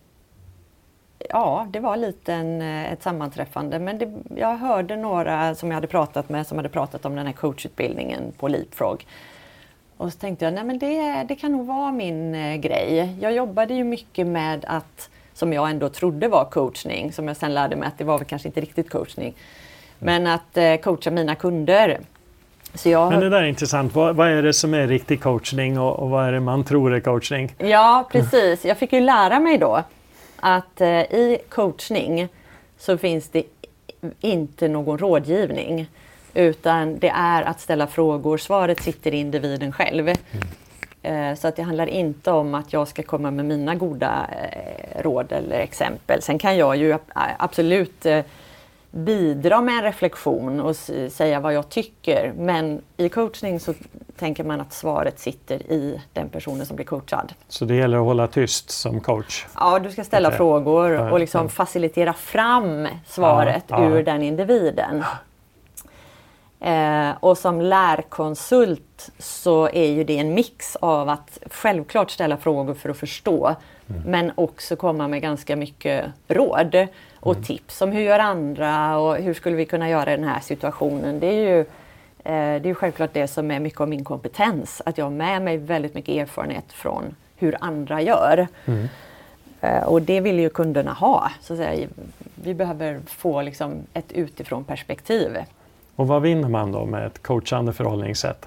ja, 1.30 1.68
det 1.70 1.80
var 1.80 1.98
lite 1.98 2.34
en, 2.34 2.62
eh, 2.62 2.94
ett 2.94 3.04
sammanträffande. 3.04 3.80
Men 3.80 3.98
det, 3.98 4.14
jag 4.36 4.58
hörde 4.58 4.96
några 4.96 5.56
som 5.56 5.70
jag 5.70 5.76
hade 5.76 5.88
pratat 5.88 6.30
med 6.30 6.48
som 6.48 6.58
hade 6.58 6.70
pratat 6.70 7.06
om 7.06 7.16
den 7.16 7.26
här 7.26 7.34
coachutbildningen 7.34 8.34
på 8.38 8.48
Leapfrog. 8.48 9.06
Och 9.98 10.14
så 10.14 10.20
tänkte 10.20 10.46
jag, 10.46 10.54
nej 10.54 10.64
men 10.64 10.80
det, 10.80 11.26
det 11.28 11.36
kan 11.36 11.52
nog 11.52 11.66
vara 11.66 11.92
min 11.92 12.36
eh, 12.36 12.56
grej. 12.56 13.18
Jag 13.22 13.34
jobbade 13.34 13.74
ju 13.74 13.84
mycket 13.84 14.28
med 14.28 14.66
att, 14.68 15.10
som 15.34 15.54
jag 15.54 15.70
ändå 15.70 15.90
trodde 15.90 16.28
var 16.28 16.46
coachning, 16.46 17.14
som 17.14 17.28
jag 17.28 17.38
sen 17.38 17.54
lärde 17.54 17.76
mig 17.76 17.88
att 17.88 17.98
det 17.98 18.04
var 18.04 18.18
väl 18.18 18.28
kanske 18.28 18.48
inte 18.48 18.62
riktigt 18.62 18.90
coachning. 18.90 19.34
Men 20.00 20.28
att 20.28 20.58
eh, 20.58 20.76
coacha 20.76 21.12
mina 21.12 21.36
kunder. 21.36 22.00
Jag... 22.84 23.12
Men 23.12 23.20
det 23.20 23.30
där 23.30 23.44
är 23.44 23.48
intressant. 23.48 23.96
Vad, 23.96 24.16
vad 24.16 24.28
är 24.28 24.44
det 24.44 24.54
som 24.54 24.74
är 24.74 24.88
riktig 24.88 25.22
coachning 25.22 25.80
och, 25.80 26.00
och, 26.00 26.10
vad 26.10 26.28
är 26.28 26.32
det 26.32 26.40
man 26.40 26.64
tror 26.64 26.94
är 26.94 27.00
coachning? 27.00 27.56
Ja, 27.58 28.08
precis. 28.12 28.66
Jag 28.66 28.78
fick 28.78 28.94
ju 28.94 29.00
lära 29.00 29.40
mig 29.40 29.58
då 29.58 29.84
att 30.42 30.82
eh, 30.82 31.02
i 31.02 31.38
coachning 31.50 32.28
så 32.78 32.98
finns 32.98 33.30
det 33.30 33.44
inte 34.22 34.68
någon 34.68 34.98
rådgivning. 34.98 35.88
Utan 36.34 37.00
det 37.00 37.10
är 37.10 37.44
att 37.44 37.60
ställa 37.60 37.88
frågor. 37.88 38.38
Svaret 38.38 38.82
sitter 38.82 39.14
i 39.14 39.18
individen 39.18 39.72
själv. 39.72 40.08
Mm. 40.08 40.18
Så 41.36 41.48
att 41.48 41.56
det 41.56 41.64
handlar 41.64 41.88
inte 41.88 42.32
om 42.32 42.56
att 42.56 42.74
jag 42.74 42.88
ska 42.88 43.04
komma 43.04 43.32
med 43.32 43.46
mina 43.46 43.76
goda 43.76 44.30
eh, 44.32 45.02
råd 45.02 45.32
eller 45.32 45.60
exempel. 45.60 46.22
Sen 46.22 46.40
kan 46.40 46.58
jag 46.58 46.78
ju 46.78 46.98
absolut 47.38 48.06
eh, 48.06 48.22
bidra 48.92 49.62
med 49.62 49.76
en 49.78 49.84
reflektion 49.84 50.60
och 50.60 50.76
säga 51.10 51.40
vad 51.40 51.54
jag 51.54 51.70
tycker. 51.70 52.34
Men 52.38 52.82
i 52.98 53.10
coachning 53.10 53.60
så 53.60 53.74
tänker 54.18 54.44
man 54.44 54.62
att 54.62 54.74
svaret 54.74 55.20
sitter 55.20 55.72
i 55.72 56.02
den 56.14 56.30
personen 56.30 56.66
som 56.66 56.76
blir 56.76 56.86
coachad. 56.86 57.34
Så 57.48 57.66
det 57.66 57.76
gäller 57.76 57.98
att 57.98 58.06
hålla 58.06 58.28
tyst 58.28 58.70
som 58.70 59.00
coach? 59.00 59.46
Ja, 59.56 59.80
du 59.80 59.92
ska 59.92 60.04
ställa 60.04 60.28
okay. 60.28 60.38
frågor 60.38 61.12
och 61.12 61.20
liksom 61.20 61.50
facilitera 61.50 62.14
fram 62.14 62.88
svaret 63.08 63.64
ja, 63.68 63.90
ur 63.90 64.04
den 64.04 64.24
individen. 64.24 65.04
Eh, 66.60 67.12
och 67.20 67.38
som 67.38 67.62
lärkonsult 67.62 69.10
så 69.20 69.70
är 69.74 69.92
ju 69.92 70.04
det 70.04 70.18
en 70.18 70.34
mix 70.34 70.76
av 70.76 71.10
att 71.10 71.40
självklart 71.52 72.12
ställa 72.12 72.38
frågor 72.38 72.74
för 72.74 72.90
att 72.90 72.98
förstå 72.98 73.56
mm. 73.90 74.02
men 74.02 74.32
också 74.36 74.76
komma 74.76 75.08
med 75.08 75.22
ganska 75.22 75.56
mycket 75.56 76.06
råd 76.28 76.88
och 77.20 77.34
mm. 77.34 77.44
tips 77.44 77.82
om 77.82 77.92
hur 77.92 78.02
gör 78.02 78.20
andra 78.20 78.98
och 78.98 79.16
hur 79.16 79.34
skulle 79.34 79.56
vi 79.56 79.66
kunna 79.66 79.90
göra 79.90 80.14
i 80.14 80.16
den 80.16 80.28
här 80.28 80.40
situationen. 80.40 81.20
Det 81.20 81.28
är 81.28 81.56
ju 81.56 81.60
eh, 81.60 82.62
det 82.62 82.70
är 82.70 82.74
självklart 82.74 83.14
det 83.14 83.28
som 83.28 83.52
är 83.52 83.60
mycket 83.60 83.82
av 83.82 83.90
min 83.90 84.04
kompetens, 84.04 84.82
att 84.86 84.98
jag 84.98 85.06
har 85.06 85.12
med 85.12 85.42
mig 85.42 85.58
väldigt 85.58 85.94
mycket 85.94 86.16
erfarenhet 86.16 86.74
från 86.74 87.16
hur 87.36 87.58
andra 87.60 88.02
gör. 88.02 88.48
Mm. 88.66 88.88
Eh, 89.62 89.84
och 89.84 90.02
det 90.02 90.22
vill 90.22 90.40
ju 90.40 90.50
kunderna 90.50 90.94
ha. 90.94 91.32
Så 91.42 91.54
att 91.54 91.60
säga. 91.60 91.88
Vi 92.36 92.54
behöver 92.54 93.00
få 93.08 93.42
liksom 93.42 93.74
ett 93.94 94.12
utifrån 94.12 94.64
perspektiv. 94.64 95.38
Och 95.96 96.08
vad 96.08 96.22
vinner 96.22 96.50
man 96.50 96.72
då 96.72 96.86
med 96.86 97.06
ett 97.06 97.24
coachande 97.24 97.74
förhållningssätt? 97.74 98.46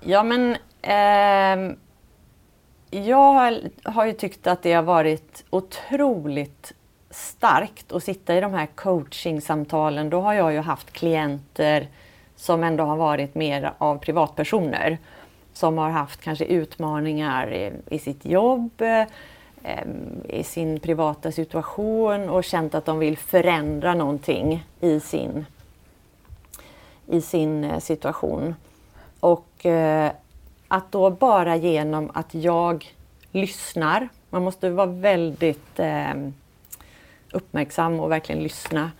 Ja 0.00 0.22
men 0.22 0.56
eh, 0.82 1.76
jag 2.90 3.60
har 3.84 4.06
ju 4.06 4.12
tyckt 4.12 4.46
att 4.46 4.62
det 4.62 4.72
har 4.72 4.82
varit 4.82 5.44
otroligt 5.50 6.72
starkt 7.14 7.92
att 7.92 8.04
sitta 8.04 8.36
i 8.36 8.40
de 8.40 8.54
här 8.54 8.66
coachingsamtalen. 8.66 10.10
Då 10.10 10.20
har 10.20 10.34
jag 10.34 10.52
ju 10.52 10.60
haft 10.60 10.92
klienter 10.92 11.88
som 12.36 12.64
ändå 12.64 12.84
har 12.84 12.96
varit 12.96 13.34
mer 13.34 13.72
av 13.78 13.98
privatpersoner. 13.98 14.98
Som 15.52 15.78
har 15.78 15.90
haft 15.90 16.20
kanske 16.20 16.44
utmaningar 16.44 17.52
i, 17.52 17.72
i 17.90 17.98
sitt 17.98 18.24
jobb, 18.24 18.80
eh, 18.80 19.04
i 20.28 20.44
sin 20.44 20.80
privata 20.80 21.32
situation 21.32 22.28
och 22.28 22.44
känt 22.44 22.74
att 22.74 22.84
de 22.84 22.98
vill 22.98 23.18
förändra 23.18 23.94
någonting 23.94 24.66
i 24.80 25.00
sin 25.00 25.46
i 27.06 27.20
sin 27.20 27.64
eh, 27.64 27.78
situation. 27.78 28.54
Och 29.20 29.66
eh, 29.66 30.12
att 30.68 30.92
då 30.92 31.10
bara 31.10 31.56
genom 31.56 32.10
att 32.14 32.34
jag 32.34 32.94
lyssnar, 33.32 34.08
man 34.30 34.42
måste 34.42 34.70
vara 34.70 34.86
väldigt 34.86 35.78
eh, 35.78 36.14
uppmärksam 37.32 38.00
och 38.00 38.10
verkligen 38.10 38.42
lyssna. 38.42 38.90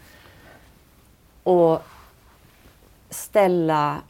Och 1.43 1.83
ställa 3.11 4.01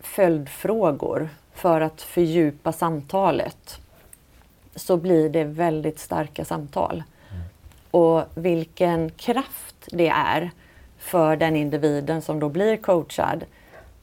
följdfrågor 0.00 1.28
för 1.54 1.80
att 1.80 2.02
fördjupa 2.02 2.72
samtalet 2.72 3.80
så 4.74 4.96
blir 4.96 5.28
det 5.28 5.44
väldigt 5.44 5.98
starka 5.98 6.44
samtal. 6.44 7.02
Mm. 7.30 7.42
Och 7.90 8.24
vilken 8.34 9.10
kraft 9.10 9.88
det 9.92 10.08
är 10.08 10.50
för 10.98 11.36
den 11.36 11.56
individen 11.56 12.22
som 12.22 12.40
då 12.40 12.48
blir 12.48 12.76
coachad 12.76 13.44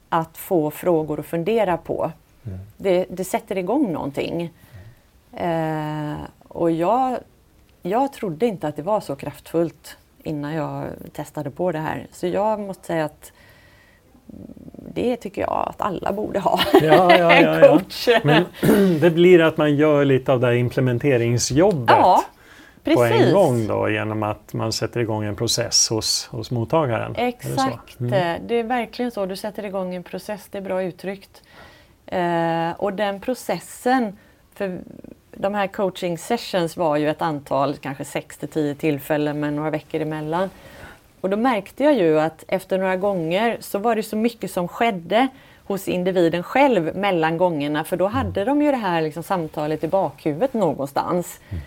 att 0.08 0.38
få 0.38 0.70
frågor 0.70 1.20
att 1.20 1.26
fundera 1.26 1.76
på. 1.76 2.12
Mm. 2.44 2.58
Det, 2.76 3.06
det, 3.10 3.24
sätter 3.24 3.58
igång 3.58 3.92
någonting. 3.92 4.52
Mm. 5.32 6.12
Eh, 6.12 6.18
och 6.48 6.70
jag, 6.70 7.18
jag 7.82 8.12
trodde 8.12 8.46
inte 8.46 8.68
att 8.68 8.76
det 8.76 8.82
var 8.82 9.00
så 9.00 9.16
kraftfullt 9.16 9.96
innan 10.22 10.54
jag 10.54 10.86
testade 11.12 11.50
på 11.50 11.72
det 11.72 11.78
här. 11.78 12.06
Så 12.12 12.26
jag 12.26 12.60
måste 12.60 12.86
säga 12.86 13.04
att 13.04 13.32
det 14.94 15.16
tycker 15.16 15.42
jag 15.42 15.66
att 15.68 15.80
alla 15.80 16.12
borde 16.12 16.40
ha. 16.40 16.60
Ja, 16.72 17.16
ja, 17.16 17.40
ja, 17.40 17.60
coach. 17.68 18.08
Men 18.24 18.44
det 19.00 19.10
blir 19.10 19.40
att 19.40 19.56
man 19.56 19.76
gör 19.76 20.04
lite 20.04 20.32
av 20.32 20.40
det 20.40 20.46
här 20.46 20.54
implementeringsjobbet. 20.54 21.96
Ja, 21.98 22.24
Precis. 22.84 22.98
på 22.98 23.04
en 23.04 23.32
gång 23.32 23.66
då 23.66 23.90
genom 23.90 24.22
att 24.22 24.52
man 24.52 24.72
sätter 24.72 25.00
igång 25.00 25.24
en 25.24 25.36
process 25.36 25.88
hos, 25.88 26.26
hos 26.26 26.50
mottagaren? 26.50 27.14
Exakt, 27.16 27.94
det, 27.98 28.16
mm. 28.16 28.46
det 28.46 28.54
är 28.54 28.64
verkligen 28.64 29.10
så. 29.10 29.26
Du 29.26 29.36
sätter 29.36 29.64
igång 29.64 29.94
en 29.94 30.02
process, 30.02 30.48
det 30.50 30.58
är 30.58 30.62
bra 30.62 30.82
uttryckt. 30.82 31.42
Eh, 32.06 32.70
och 32.76 32.92
den 32.92 33.20
processen, 33.20 34.18
för 34.54 34.80
de 35.42 35.54
här 35.54 35.66
coaching 35.66 36.18
sessions 36.18 36.76
var 36.76 36.96
ju 36.96 37.10
ett 37.10 37.22
antal, 37.22 37.76
kanske 37.76 38.04
6 38.04 38.36
till 38.36 38.48
10 38.48 38.74
tillfällen 38.74 39.40
med 39.40 39.52
några 39.52 39.70
veckor 39.70 40.00
emellan. 40.00 40.50
Och 41.20 41.30
då 41.30 41.36
märkte 41.36 41.84
jag 41.84 41.94
ju 41.94 42.20
att 42.20 42.44
efter 42.48 42.78
några 42.78 42.96
gånger 42.96 43.56
så 43.60 43.78
var 43.78 43.96
det 43.96 44.02
så 44.02 44.16
mycket 44.16 44.50
som 44.50 44.68
skedde 44.68 45.28
hos 45.64 45.88
individen 45.88 46.42
själv 46.42 46.96
mellan 46.96 47.36
gångerna 47.36 47.84
för 47.84 47.96
då 47.96 48.06
hade 48.06 48.44
de 48.44 48.62
ju 48.62 48.70
det 48.70 48.76
här 48.76 49.02
liksom 49.02 49.22
samtalet 49.22 49.84
i 49.84 49.88
bakhuvudet 49.88 50.54
någonstans. 50.54 51.40
Mm. 51.48 51.62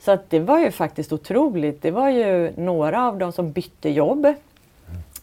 Så 0.00 0.10
att 0.10 0.30
det 0.30 0.40
var 0.40 0.58
ju 0.58 0.70
faktiskt 0.70 1.12
otroligt. 1.12 1.82
Det 1.82 1.90
var 1.90 2.08
ju 2.08 2.52
några 2.56 3.06
av 3.06 3.18
dem 3.18 3.32
som 3.32 3.52
bytte 3.52 3.90
jobb 3.90 4.34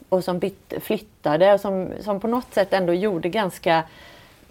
och 0.10 0.24
som 0.24 0.40
bytte, 0.40 0.80
flyttade 0.80 1.54
och 1.54 1.60
som, 1.60 1.90
som 2.02 2.20
på 2.20 2.28
något 2.28 2.54
sätt 2.54 2.74
ändå 2.74 2.94
gjorde 2.94 3.30
ganska 3.30 3.84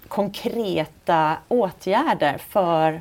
konkreta 0.09 1.37
åtgärder 1.49 2.39
för 2.39 3.01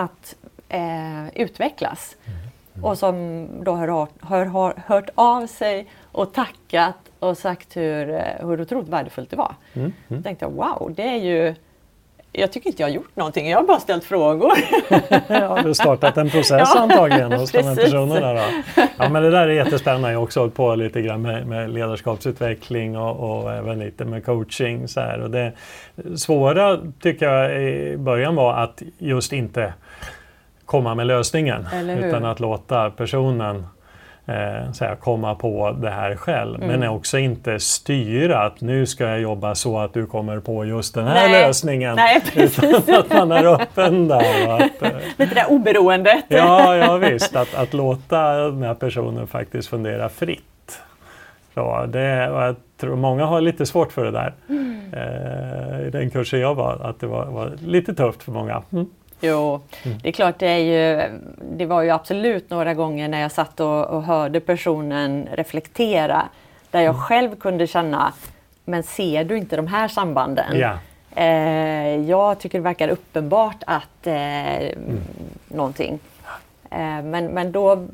att 0.00 0.36
eh, 0.68 1.28
utvecklas. 1.34 2.16
Mm. 2.24 2.84
Och 2.84 2.98
som 2.98 3.46
då 3.64 3.72
har, 3.72 4.08
har, 4.20 4.44
har, 4.44 4.74
hört 4.86 5.10
av 5.14 5.46
sig 5.46 5.86
och 6.12 6.32
tackat 6.34 6.96
och 7.18 7.38
sagt 7.38 7.76
hur, 7.76 8.10
eh, 8.10 8.46
hur 8.46 8.60
otroligt 8.60 8.88
värdefullt 8.88 9.30
det 9.30 9.36
var. 9.36 9.54
Mm. 9.72 9.84
Mm. 9.84 9.94
Då 10.08 10.22
tänkte 10.22 10.44
jag 10.44 10.52
wow, 10.52 10.92
det 10.96 11.08
är 11.08 11.16
ju 11.16 11.54
jag 12.32 12.52
tycker 12.52 12.68
inte 12.70 12.82
jag 12.82 12.88
har 12.88 12.94
gjort 12.94 13.16
någonting, 13.16 13.50
jag 13.50 13.58
har 13.58 13.66
bara 13.66 13.80
ställt 13.80 14.04
frågor. 14.04 14.52
ja, 15.28 15.58
du 15.64 15.74
startat 15.74 16.16
en 16.16 16.30
process 16.30 16.70
ja, 16.74 16.80
antagligen 16.80 17.32
hos 17.32 17.52
de 17.52 17.62
här 17.62 17.76
personerna. 17.76 18.34
Då. 18.34 18.42
Ja, 18.98 19.08
men 19.08 19.22
det 19.22 19.30
där 19.30 19.48
är 19.48 19.52
jättespännande. 19.52 20.10
Jag 20.10 20.18
har 20.18 20.24
också 20.24 20.40
hållit 20.40 20.54
på 20.54 20.74
lite 20.74 21.02
grann 21.02 21.22
med, 21.22 21.46
med 21.46 21.70
ledarskapsutveckling 21.70 22.96
och, 22.96 23.42
och, 23.42 23.52
även 23.52 23.78
lite 23.78 24.04
med 24.04 24.24
coaching. 24.24 24.88
Så 24.88 25.00
här. 25.00 25.20
Och 25.20 25.30
det 25.30 25.52
svåra 26.16 26.78
tycker 27.00 27.26
jag 27.26 27.62
i 27.62 27.96
början 27.96 28.34
var 28.34 28.54
att 28.54 28.82
just 28.98 29.32
inte 29.32 29.74
komma 30.70 30.94
med 30.94 31.06
lösningen 31.06 31.66
utan 31.98 32.24
att 32.24 32.40
låta 32.40 32.90
personen 32.90 33.66
eh, 34.26 34.72
säga, 34.72 34.96
komma 34.96 35.34
på 35.34 35.76
det 35.80 35.90
här 35.90 36.16
själv. 36.16 36.62
Mm. 36.62 36.80
Men 36.80 36.88
också 36.88 37.18
inte 37.18 37.60
styra 37.60 38.42
att 38.42 38.60
nu 38.60 38.86
ska 38.86 39.04
jag 39.04 39.20
jobba 39.20 39.54
så 39.54 39.78
att 39.78 39.94
du 39.94 40.06
kommer 40.06 40.40
på 40.40 40.64
just 40.64 40.94
den 40.94 41.06
här 41.06 41.28
Nej. 41.28 41.46
lösningen. 41.46 41.96
Nej, 41.96 42.22
utan 42.36 42.94
att 42.94 43.12
man 43.12 43.32
är 43.32 43.44
öppen 43.44 44.08
där. 44.08 44.48
att, 44.48 44.82
eh, 44.82 44.90
Lite 45.16 45.34
det 45.34 45.46
oberoendet. 45.48 46.24
ja, 46.28 46.76
ja 46.76 46.96
visst. 46.96 47.36
Att, 47.36 47.54
att 47.54 47.74
låta 47.74 48.32
den 48.32 48.62
här 48.62 48.74
personen 48.74 49.26
faktiskt 49.26 49.68
fundera 49.68 50.08
fritt. 50.08 50.80
Så 51.54 51.86
det, 51.86 52.06
jag 52.14 52.56
tror 52.76 52.96
många 52.96 53.24
har 53.24 53.40
lite 53.40 53.66
svårt 53.66 53.92
för 53.92 54.04
det 54.04 54.10
där. 54.10 54.34
Mm. 54.48 54.80
Eh, 54.92 55.86
I 55.86 55.90
den 55.90 56.10
kursen 56.10 56.40
jag 56.40 56.54
var, 56.54 56.80
att 56.82 57.00
det 57.00 57.06
var, 57.06 57.26
var 57.26 57.52
lite 57.66 57.94
tufft 57.94 58.22
för 58.22 58.32
många. 58.32 58.62
Mm. 58.72 58.86
Jo, 59.20 59.60
mm. 59.82 59.98
det 60.02 60.08
är 60.08 60.12
klart 60.12 60.38
det 60.38 60.46
är 60.46 60.58
ju, 60.58 61.18
det 61.56 61.66
var 61.66 61.82
ju 61.82 61.90
absolut 61.90 62.50
några 62.50 62.74
gånger 62.74 63.08
när 63.08 63.20
jag 63.20 63.32
satt 63.32 63.60
och, 63.60 63.86
och 63.86 64.02
hörde 64.02 64.40
personen 64.40 65.28
reflektera 65.32 66.28
där 66.70 66.80
jag 66.80 66.94
mm. 66.94 67.02
själv 67.02 67.36
kunde 67.36 67.66
känna, 67.66 68.12
men 68.64 68.82
ser 68.82 69.24
du 69.24 69.38
inte 69.38 69.56
de 69.56 69.66
här 69.66 69.88
sambanden? 69.88 70.56
Yeah. 70.56 70.78
Eh, 71.14 72.08
jag 72.08 72.38
tycker 72.38 72.58
det 72.58 72.64
verkar 72.64 72.88
uppenbart 72.88 73.62
att 73.66 74.06
eh, 74.06 74.56
mm. 74.56 75.00
någonting. 75.48 75.98
Eh, 76.70 77.02
men, 77.02 77.26
men 77.26 77.52
då 77.52 77.86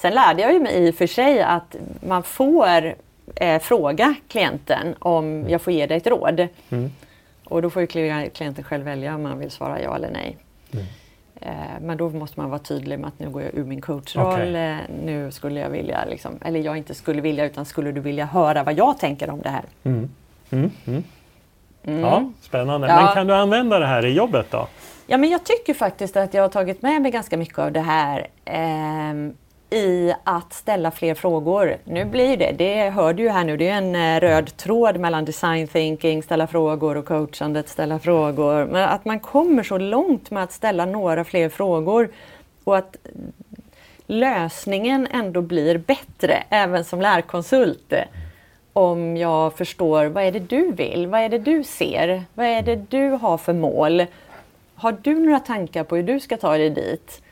Sen 0.00 0.14
lärde 0.14 0.42
jag 0.42 0.52
ju 0.52 0.60
mig 0.60 0.74
i 0.74 0.90
och 0.90 0.94
för 0.94 1.06
sig 1.06 1.42
att 1.42 1.76
man 2.00 2.22
får 2.22 2.94
eh, 3.36 3.60
fråga 3.60 4.14
klienten 4.28 4.94
om 4.98 5.24
mm. 5.24 5.50
jag 5.50 5.62
får 5.62 5.72
ge 5.72 5.86
dig 5.86 5.96
ett 5.96 6.06
råd. 6.06 6.48
Mm. 6.70 6.90
Och 7.50 7.62
då 7.62 7.70
får 7.70 7.82
ju 7.82 7.86
klienten 8.30 8.64
själv 8.64 8.84
välja 8.84 9.14
om 9.14 9.22
man 9.22 9.38
vill 9.38 9.50
svara 9.50 9.82
ja 9.82 9.96
eller 9.96 10.10
nej. 10.10 10.36
Mm. 10.72 10.84
Eh, 11.40 11.80
men 11.80 11.96
då 11.96 12.10
måste 12.10 12.40
man 12.40 12.50
vara 12.50 12.58
tydlig 12.58 12.98
med 12.98 13.08
att 13.08 13.18
nu 13.18 13.30
går 13.30 13.42
jag 13.42 13.54
ur 13.54 13.64
min 13.64 13.80
coachroll. 13.80 14.26
Okay. 14.26 14.54
Eh, 14.54 14.76
nu 15.04 15.30
skulle 15.30 15.60
jag 15.60 15.70
vilja, 15.70 16.04
liksom, 16.04 16.38
eller 16.44 16.60
jag 16.60 16.76
inte 16.76 16.94
skulle 16.94 17.20
vilja 17.20 17.44
utan 17.44 17.64
skulle 17.64 17.92
du 17.92 18.00
vilja 18.00 18.24
höra 18.24 18.62
vad 18.62 18.74
jag 18.74 18.98
tänker 18.98 19.30
om 19.30 19.40
det 19.40 19.48
här. 19.48 19.64
Mm. 19.82 20.10
Mm. 20.50 20.70
mm. 20.86 21.04
mm. 21.84 22.00
Ja, 22.00 22.30
Spännande. 22.40 22.88
Ja. 22.88 23.04
Men 23.04 23.14
kan 23.14 23.26
du 23.26 23.34
använda 23.34 23.78
det 23.78 23.86
här 23.86 24.06
i 24.06 24.12
jobbet 24.12 24.46
då? 24.50 24.68
Ja, 25.06 25.16
men 25.16 25.30
jag 25.30 25.44
tycker 25.44 25.74
faktiskt 25.74 26.16
att 26.16 26.34
jag 26.34 26.42
har 26.42 26.48
tagit 26.48 26.82
med 26.82 27.02
mig 27.02 27.10
ganska 27.10 27.36
mycket 27.36 27.58
av 27.58 27.72
det 27.72 27.80
här. 27.80 28.26
Eh, 28.44 29.32
i 29.70 30.14
att 30.24 30.52
ställa 30.52 30.90
fler 30.90 31.14
frågor. 31.14 31.76
Nu 31.84 32.04
blir 32.04 32.36
det, 32.36 32.52
det 32.52 32.90
hör 32.90 33.12
du 33.12 33.22
ju 33.22 33.28
här 33.28 33.44
nu, 33.44 33.56
det 33.56 33.68
är 33.68 33.78
en 33.78 33.96
eh, 33.96 34.20
röd 34.20 34.56
tråd 34.56 34.98
mellan 35.00 35.24
design 35.24 35.68
thinking, 35.68 36.22
ställa 36.22 36.46
frågor 36.46 36.96
och 36.96 37.06
coachandet, 37.06 37.68
ställa 37.68 37.98
frågor. 37.98 38.64
Men 38.64 38.88
att 38.88 39.04
man 39.04 39.20
kommer 39.20 39.62
så 39.62 39.78
långt 39.78 40.30
med 40.30 40.42
att 40.42 40.52
ställa 40.52 40.86
några 40.86 41.24
fler 41.24 41.48
frågor 41.48 42.10
och 42.64 42.76
att 42.76 42.96
lösningen 44.06 45.08
ändå 45.10 45.42
blir 45.42 45.78
bättre, 45.78 46.42
även 46.50 46.84
som 46.84 47.00
lärkonsult. 47.00 47.92
Om 48.72 49.16
jag 49.16 49.54
förstår, 49.54 50.06
vad 50.06 50.24
är 50.24 50.32
det 50.32 50.38
du 50.38 50.72
vill? 50.72 51.06
Vad 51.06 51.20
är 51.20 51.28
det 51.28 51.38
du 51.38 51.64
ser? 51.64 52.24
Vad 52.34 52.46
är 52.46 52.62
det 52.62 52.76
du 52.76 53.08
har 53.10 53.38
för 53.38 53.52
mål? 53.52 54.06
Har 54.74 54.96
du 55.02 55.14
några 55.14 55.40
tankar 55.40 55.84
på 55.84 55.96
hur 55.96 56.02
du 56.02 56.20
ska 56.20 56.36
ta 56.36 56.58
dig 56.58 56.70
dit? 56.70 57.22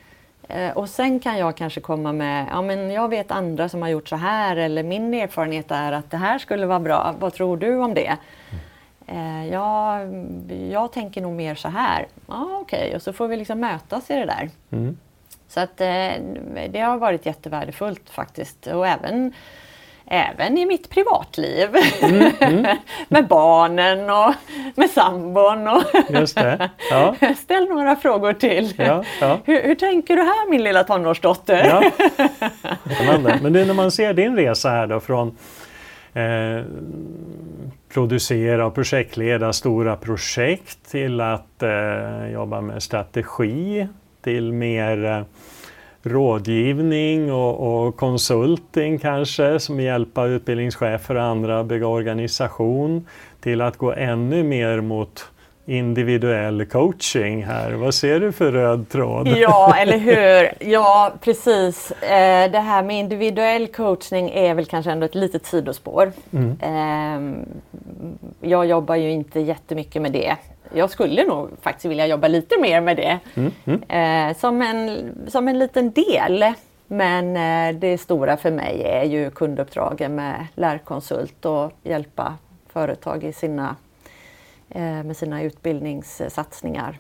Eh, 0.48 0.76
och 0.76 0.88
sen 0.88 1.20
kan 1.20 1.38
jag 1.38 1.56
kanske 1.56 1.80
komma 1.80 2.12
med, 2.12 2.46
ja 2.50 2.62
men 2.62 2.90
jag 2.90 3.08
vet 3.08 3.30
andra 3.30 3.68
som 3.68 3.82
har 3.82 3.88
gjort 3.88 4.08
så 4.08 4.16
här 4.16 4.56
eller 4.56 4.82
min 4.82 5.14
erfarenhet 5.14 5.70
är 5.70 5.92
att 5.92 6.10
det 6.10 6.16
här 6.16 6.38
skulle 6.38 6.66
vara 6.66 6.80
bra. 6.80 7.14
Vad 7.18 7.34
tror 7.34 7.56
du 7.56 7.76
om 7.76 7.94
det? 7.94 8.16
Mm. 9.06 9.48
ja, 9.48 10.00
jag 10.70 10.92
tänker 10.92 11.20
nog 11.20 11.32
mer 11.32 11.54
så 11.54 11.68
här. 11.68 12.06
Ja, 12.26 12.58
Okej, 12.62 12.78
okay. 12.78 12.96
och 12.96 13.02
så 13.02 13.12
får 13.12 13.28
vi 13.28 13.36
liksom 13.36 13.60
mötas 13.60 14.10
i 14.10 14.14
det 14.14 14.26
där. 14.26 14.50
Mm. 14.70 14.96
Så 15.48 15.60
att 15.60 15.80
eh, 15.80 16.12
det 16.70 16.80
har 16.80 16.98
varit 16.98 17.26
jättevärdefullt 17.26 18.10
faktiskt. 18.10 18.66
Och 18.66 18.86
även 18.86 19.32
även 20.10 20.58
i 20.58 20.66
mitt 20.66 20.90
privatliv. 20.90 21.68
Mm, 22.02 22.32
mm. 22.40 22.76
med 23.08 23.26
barnen 23.26 24.10
och 24.10 24.34
med 24.74 24.90
sambon. 24.90 25.68
Och 25.68 25.82
Just 26.08 26.36
det. 26.36 26.70
Ja. 26.90 27.14
Ställ 27.36 27.68
några 27.68 27.96
frågor 27.96 28.32
till. 28.32 28.74
Ja, 28.76 29.04
ja. 29.20 29.38
Hur, 29.44 29.62
hur, 29.62 29.74
tänker 29.74 30.16
du 30.16 30.22
här 30.22 30.50
min 30.50 30.64
lilla 30.64 30.84
tonårsdotter? 30.84 31.92
Men 33.42 33.52
det, 33.52 33.64
när 33.64 33.74
man 33.74 33.90
ser 33.90 34.14
din 34.14 34.36
resa 34.36 34.70
här 34.70 34.86
då 34.86 35.00
från 35.00 35.36
eh, 36.14 36.64
producera 37.92 38.66
och 38.66 38.74
projektleda 38.74 39.52
stora 39.52 39.96
projekt 39.96 40.90
till 40.90 41.20
att 41.20 41.62
eh, 41.62 42.32
jobba 42.32 42.60
med 42.60 42.82
strategi 42.82 43.88
till 44.22 44.52
mer 44.52 45.04
eh, 45.04 45.22
rådgivning 46.02 47.32
och, 47.32 47.86
och, 47.86 47.96
konsulting 47.96 48.98
kanske 48.98 49.60
som 49.60 49.80
hjälpa 49.80 50.26
utbildningschefer 50.26 51.14
och 51.14 51.22
andra 51.22 51.60
att 51.60 51.66
bygga 51.66 51.86
organisation 51.86 53.06
till 53.40 53.60
att 53.60 53.76
gå 53.76 53.92
ännu 53.92 54.42
mer 54.42 54.80
mot 54.80 55.30
individuell 55.66 56.66
coaching 56.66 57.44
här. 57.44 57.72
Vad 57.72 57.94
ser 57.94 58.20
du 58.20 58.32
för 58.32 58.52
röd 58.52 58.88
tråd? 58.88 59.28
Ja, 59.28 59.74
eller 59.78 59.98
hur? 59.98 60.70
Ja, 60.70 61.12
precis. 61.20 61.90
Eh, 61.90 62.50
det 62.50 62.58
här 62.58 62.82
med 62.82 62.98
individuell 62.98 63.66
coachning 63.66 64.30
är 64.30 64.54
väl 64.54 64.66
kanske 64.66 64.92
ändå 64.92 65.06
ett 65.06 65.14
litet 65.14 65.46
sidospår. 65.46 66.12
Mm. 66.32 66.58
Eh, 66.60 67.44
jag 68.40 68.66
jobbar 68.66 68.96
ju 68.96 69.10
inte 69.10 69.40
jättemycket 69.40 70.02
med 70.02 70.12
det 70.12 70.36
jag 70.74 70.90
skulle 70.90 71.24
nog 71.24 71.50
faktiskt 71.62 71.84
vilja 71.84 72.06
jobba 72.06 72.28
lite 72.28 72.60
mer 72.60 72.80
med 72.80 72.96
det. 72.96 73.18
Mm, 73.34 73.52
mm. 73.64 74.30
Eh, 74.30 74.36
som, 74.36 74.62
en, 74.62 75.12
som 75.28 75.48
en 75.48 75.58
liten 75.58 75.90
del. 75.90 76.44
Men 76.86 77.36
eh, 77.36 77.80
det 77.80 77.98
stora 77.98 78.36
för 78.36 78.50
mig 78.50 78.82
är 78.84 79.04
ju 79.04 79.30
kunduppdragen 79.30 80.14
med 80.14 80.46
lärkonsult 80.54 81.44
och 81.44 81.72
hjälpa 81.82 82.34
företag 82.68 83.24
i 83.24 83.32
sina, 83.32 83.76
eh, 84.70 85.02
med 85.02 85.16
sina 85.16 85.42
utbildningssatsningar. 85.42 86.98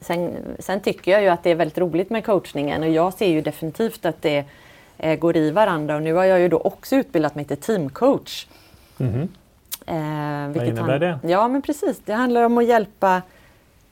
Sen, 0.00 0.36
sen, 0.58 0.80
tycker 0.80 1.12
jag 1.12 1.22
ju 1.22 1.28
att 1.28 1.42
det 1.42 1.50
är 1.50 1.54
väldigt 1.54 1.78
roligt 1.78 2.10
med 2.10 2.24
coachningen 2.24 2.82
och 2.82 2.88
jag 2.88 3.14
ser 3.14 3.28
ju 3.28 3.40
definitivt 3.40 4.06
att 4.06 4.22
det 4.22 4.44
eh, 4.98 5.18
går 5.18 5.36
i 5.36 5.50
varandra 5.50 5.96
och 5.96 6.02
nu 6.02 6.14
har 6.14 6.24
jag 6.24 6.40
ju 6.40 6.48
då 6.48 6.58
också 6.58 6.96
utbildat 6.96 7.34
mig 7.34 7.44
till 7.44 7.56
teamcoach. 7.56 8.46
Mm. 8.98 9.28
Eh, 9.88 10.48
Vad 10.54 10.66
innebär 10.66 10.98
det? 10.98 11.18
Ja, 11.22 11.48
men 11.48 11.62
precis. 11.62 12.00
Det 12.04 12.12
handlar 12.12 12.42
om 12.42 12.58
att 12.58 12.66
hjälpa 12.66 13.22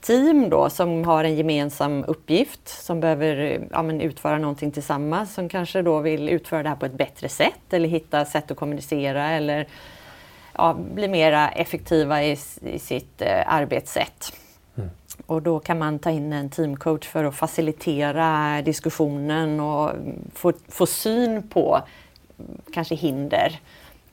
team 0.01 0.51
då 0.51 0.70
som 0.70 1.05
har 1.05 1.24
en 1.24 1.36
gemensam 1.36 2.05
uppgift 2.05 2.68
som 2.68 3.01
behöver 3.01 3.61
ja, 3.70 3.82
men 3.82 4.01
utföra 4.01 4.38
någonting 4.38 4.70
tillsammans 4.70 5.34
som 5.34 5.49
kanske 5.49 5.82
då 5.82 6.01
vill 6.01 6.28
utföra 6.28 6.62
det 6.62 6.68
här 6.68 6.76
på 6.76 6.86
ett 6.86 6.92
bättre 6.92 7.28
sätt 7.28 7.72
eller 7.72 7.88
hitta 7.88 8.24
sätt 8.24 8.51
att 8.51 8.57
kommunicera 8.57 9.30
eller 9.30 9.66
ja, 10.53 10.76
bli 10.94 11.09
mera 11.09 11.49
effektiva 11.49 12.24
i, 12.24 12.38
i 12.62 12.78
sitt 12.78 13.22
eh, 13.22 13.55
arbetssätt. 13.55 14.32
Mm. 14.76 14.90
Och 15.26 15.42
då 15.42 15.59
kan 15.59 15.78
man 15.78 15.99
ta 15.99 16.11
in 16.11 16.32
en 16.32 16.51
teamcoach 16.51 17.07
för 17.07 17.24
att 17.24 17.34
facilitera 17.34 18.62
diskussionen 18.62 19.61
och 19.61 19.90
få, 20.34 20.53
få 20.68 20.86
syn 20.86 21.49
på 21.49 21.80
kanske 22.72 22.94
hinder 22.94 23.61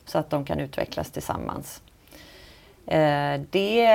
så 0.05 0.17
att 0.17 0.29
de 0.29 0.45
kan 0.45 0.59
utvecklas 0.59 1.11
tillsammans. 1.11 1.81
Eh, 2.85 3.41
det, 3.51 3.87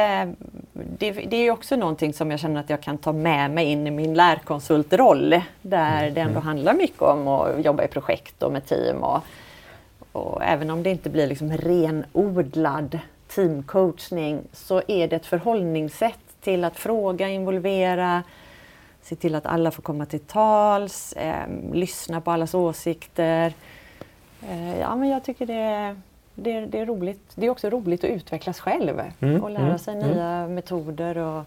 det, 0.72 1.10
det, 1.10 1.36
är 1.36 1.50
också 1.50 1.76
någonting 1.76 2.12
som 2.12 2.30
jag 2.30 2.40
känner 2.40 2.60
att 2.60 2.70
jag 2.70 2.80
kan 2.80 2.98
ta 2.98 3.12
med 3.12 3.50
mig 3.50 3.66
in 3.66 3.86
i 3.86 3.90
min 3.90 4.14
lärkonsultroll 4.14 5.40
där 5.62 6.02
mm. 6.02 6.14
det 6.14 6.20
ändå 6.20 6.40
handlar 6.40 6.74
mycket 6.74 7.02
om 7.02 7.28
att 7.28 7.64
jobba 7.64 7.84
i 7.84 7.88
projekt 7.88 8.42
och 8.42 8.52
med 8.52 8.66
team. 8.66 8.96
Och, 9.02 9.22
och 10.12 10.44
även 10.44 10.70
om 10.70 10.82
det 10.82 10.90
inte 10.90 11.10
blir 11.10 11.26
liksom 11.26 11.52
renodlad 11.52 12.98
teamcoachning 13.28 14.42
så 14.52 14.82
är 14.88 15.08
det 15.08 15.16
ett 15.16 15.26
förhållningssätt 15.26 16.18
till 16.40 16.64
att 16.64 16.76
fråga, 16.76 17.28
involvera, 17.28 18.22
se 19.02 19.16
till 19.16 19.34
att 19.34 19.46
alla 19.46 19.70
får 19.70 19.82
komma 19.82 20.06
till 20.06 20.20
tals, 20.20 21.12
eh, 21.12 21.46
lyssna 21.72 22.20
på 22.20 22.30
allas 22.30 22.54
åsikter 22.54 23.52
ja, 24.80 24.96
men 24.96 25.08
jag 25.08 25.24
tycker 25.24 25.46
det, 25.46 25.96
det, 26.34 26.60
det, 26.60 26.78
är 26.78 26.86
roligt. 26.86 27.32
Det 27.34 27.46
är 27.46 27.50
också 27.50 27.70
roligt 27.70 28.04
att 28.04 28.10
utvecklas 28.10 28.60
själv 28.60 29.00
mm, 29.20 29.42
och 29.42 29.50
lära 29.50 29.66
mm, 29.66 29.78
sig 29.78 29.94
mm. 29.94 30.08
nya 30.08 30.48
metoder. 30.48 31.18
Och, 31.18 31.44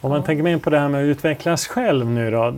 om 0.00 0.10
man 0.10 0.22
tänker 0.22 0.48
in 0.48 0.60
på 0.60 0.70
det 0.70 0.78
här 0.78 0.88
med 0.88 1.00
att 1.00 1.06
utvecklas 1.06 1.66
själv 1.66 2.06
nu 2.06 2.30
då. 2.30 2.54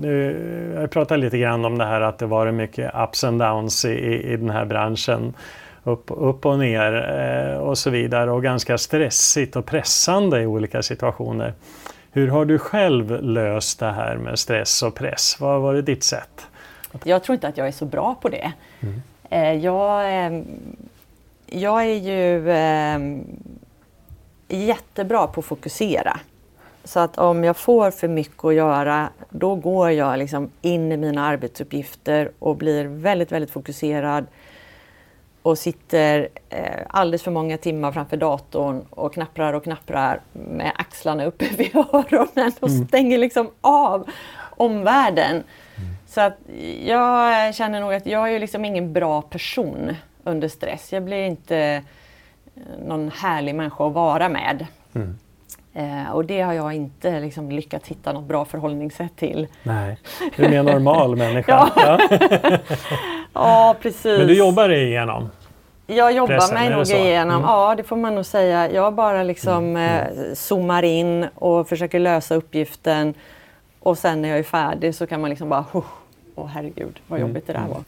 Jag 0.81 0.91
pratade 0.91 1.21
lite 1.21 1.39
grann 1.39 1.65
om 1.65 1.79
det 1.79 1.85
här 1.85 2.01
att 2.01 2.19
det 2.19 2.27
varit 2.27 2.55
mycket 2.55 2.95
ups 2.95 3.25
and 3.25 3.41
downs 3.41 3.85
i, 3.85 4.23
i 4.33 4.37
den 4.37 4.51
här 4.51 4.65
branschen. 4.65 5.35
Upp, 5.85 6.05
upp 6.07 6.47
och 6.47 6.59
ner 6.59 6.93
eh, 7.53 7.59
och 7.59 7.79
så 7.79 7.91
vidare 7.91 8.31
och 8.31 8.43
ganska 8.43 8.79
stressigt 8.79 9.57
och 9.57 9.67
pressande 9.67 10.43
i 10.43 10.47
olika 10.47 10.83
situationer. 10.83 11.55
Hur 12.13 12.29
har 12.29 12.45
du 12.45 12.59
själv 12.59 13.23
löst 13.23 13.79
det 13.81 13.93
här 13.93 14.17
med 14.17 14.39
stress 14.39 14.83
och 14.83 14.95
press? 14.95 15.37
Vad 15.41 15.51
har 15.51 15.61
varit 15.61 15.87
ditt 15.87 16.05
sätt? 16.05 16.47
Jag 17.05 17.23
tror 17.23 17.35
inte 17.35 17.49
att 17.49 17.57
jag 17.57 17.69
är 17.69 17.73
så 17.73 17.85
bra 17.85 18.15
på 18.15 18.29
det. 18.29 18.53
Mm. 18.81 19.03
Eh, 19.31 19.65
jag, 19.65 20.27
eh, 20.27 20.43
jag 21.47 21.83
är 21.83 21.97
ju 21.97 22.51
eh, 22.51 22.99
jättebra 24.49 25.27
på 25.27 25.41
att 25.41 25.47
fokusera. 25.47 26.21
Så 26.85 27.01
att 27.01 27.19
om 27.19 27.45
jag 27.45 27.57
får 27.57 27.91
för 27.91 28.09
mycket 28.09 28.45
att 28.45 28.55
göra, 28.55 29.09
då 29.31 29.55
går 29.55 29.91
jag 29.91 30.19
liksom 30.19 30.51
in 30.63 30.93
i 30.93 30.97
mina 30.97 31.27
arbetsuppgifter 31.27 32.31
och 32.39 32.57
blir 32.57 32.85
väldigt, 32.85 33.33
väldigt 33.33 33.51
fokuserad 33.51 34.27
och 35.43 35.59
sitter 35.59 36.29
eh, 36.49 36.83
alldeles 36.89 37.23
för 37.23 37.31
många 37.31 37.59
timmar 37.59 37.93
framför 37.93 38.17
datorn 38.17 38.85
och 38.91 39.15
knapprar 39.15 39.53
och 39.53 39.65
knapprar 39.65 40.21
med 40.33 40.73
axlarna 40.77 41.25
uppe 41.25 41.45
vid 41.57 41.77
öronen 41.77 42.53
och 42.61 42.69
mm. 42.69 42.87
stänger 42.87 43.19
liksom 43.19 43.51
av 43.61 44.11
omvärlden. 44.57 45.43
Så 46.07 46.21
att 46.21 46.39
jag 46.85 47.55
känner 47.55 47.81
nog 47.81 47.95
att 47.95 48.07
jag 48.07 48.33
är 48.33 48.41
liksom 48.41 48.65
ingen 48.65 48.93
bra 48.93 49.23
person 49.23 49.97
under 50.25 50.49
stress. 50.49 50.93
Jag 50.93 51.03
blir 51.03 51.25
inte 51.25 51.57
eh, 51.57 52.63
någon 52.87 53.11
härlig 53.11 53.55
människa 53.55 53.87
att 53.87 53.93
vara 53.93 54.29
med. 54.29 54.67
Mm. 54.95 55.19
Eh, 55.75 56.11
och 56.11 56.25
det 56.25 56.41
har 56.41 56.53
jag 56.53 56.73
inte 56.73 57.21
liksom 57.21 57.51
lyckats 57.51 57.89
hitta 57.89 58.13
något 58.13 58.25
bra 58.25 58.45
förhållningssätt 58.45 59.17
till. 59.17 59.47
Nej, 59.63 59.99
du 60.37 60.45
är 60.45 60.49
mer 60.49 60.63
normal 60.63 61.17
människa. 61.27 61.71
ja. 61.77 61.99
ja, 63.33 63.77
precis. 63.83 64.19
Men 64.19 64.27
du 64.27 64.35
jobbar 64.35 64.69
dig 64.69 64.85
igenom? 64.85 65.31
Jag 65.87 66.13
jobbar 66.13 66.35
pressen, 66.35 66.55
mig 66.55 66.71
nog 66.71 66.87
igenom, 66.87 67.37
mm. 67.37 67.49
ja 67.49 67.75
det 67.77 67.83
får 67.83 67.97
man 67.97 68.15
nog 68.15 68.27
säga. 68.27 68.71
Jag 68.71 68.95
bara 68.95 69.23
liksom 69.23 69.65
mm. 69.65 69.83
eh, 69.83 70.35
zoomar 70.35 70.83
in 70.83 71.27
och 71.35 71.69
försöker 71.69 71.99
lösa 71.99 72.35
uppgiften. 72.35 73.15
Och 73.87 73.99
sen 73.99 74.23
när 74.23 74.29
jag 74.29 74.39
är 74.39 74.43
färdig 74.43 74.95
så 74.95 75.07
kan 75.07 75.21
man 75.21 75.31
liksom 75.31 75.49
bara, 75.49 75.65
åh 76.35 76.47
herregud 76.47 77.01
vad 77.07 77.19
mm. 77.19 77.29
jobbigt 77.29 77.47
det 77.47 77.53
där 77.53 77.67
var. 77.69 77.83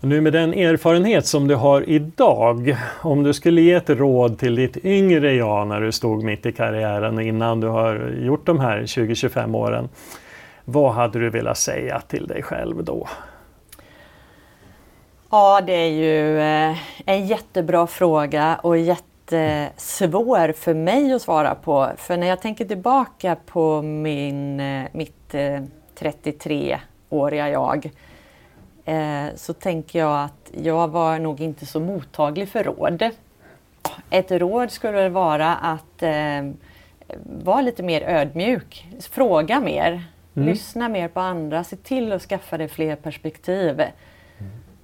Nu 0.00 0.20
med 0.20 0.32
den 0.32 0.54
erfarenhet 0.54 1.26
som 1.26 1.48
du 1.48 1.54
har 1.54 1.88
idag, 1.88 2.76
om 3.02 3.22
du 3.22 3.34
skulle 3.34 3.60
ge 3.60 3.72
ett 3.72 3.90
råd 3.90 4.38
till 4.38 4.54
ditt 4.54 4.84
yngre 4.84 5.34
jag 5.34 5.66
när 5.66 5.80
du 5.80 5.92
stod 5.92 6.24
mitt 6.24 6.46
i 6.46 6.52
karriären 6.52 7.20
innan 7.20 7.60
du 7.60 7.66
har 7.66 8.14
gjort 8.20 8.46
de 8.46 8.60
här 8.60 8.80
20-25 8.80 9.56
åren. 9.56 9.88
Vad 10.64 10.92
hade 10.92 11.18
du 11.18 11.30
velat 11.30 11.58
säga 11.58 12.00
till 12.00 12.26
dig 12.26 12.42
själv 12.42 12.84
då? 12.84 13.08
Ja, 15.30 15.60
det 15.66 15.72
är 15.72 15.90
ju 15.90 16.40
eh, 16.40 16.76
en 17.06 17.26
jättebra 17.26 17.86
fråga 17.86 18.60
och 18.62 18.76
jättesvår 19.32 20.52
för 20.52 20.74
mig 20.74 21.12
att 21.12 21.22
svara 21.22 21.54
på. 21.54 21.90
För 21.96 22.16
när 22.16 22.26
jag 22.26 22.40
tänker 22.40 22.64
tillbaka 22.64 23.36
på 23.46 23.82
min, 23.82 24.60
eh, 24.60 24.84
mitt 24.92 25.34
33-åriga 25.98 27.48
jag 27.48 27.90
eh, 28.84 29.26
så 29.34 29.52
tänker 29.52 29.98
jag 29.98 30.24
att 30.24 30.50
jag 30.62 30.88
var 30.88 31.18
nog 31.18 31.40
inte 31.40 31.66
så 31.66 31.80
mottaglig 31.80 32.48
för 32.48 32.64
råd. 32.64 33.10
Ett 34.10 34.30
råd 34.30 34.70
skulle 34.70 35.08
vara 35.08 35.54
att 35.54 36.02
eh, 36.02 36.50
vara 37.44 37.60
lite 37.60 37.82
mer 37.82 38.02
ödmjuk, 38.02 38.86
fråga 39.10 39.60
mer, 39.60 40.02
mm. 40.34 40.48
lyssna 40.48 40.88
mer 40.88 41.08
på 41.08 41.20
andra, 41.20 41.64
se 41.64 41.76
till 41.76 42.12
att 42.12 42.22
skaffa 42.22 42.58
dig 42.58 42.68
fler 42.68 42.96
perspektiv. 42.96 43.82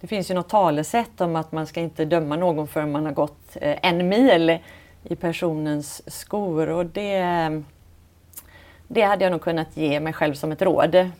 Det 0.04 0.08
finns 0.08 0.30
ju 0.30 0.34
något 0.34 0.48
talesätt 0.48 1.20
om 1.20 1.36
att 1.36 1.52
man 1.52 1.66
ska 1.66 1.80
inte 1.80 2.04
döma 2.04 2.36
någon 2.36 2.68
förrän 2.68 2.92
man 2.92 3.06
har 3.06 3.12
gått 3.12 3.56
eh, 3.60 3.78
en 3.82 4.08
mil 4.08 4.58
i 5.02 5.16
personens 5.16 6.02
skor 6.06 6.68
och 6.68 6.86
det, 6.86 7.62
det 8.88 9.02
hade 9.02 9.24
jag 9.24 9.30
nog 9.30 9.40
kunnat 9.40 9.76
ge 9.76 10.00
mig 10.00 10.12
själv 10.12 10.34
som 10.34 10.52
ett 10.52 10.62
råd. 10.62 11.10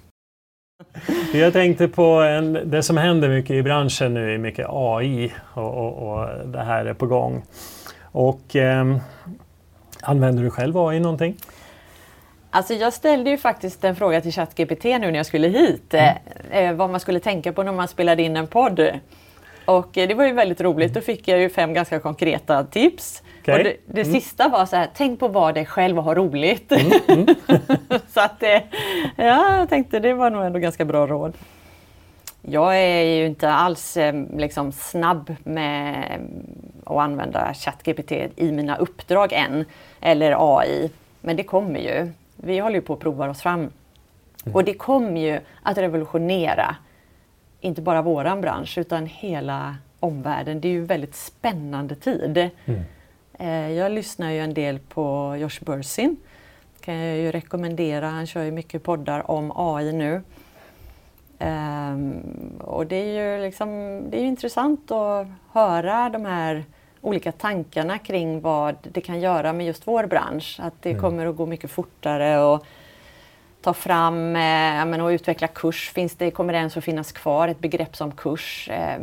Jag 1.35 1.53
tänkte 1.53 1.89
på 1.89 2.05
en, 2.05 2.59
det 2.65 2.83
som 2.83 2.97
händer 2.97 3.29
mycket 3.29 3.51
i 3.51 3.63
branschen 3.63 4.15
nu 4.15 4.35
är 4.35 4.39
mycket 4.39 4.67
AI 4.69 5.33
och, 5.55 5.75
och, 5.75 6.09
och 6.09 6.49
det 6.49 6.63
här 6.63 6.85
är 6.85 6.95
på 6.95 7.07
gång. 7.07 7.43
Och 8.03 8.57
eh, 8.57 8.97
Använder 10.03 10.43
du 10.43 10.51
själv 10.51 10.79
AI 10.79 11.01
någonting? 11.01 11.37
Alltså 12.55 12.75
jag 12.75 12.93
ställde 12.93 13.31
ju 13.31 13.39
faktiskt 13.39 13.85
en 13.85 13.97
fråga 13.97 14.21
till 14.21 14.33
ChatGPT 14.33 14.85
nu 14.85 14.99
när 14.99 15.15
jag 15.15 15.27
skulle 15.27 15.49
hit. 15.49 15.95
Mm. 15.95 16.17
Eh, 16.51 16.73
vad 16.73 16.91
man 16.91 17.01
skulle 17.01 17.21
tänka 17.21 17.53
på 17.53 17.63
när 17.63 17.73
man 17.73 17.89
spelade 17.89 18.23
in 18.23 18.37
en 18.37 18.47
podd. 18.47 18.91
Och 19.65 19.99
eh, 19.99 20.09
det 20.09 20.15
var 20.15 20.25
ju 20.25 20.33
väldigt 20.33 20.61
roligt. 20.61 20.95
Då 20.95 21.01
fick 21.01 21.29
jag 21.29 21.39
ju 21.39 21.49
fem 21.49 21.75
ganska 21.75 22.01
konkreta 22.01 22.65
tips. 22.65 23.23
Okay. 23.43 23.59
Och 23.59 23.65
det, 23.65 23.77
det 23.87 24.01
mm. 24.01 24.13
sista 24.13 24.49
var 24.49 24.67
så 24.67 24.77
här, 24.77 24.89
tänk 24.95 25.21
på 25.21 25.29
vad 25.29 25.55
dig 25.55 25.67
själv 25.67 25.99
och 25.99 26.05
ha 26.05 26.15
roligt. 26.15 26.73
Mm. 26.73 26.93
Mm. 27.09 27.27
så 28.09 28.21
att 28.21 28.41
det, 28.41 28.63
ja, 29.17 29.59
jag 29.59 29.69
tänkte 29.69 30.01
det 30.01 30.15
var 30.15 30.31
nog 30.31 30.45
ändå 30.45 30.59
ganska 30.59 30.85
bra 30.85 31.07
råd. 31.07 31.35
Jag 32.43 32.77
är 32.77 33.03
ju 33.03 33.27
inte 33.27 33.51
alls 33.51 33.97
eh, 33.97 34.15
liksom, 34.37 34.73
snabb 34.73 35.37
med 35.45 36.21
att 36.85 36.97
använda 36.97 37.55
ChatGPT 37.55 38.13
i 38.37 38.53
mina 38.53 38.77
uppdrag 38.77 39.33
än, 39.33 39.65
eller 40.01 40.59
AI. 40.59 40.91
Men 41.21 41.37
det 41.37 41.45
kommer 41.45 41.81
ju. 41.81 42.13
Vi 42.45 42.59
håller 42.59 42.75
ju 42.75 42.83
på 42.83 42.93
att 42.93 43.01
prova 43.01 43.31
oss 43.31 43.43
fram. 43.43 43.61
Mm. 43.61 43.71
Och 44.55 44.65
det 44.65 44.75
kommer 44.75 45.21
ju 45.21 45.41
att 45.63 45.79
revolutionera, 45.79 46.77
inte 47.61 47.83
bara 47.83 48.03
våran 48.03 48.41
bransch, 48.41 48.79
utan 48.79 49.07
hela 49.07 49.77
omvärlden. 50.01 50.61
Det 50.61 50.69
är 50.69 50.73
ju 50.73 50.79
en 50.79 50.87
väldigt 50.87 51.15
spännande 51.15 51.95
tid. 51.95 52.51
Mm. 52.65 52.81
Eh, 53.39 53.71
jag 53.71 53.93
lyssnar 53.93 54.31
ju 54.31 54.41
en 54.41 54.55
del 54.55 54.79
på 54.79 55.37
Josh 55.39 55.65
Bursin. 55.65 56.17
kan 56.81 56.95
jag 56.95 57.17
ju 57.17 57.31
rekommendera. 57.33 58.09
Han 58.09 58.27
kör 58.27 58.43
ju 58.43 58.51
mycket 58.51 58.83
poddar 58.83 59.31
om 59.31 59.53
AI 59.55 59.93
nu. 59.93 60.23
Um, 61.39 62.23
och 62.61 62.87
det 62.87 62.97
är 62.97 63.37
ju 63.37 63.45
liksom, 63.45 64.01
det 64.11 64.21
är 64.21 64.25
intressant 64.25 64.91
att 64.91 65.27
höra 65.53 66.11
de 66.11 66.25
här 66.25 66.65
olika 67.05 67.33
tankarna 67.33 67.99
kring 67.99 68.41
vad 68.41 68.77
det 68.83 69.01
kan 69.01 69.21
göra 69.21 69.53
med 69.53 69.67
just 69.67 69.87
vår 69.87 70.07
bransch. 70.07 70.57
Att 70.63 70.83
det 70.83 70.91
mm. 70.91 71.03
kommer 71.03 71.27
att 71.27 71.37
gå 71.37 71.47
mycket 71.47 71.71
fortare 71.71 72.39
och 72.39 72.67
ta 73.63 73.75
fram 73.75 74.37
eh, 74.37 75.05
och 75.05 75.09
utveckla 75.09 75.49
kurs. 75.49 75.91
Finns 75.95 76.17
det, 76.17 76.31
kommer 76.31 76.53
det 76.53 76.59
ens 76.59 76.77
att 76.77 76.85
finnas 76.85 77.13
kvar 77.13 77.49
ett 77.49 77.61
begrepp 77.61 77.97
som 77.97 78.13
kurs? 78.13 78.69
Eh, 78.69 79.01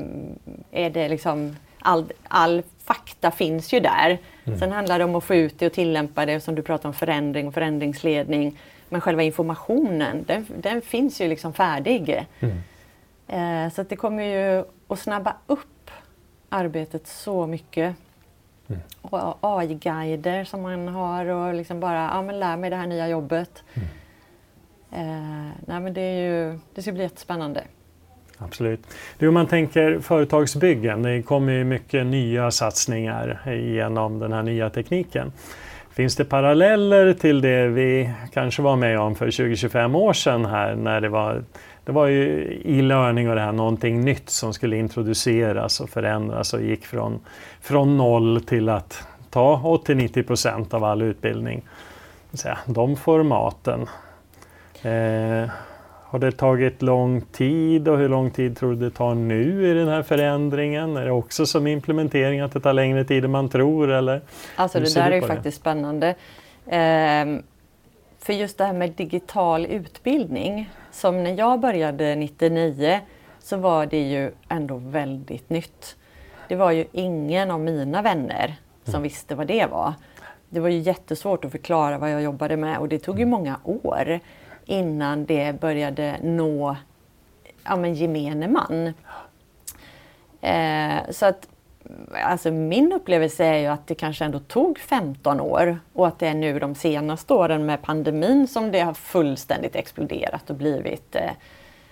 är 0.71 0.89
det 0.89 1.09
liksom 1.09 1.55
all, 1.79 2.13
all 2.27 2.63
fakta 2.83 3.31
finns 3.31 3.73
ju 3.73 3.79
där. 3.79 4.17
Mm. 4.43 4.59
Sen 4.59 4.71
handlar 4.71 4.99
det 4.99 5.05
om 5.05 5.15
att 5.15 5.23
få 5.23 5.35
ut 5.35 5.59
det 5.59 5.65
och 5.65 5.73
tillämpa 5.73 6.25
det 6.25 6.39
som 6.39 6.55
du 6.55 6.61
pratar 6.61 6.89
om 6.89 6.93
förändring 6.93 7.47
och 7.47 7.53
förändringsledning. 7.53 8.59
Men 8.89 9.01
själva 9.01 9.23
informationen 9.23 10.23
den, 10.27 10.45
den 10.57 10.81
finns 10.81 11.21
ju 11.21 11.27
liksom 11.27 11.53
färdig. 11.53 12.25
Mm. 12.39 12.57
Eh, 13.27 13.73
så 13.73 13.83
det 13.83 13.95
kommer 13.95 14.23
ju 14.23 14.63
att 14.87 14.99
snabba 14.99 15.35
upp 15.47 15.80
arbetet 16.51 17.07
så 17.07 17.47
mycket. 17.47 17.95
Mm. 18.67 18.81
Och 19.01 19.37
AI-guider 19.41 20.43
som 20.43 20.61
man 20.61 20.87
har 20.87 21.25
och 21.25 21.53
liksom 21.53 21.79
bara, 21.79 22.09
ja 22.13 22.21
men 22.21 22.39
lär 22.39 22.57
mig 22.57 22.69
det 22.69 22.75
här 22.75 22.87
nya 22.87 23.07
jobbet. 23.07 23.63
Mm. 23.73 23.87
Eh, 24.91 25.51
nej 25.65 25.79
men 25.79 25.93
det, 25.93 26.01
är 26.01 26.21
ju, 26.21 26.59
det 26.75 26.81
ska 26.81 26.91
bli 26.91 27.03
jättespännande. 27.03 27.63
Absolut. 28.37 28.79
Du, 29.17 29.27
om 29.27 29.33
man 29.33 29.47
tänker 29.47 29.99
företagsbyggen, 29.99 31.03
det 31.03 31.21
kommer 31.21 31.53
ju 31.53 31.63
mycket 31.63 32.05
nya 32.05 32.51
satsningar 32.51 33.51
genom 33.55 34.19
den 34.19 34.33
här 34.33 34.43
nya 34.43 34.69
tekniken. 34.69 35.31
Finns 35.91 36.15
det 36.15 36.25
paralleller 36.25 37.13
till 37.13 37.41
det 37.41 37.67
vi 37.67 38.13
kanske 38.33 38.61
var 38.61 38.75
med 38.75 38.99
om 38.99 39.15
för 39.15 39.27
20-25 39.27 39.95
år 39.95 40.13
sedan 40.13 40.45
här 40.45 40.75
när 40.75 41.01
det 41.01 41.09
var 41.09 41.43
det 41.85 41.91
var 41.91 42.07
ju 42.07 42.53
e-learning 42.65 43.29
och 43.29 43.35
det 43.35 43.41
här 43.41 43.51
någonting 43.51 44.01
nytt 44.01 44.29
som 44.29 44.53
skulle 44.53 44.77
introduceras 44.77 45.79
och 45.79 45.89
förändras 45.89 46.53
och 46.53 46.61
gick 46.61 46.85
från, 46.85 47.19
från 47.61 47.97
noll 47.97 48.41
till 48.41 48.69
att 48.69 49.03
ta 49.29 49.61
80-90 49.85 50.23
procent 50.23 50.73
av 50.73 50.83
all 50.83 51.01
utbildning. 51.01 51.61
De 52.65 52.95
formaten. 52.95 53.81
Eh, 54.81 55.49
har 56.11 56.19
det 56.19 56.31
tagit 56.31 56.81
lång 56.81 57.21
tid 57.21 57.87
och 57.87 57.97
hur 57.97 58.09
lång 58.09 58.31
tid 58.31 58.57
tror 58.57 58.73
du 58.73 58.89
det 58.89 58.95
tar 58.95 59.15
nu 59.15 59.71
i 59.71 59.73
den 59.73 59.87
här 59.87 60.03
förändringen? 60.03 60.97
Är 60.97 61.05
det 61.05 61.11
också 61.11 61.45
som 61.45 61.67
implementering 61.67 62.39
att 62.39 62.51
det 62.51 62.59
tar 62.59 62.73
längre 62.73 63.03
tid 63.03 63.25
än 63.25 63.31
man 63.31 63.49
tror? 63.49 63.91
Eller? 63.91 64.21
Alltså 64.55 64.79
det 64.79 64.95
där 64.95 65.11
är 65.11 65.15
ju 65.15 65.21
faktiskt 65.21 65.57
spännande. 65.57 66.15
Ehm, 66.67 67.43
för 68.19 68.33
just 68.33 68.57
det 68.57 68.65
här 68.65 68.73
med 68.73 68.91
digital 68.91 69.65
utbildning, 69.65 70.69
som 70.91 71.23
när 71.23 71.37
jag 71.37 71.59
började 71.59 72.15
99 72.15 72.99
så 73.39 73.57
var 73.57 73.85
det 73.85 74.09
ju 74.09 74.31
ändå 74.49 74.75
väldigt 74.75 75.49
nytt. 75.49 75.95
Det 76.47 76.55
var 76.55 76.71
ju 76.71 76.85
ingen 76.91 77.51
av 77.51 77.59
mina 77.59 78.01
vänner 78.01 78.55
som 78.83 78.93
mm. 78.93 79.03
visste 79.03 79.35
vad 79.35 79.47
det 79.47 79.65
var. 79.65 79.93
Det 80.49 80.59
var 80.59 80.69
ju 80.69 80.79
jättesvårt 80.79 81.45
att 81.45 81.51
förklara 81.51 81.97
vad 81.97 82.11
jag 82.11 82.21
jobbade 82.21 82.57
med 82.57 82.77
och 82.77 82.87
det 82.87 82.99
tog 82.99 83.19
ju 83.19 83.25
många 83.25 83.59
år 83.63 84.19
innan 84.65 85.25
det 85.25 85.59
började 85.59 86.15
nå 86.21 86.75
ja, 87.63 87.75
men 87.75 87.93
gemene 87.93 88.47
man. 88.47 88.93
Eh, 90.41 91.11
så 91.11 91.25
att 91.25 91.47
alltså 92.23 92.51
min 92.51 92.93
upplevelse 92.93 93.45
är 93.45 93.57
ju 93.57 93.67
att 93.67 93.87
det 93.87 93.95
kanske 93.95 94.25
ändå 94.25 94.39
tog 94.39 94.79
15 94.79 95.41
år 95.41 95.79
och 95.93 96.07
att 96.07 96.19
det 96.19 96.27
är 96.27 96.33
nu 96.33 96.59
de 96.59 96.75
senaste 96.75 97.33
åren 97.33 97.65
med 97.65 97.81
pandemin 97.81 98.47
som 98.47 98.71
det 98.71 98.79
har 98.79 98.93
fullständigt 98.93 99.75
exploderat 99.75 100.49
och 100.49 100.55
blivit 100.55 101.15
eh, 101.15 101.31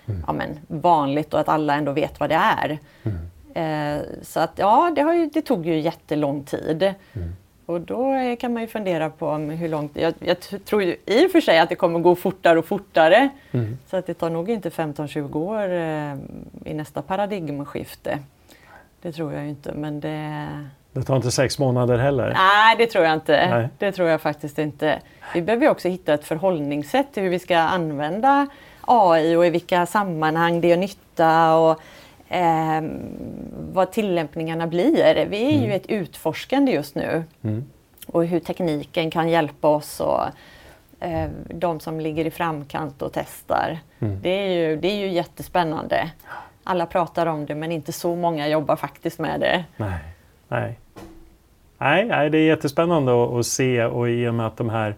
mm. 0.06 0.24
ja, 0.26 0.32
men, 0.32 0.58
vanligt 0.66 1.34
och 1.34 1.40
att 1.40 1.48
alla 1.48 1.74
ändå 1.74 1.92
vet 1.92 2.20
vad 2.20 2.30
det 2.30 2.34
är. 2.34 2.78
Mm. 3.02 3.18
Eh, 3.54 4.04
så 4.22 4.40
att 4.40 4.52
ja, 4.56 4.92
det, 4.96 5.00
ju, 5.00 5.30
det 5.32 5.42
tog 5.42 5.66
ju 5.66 5.80
jättelång 5.80 6.44
tid. 6.44 6.82
Mm. 6.82 7.32
Och 7.66 7.80
då 7.80 8.14
kan 8.40 8.52
man 8.52 8.62
ju 8.62 8.68
fundera 8.68 9.10
på 9.10 9.34
hur 9.34 9.68
långt... 9.68 9.96
Jag, 9.96 10.14
jag 10.18 10.40
tror 10.40 10.82
ju 10.82 10.96
i 11.06 11.26
och 11.26 11.30
för 11.30 11.40
sig 11.40 11.58
att 11.58 11.68
det 11.68 11.74
kommer 11.74 11.98
gå 11.98 12.14
fortare 12.14 12.58
och 12.58 12.66
fortare. 12.66 13.28
Mm. 13.50 13.78
Så 13.86 13.96
att 13.96 14.06
det 14.06 14.14
tar 14.14 14.30
nog 14.30 14.50
inte 14.50 14.68
15-20 14.68 15.36
år 15.36 15.72
eh, 15.72 16.72
i 16.72 16.74
nästa 16.74 17.02
paradigmskifte. 17.02 18.18
Det 19.02 19.12
tror 19.12 19.32
jag 19.32 19.48
inte, 19.48 19.72
men 19.72 20.00
det... 20.00 20.48
Det 20.92 21.02
tar 21.02 21.16
inte 21.16 21.30
sex 21.30 21.58
månader 21.58 21.98
heller? 21.98 22.32
Nej, 22.32 22.76
det 22.78 22.86
tror 22.86 23.04
jag 23.04 23.14
inte. 23.14 23.48
Nej. 23.50 23.68
Det 23.78 23.92
tror 23.92 24.08
jag 24.08 24.20
faktiskt 24.20 24.58
inte. 24.58 25.00
Vi 25.34 25.42
behöver 25.42 25.68
också 25.68 25.88
hitta 25.88 26.14
ett 26.14 26.24
förhållningssätt 26.24 27.12
till 27.12 27.22
hur 27.22 27.30
vi 27.30 27.38
ska 27.38 27.58
använda 27.58 28.46
AI 28.80 29.36
och 29.36 29.46
i 29.46 29.50
vilka 29.50 29.86
sammanhang 29.86 30.60
det 30.60 30.68
gör 30.68 30.76
nytta. 30.76 31.56
Och, 31.56 31.80
eh, 32.28 32.82
vad 33.72 33.92
tillämpningarna 33.92 34.66
blir. 34.66 35.26
Vi 35.30 35.44
är 35.44 35.52
mm. 35.52 35.64
ju 35.64 35.72
ett 35.72 35.86
utforskande 35.86 36.72
just 36.72 36.94
nu. 36.94 37.24
Mm. 37.42 37.64
Och 38.06 38.26
hur 38.26 38.40
tekniken 38.40 39.10
kan 39.10 39.28
hjälpa 39.28 39.68
oss 39.68 40.00
och 40.00 40.24
eh, 41.00 41.28
de 41.54 41.80
som 41.80 42.00
ligger 42.00 42.24
i 42.24 42.30
framkant 42.30 43.02
och 43.02 43.12
testar. 43.12 43.78
Mm. 43.98 44.18
Det, 44.22 44.30
är 44.30 44.52
ju, 44.52 44.76
det 44.76 44.88
är 44.88 44.96
ju 44.96 45.08
jättespännande. 45.08 46.10
Alla 46.64 46.86
pratar 46.86 47.26
om 47.26 47.46
det 47.46 47.54
men 47.54 47.72
inte 47.72 47.92
så 47.92 48.16
många 48.16 48.48
jobbar 48.48 48.76
faktiskt 48.76 49.18
med 49.18 49.40
det. 49.40 49.64
Nej, 49.76 49.98
nej. 50.48 50.78
nej, 51.78 52.04
nej 52.04 52.30
det 52.30 52.38
är 52.38 52.46
jättespännande 52.46 53.24
att, 53.24 53.30
att 53.30 53.46
se 53.46 53.84
och 53.84 54.10
i 54.10 54.28
och 54.28 54.34
med 54.34 54.46
att 54.46 54.56
de 54.56 54.70
här 54.70 54.94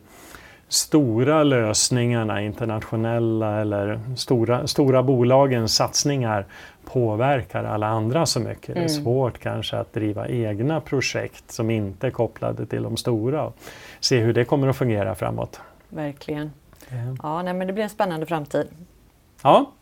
stora 0.69 1.43
lösningarna, 1.43 2.43
internationella 2.43 3.61
eller 3.61 4.01
stora, 4.17 4.67
stora 4.67 5.03
bolagens 5.03 5.75
satsningar 5.75 6.47
påverkar 6.85 7.65
alla 7.65 7.87
andra 7.87 8.27
så 8.27 8.41
mycket. 8.41 8.69
Mm. 8.69 8.75
Det 8.75 8.93
är 8.93 8.95
mm. 8.95 9.05
svårt 9.05 9.39
kanske 9.39 9.77
att 9.77 9.93
driva 9.93 10.29
egna 10.29 10.81
projekt 10.81 11.51
som 11.51 11.71
inte 11.71 12.07
är 12.07 12.11
kopplade 12.11 12.67
till 12.67 12.83
de 12.83 12.97
stora 12.97 13.45
och 13.45 13.57
se 14.01 14.19
hur 14.19 14.33
det 14.33 14.45
kommer 14.45 14.69
att 14.69 14.77
fungera 14.77 15.15
framåt. 15.15 15.61
Verkligen. 15.89 16.53
Ja, 17.23 17.43
nej, 17.43 17.55
men 17.55 17.67
det 17.67 17.73
blir 17.73 17.85
en 17.85 17.91
spännande 17.91 18.27
framtid. 18.27 18.69
Ja. 19.43 19.73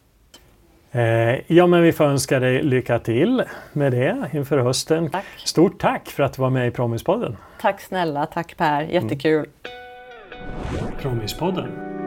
Eh, 0.93 1.53
ja, 1.53 1.66
men 1.66 1.82
vi 1.82 1.93
får 1.93 2.05
önska 2.05 2.41
dig 2.41 2.62
lycka 2.62 2.99
till 2.99 3.43
med 3.72 3.93
det 3.93 4.30
inför 4.32 4.59
hösten. 4.59 5.11
Tack. 5.11 5.24
Stort 5.45 5.80
tack 5.80 6.09
för 6.09 6.22
att 6.22 6.32
du 6.32 6.43
var 6.43 6.51
med 6.51 6.68
i 6.68 6.70
Promispodden. 6.70 7.36
Tack 7.61 7.80
snälla, 7.80 8.26
tack 8.26 8.57
Per, 8.57 8.82
jättekul. 8.82 9.47
Mm. 10.78 10.93
Promispodden 11.01 12.00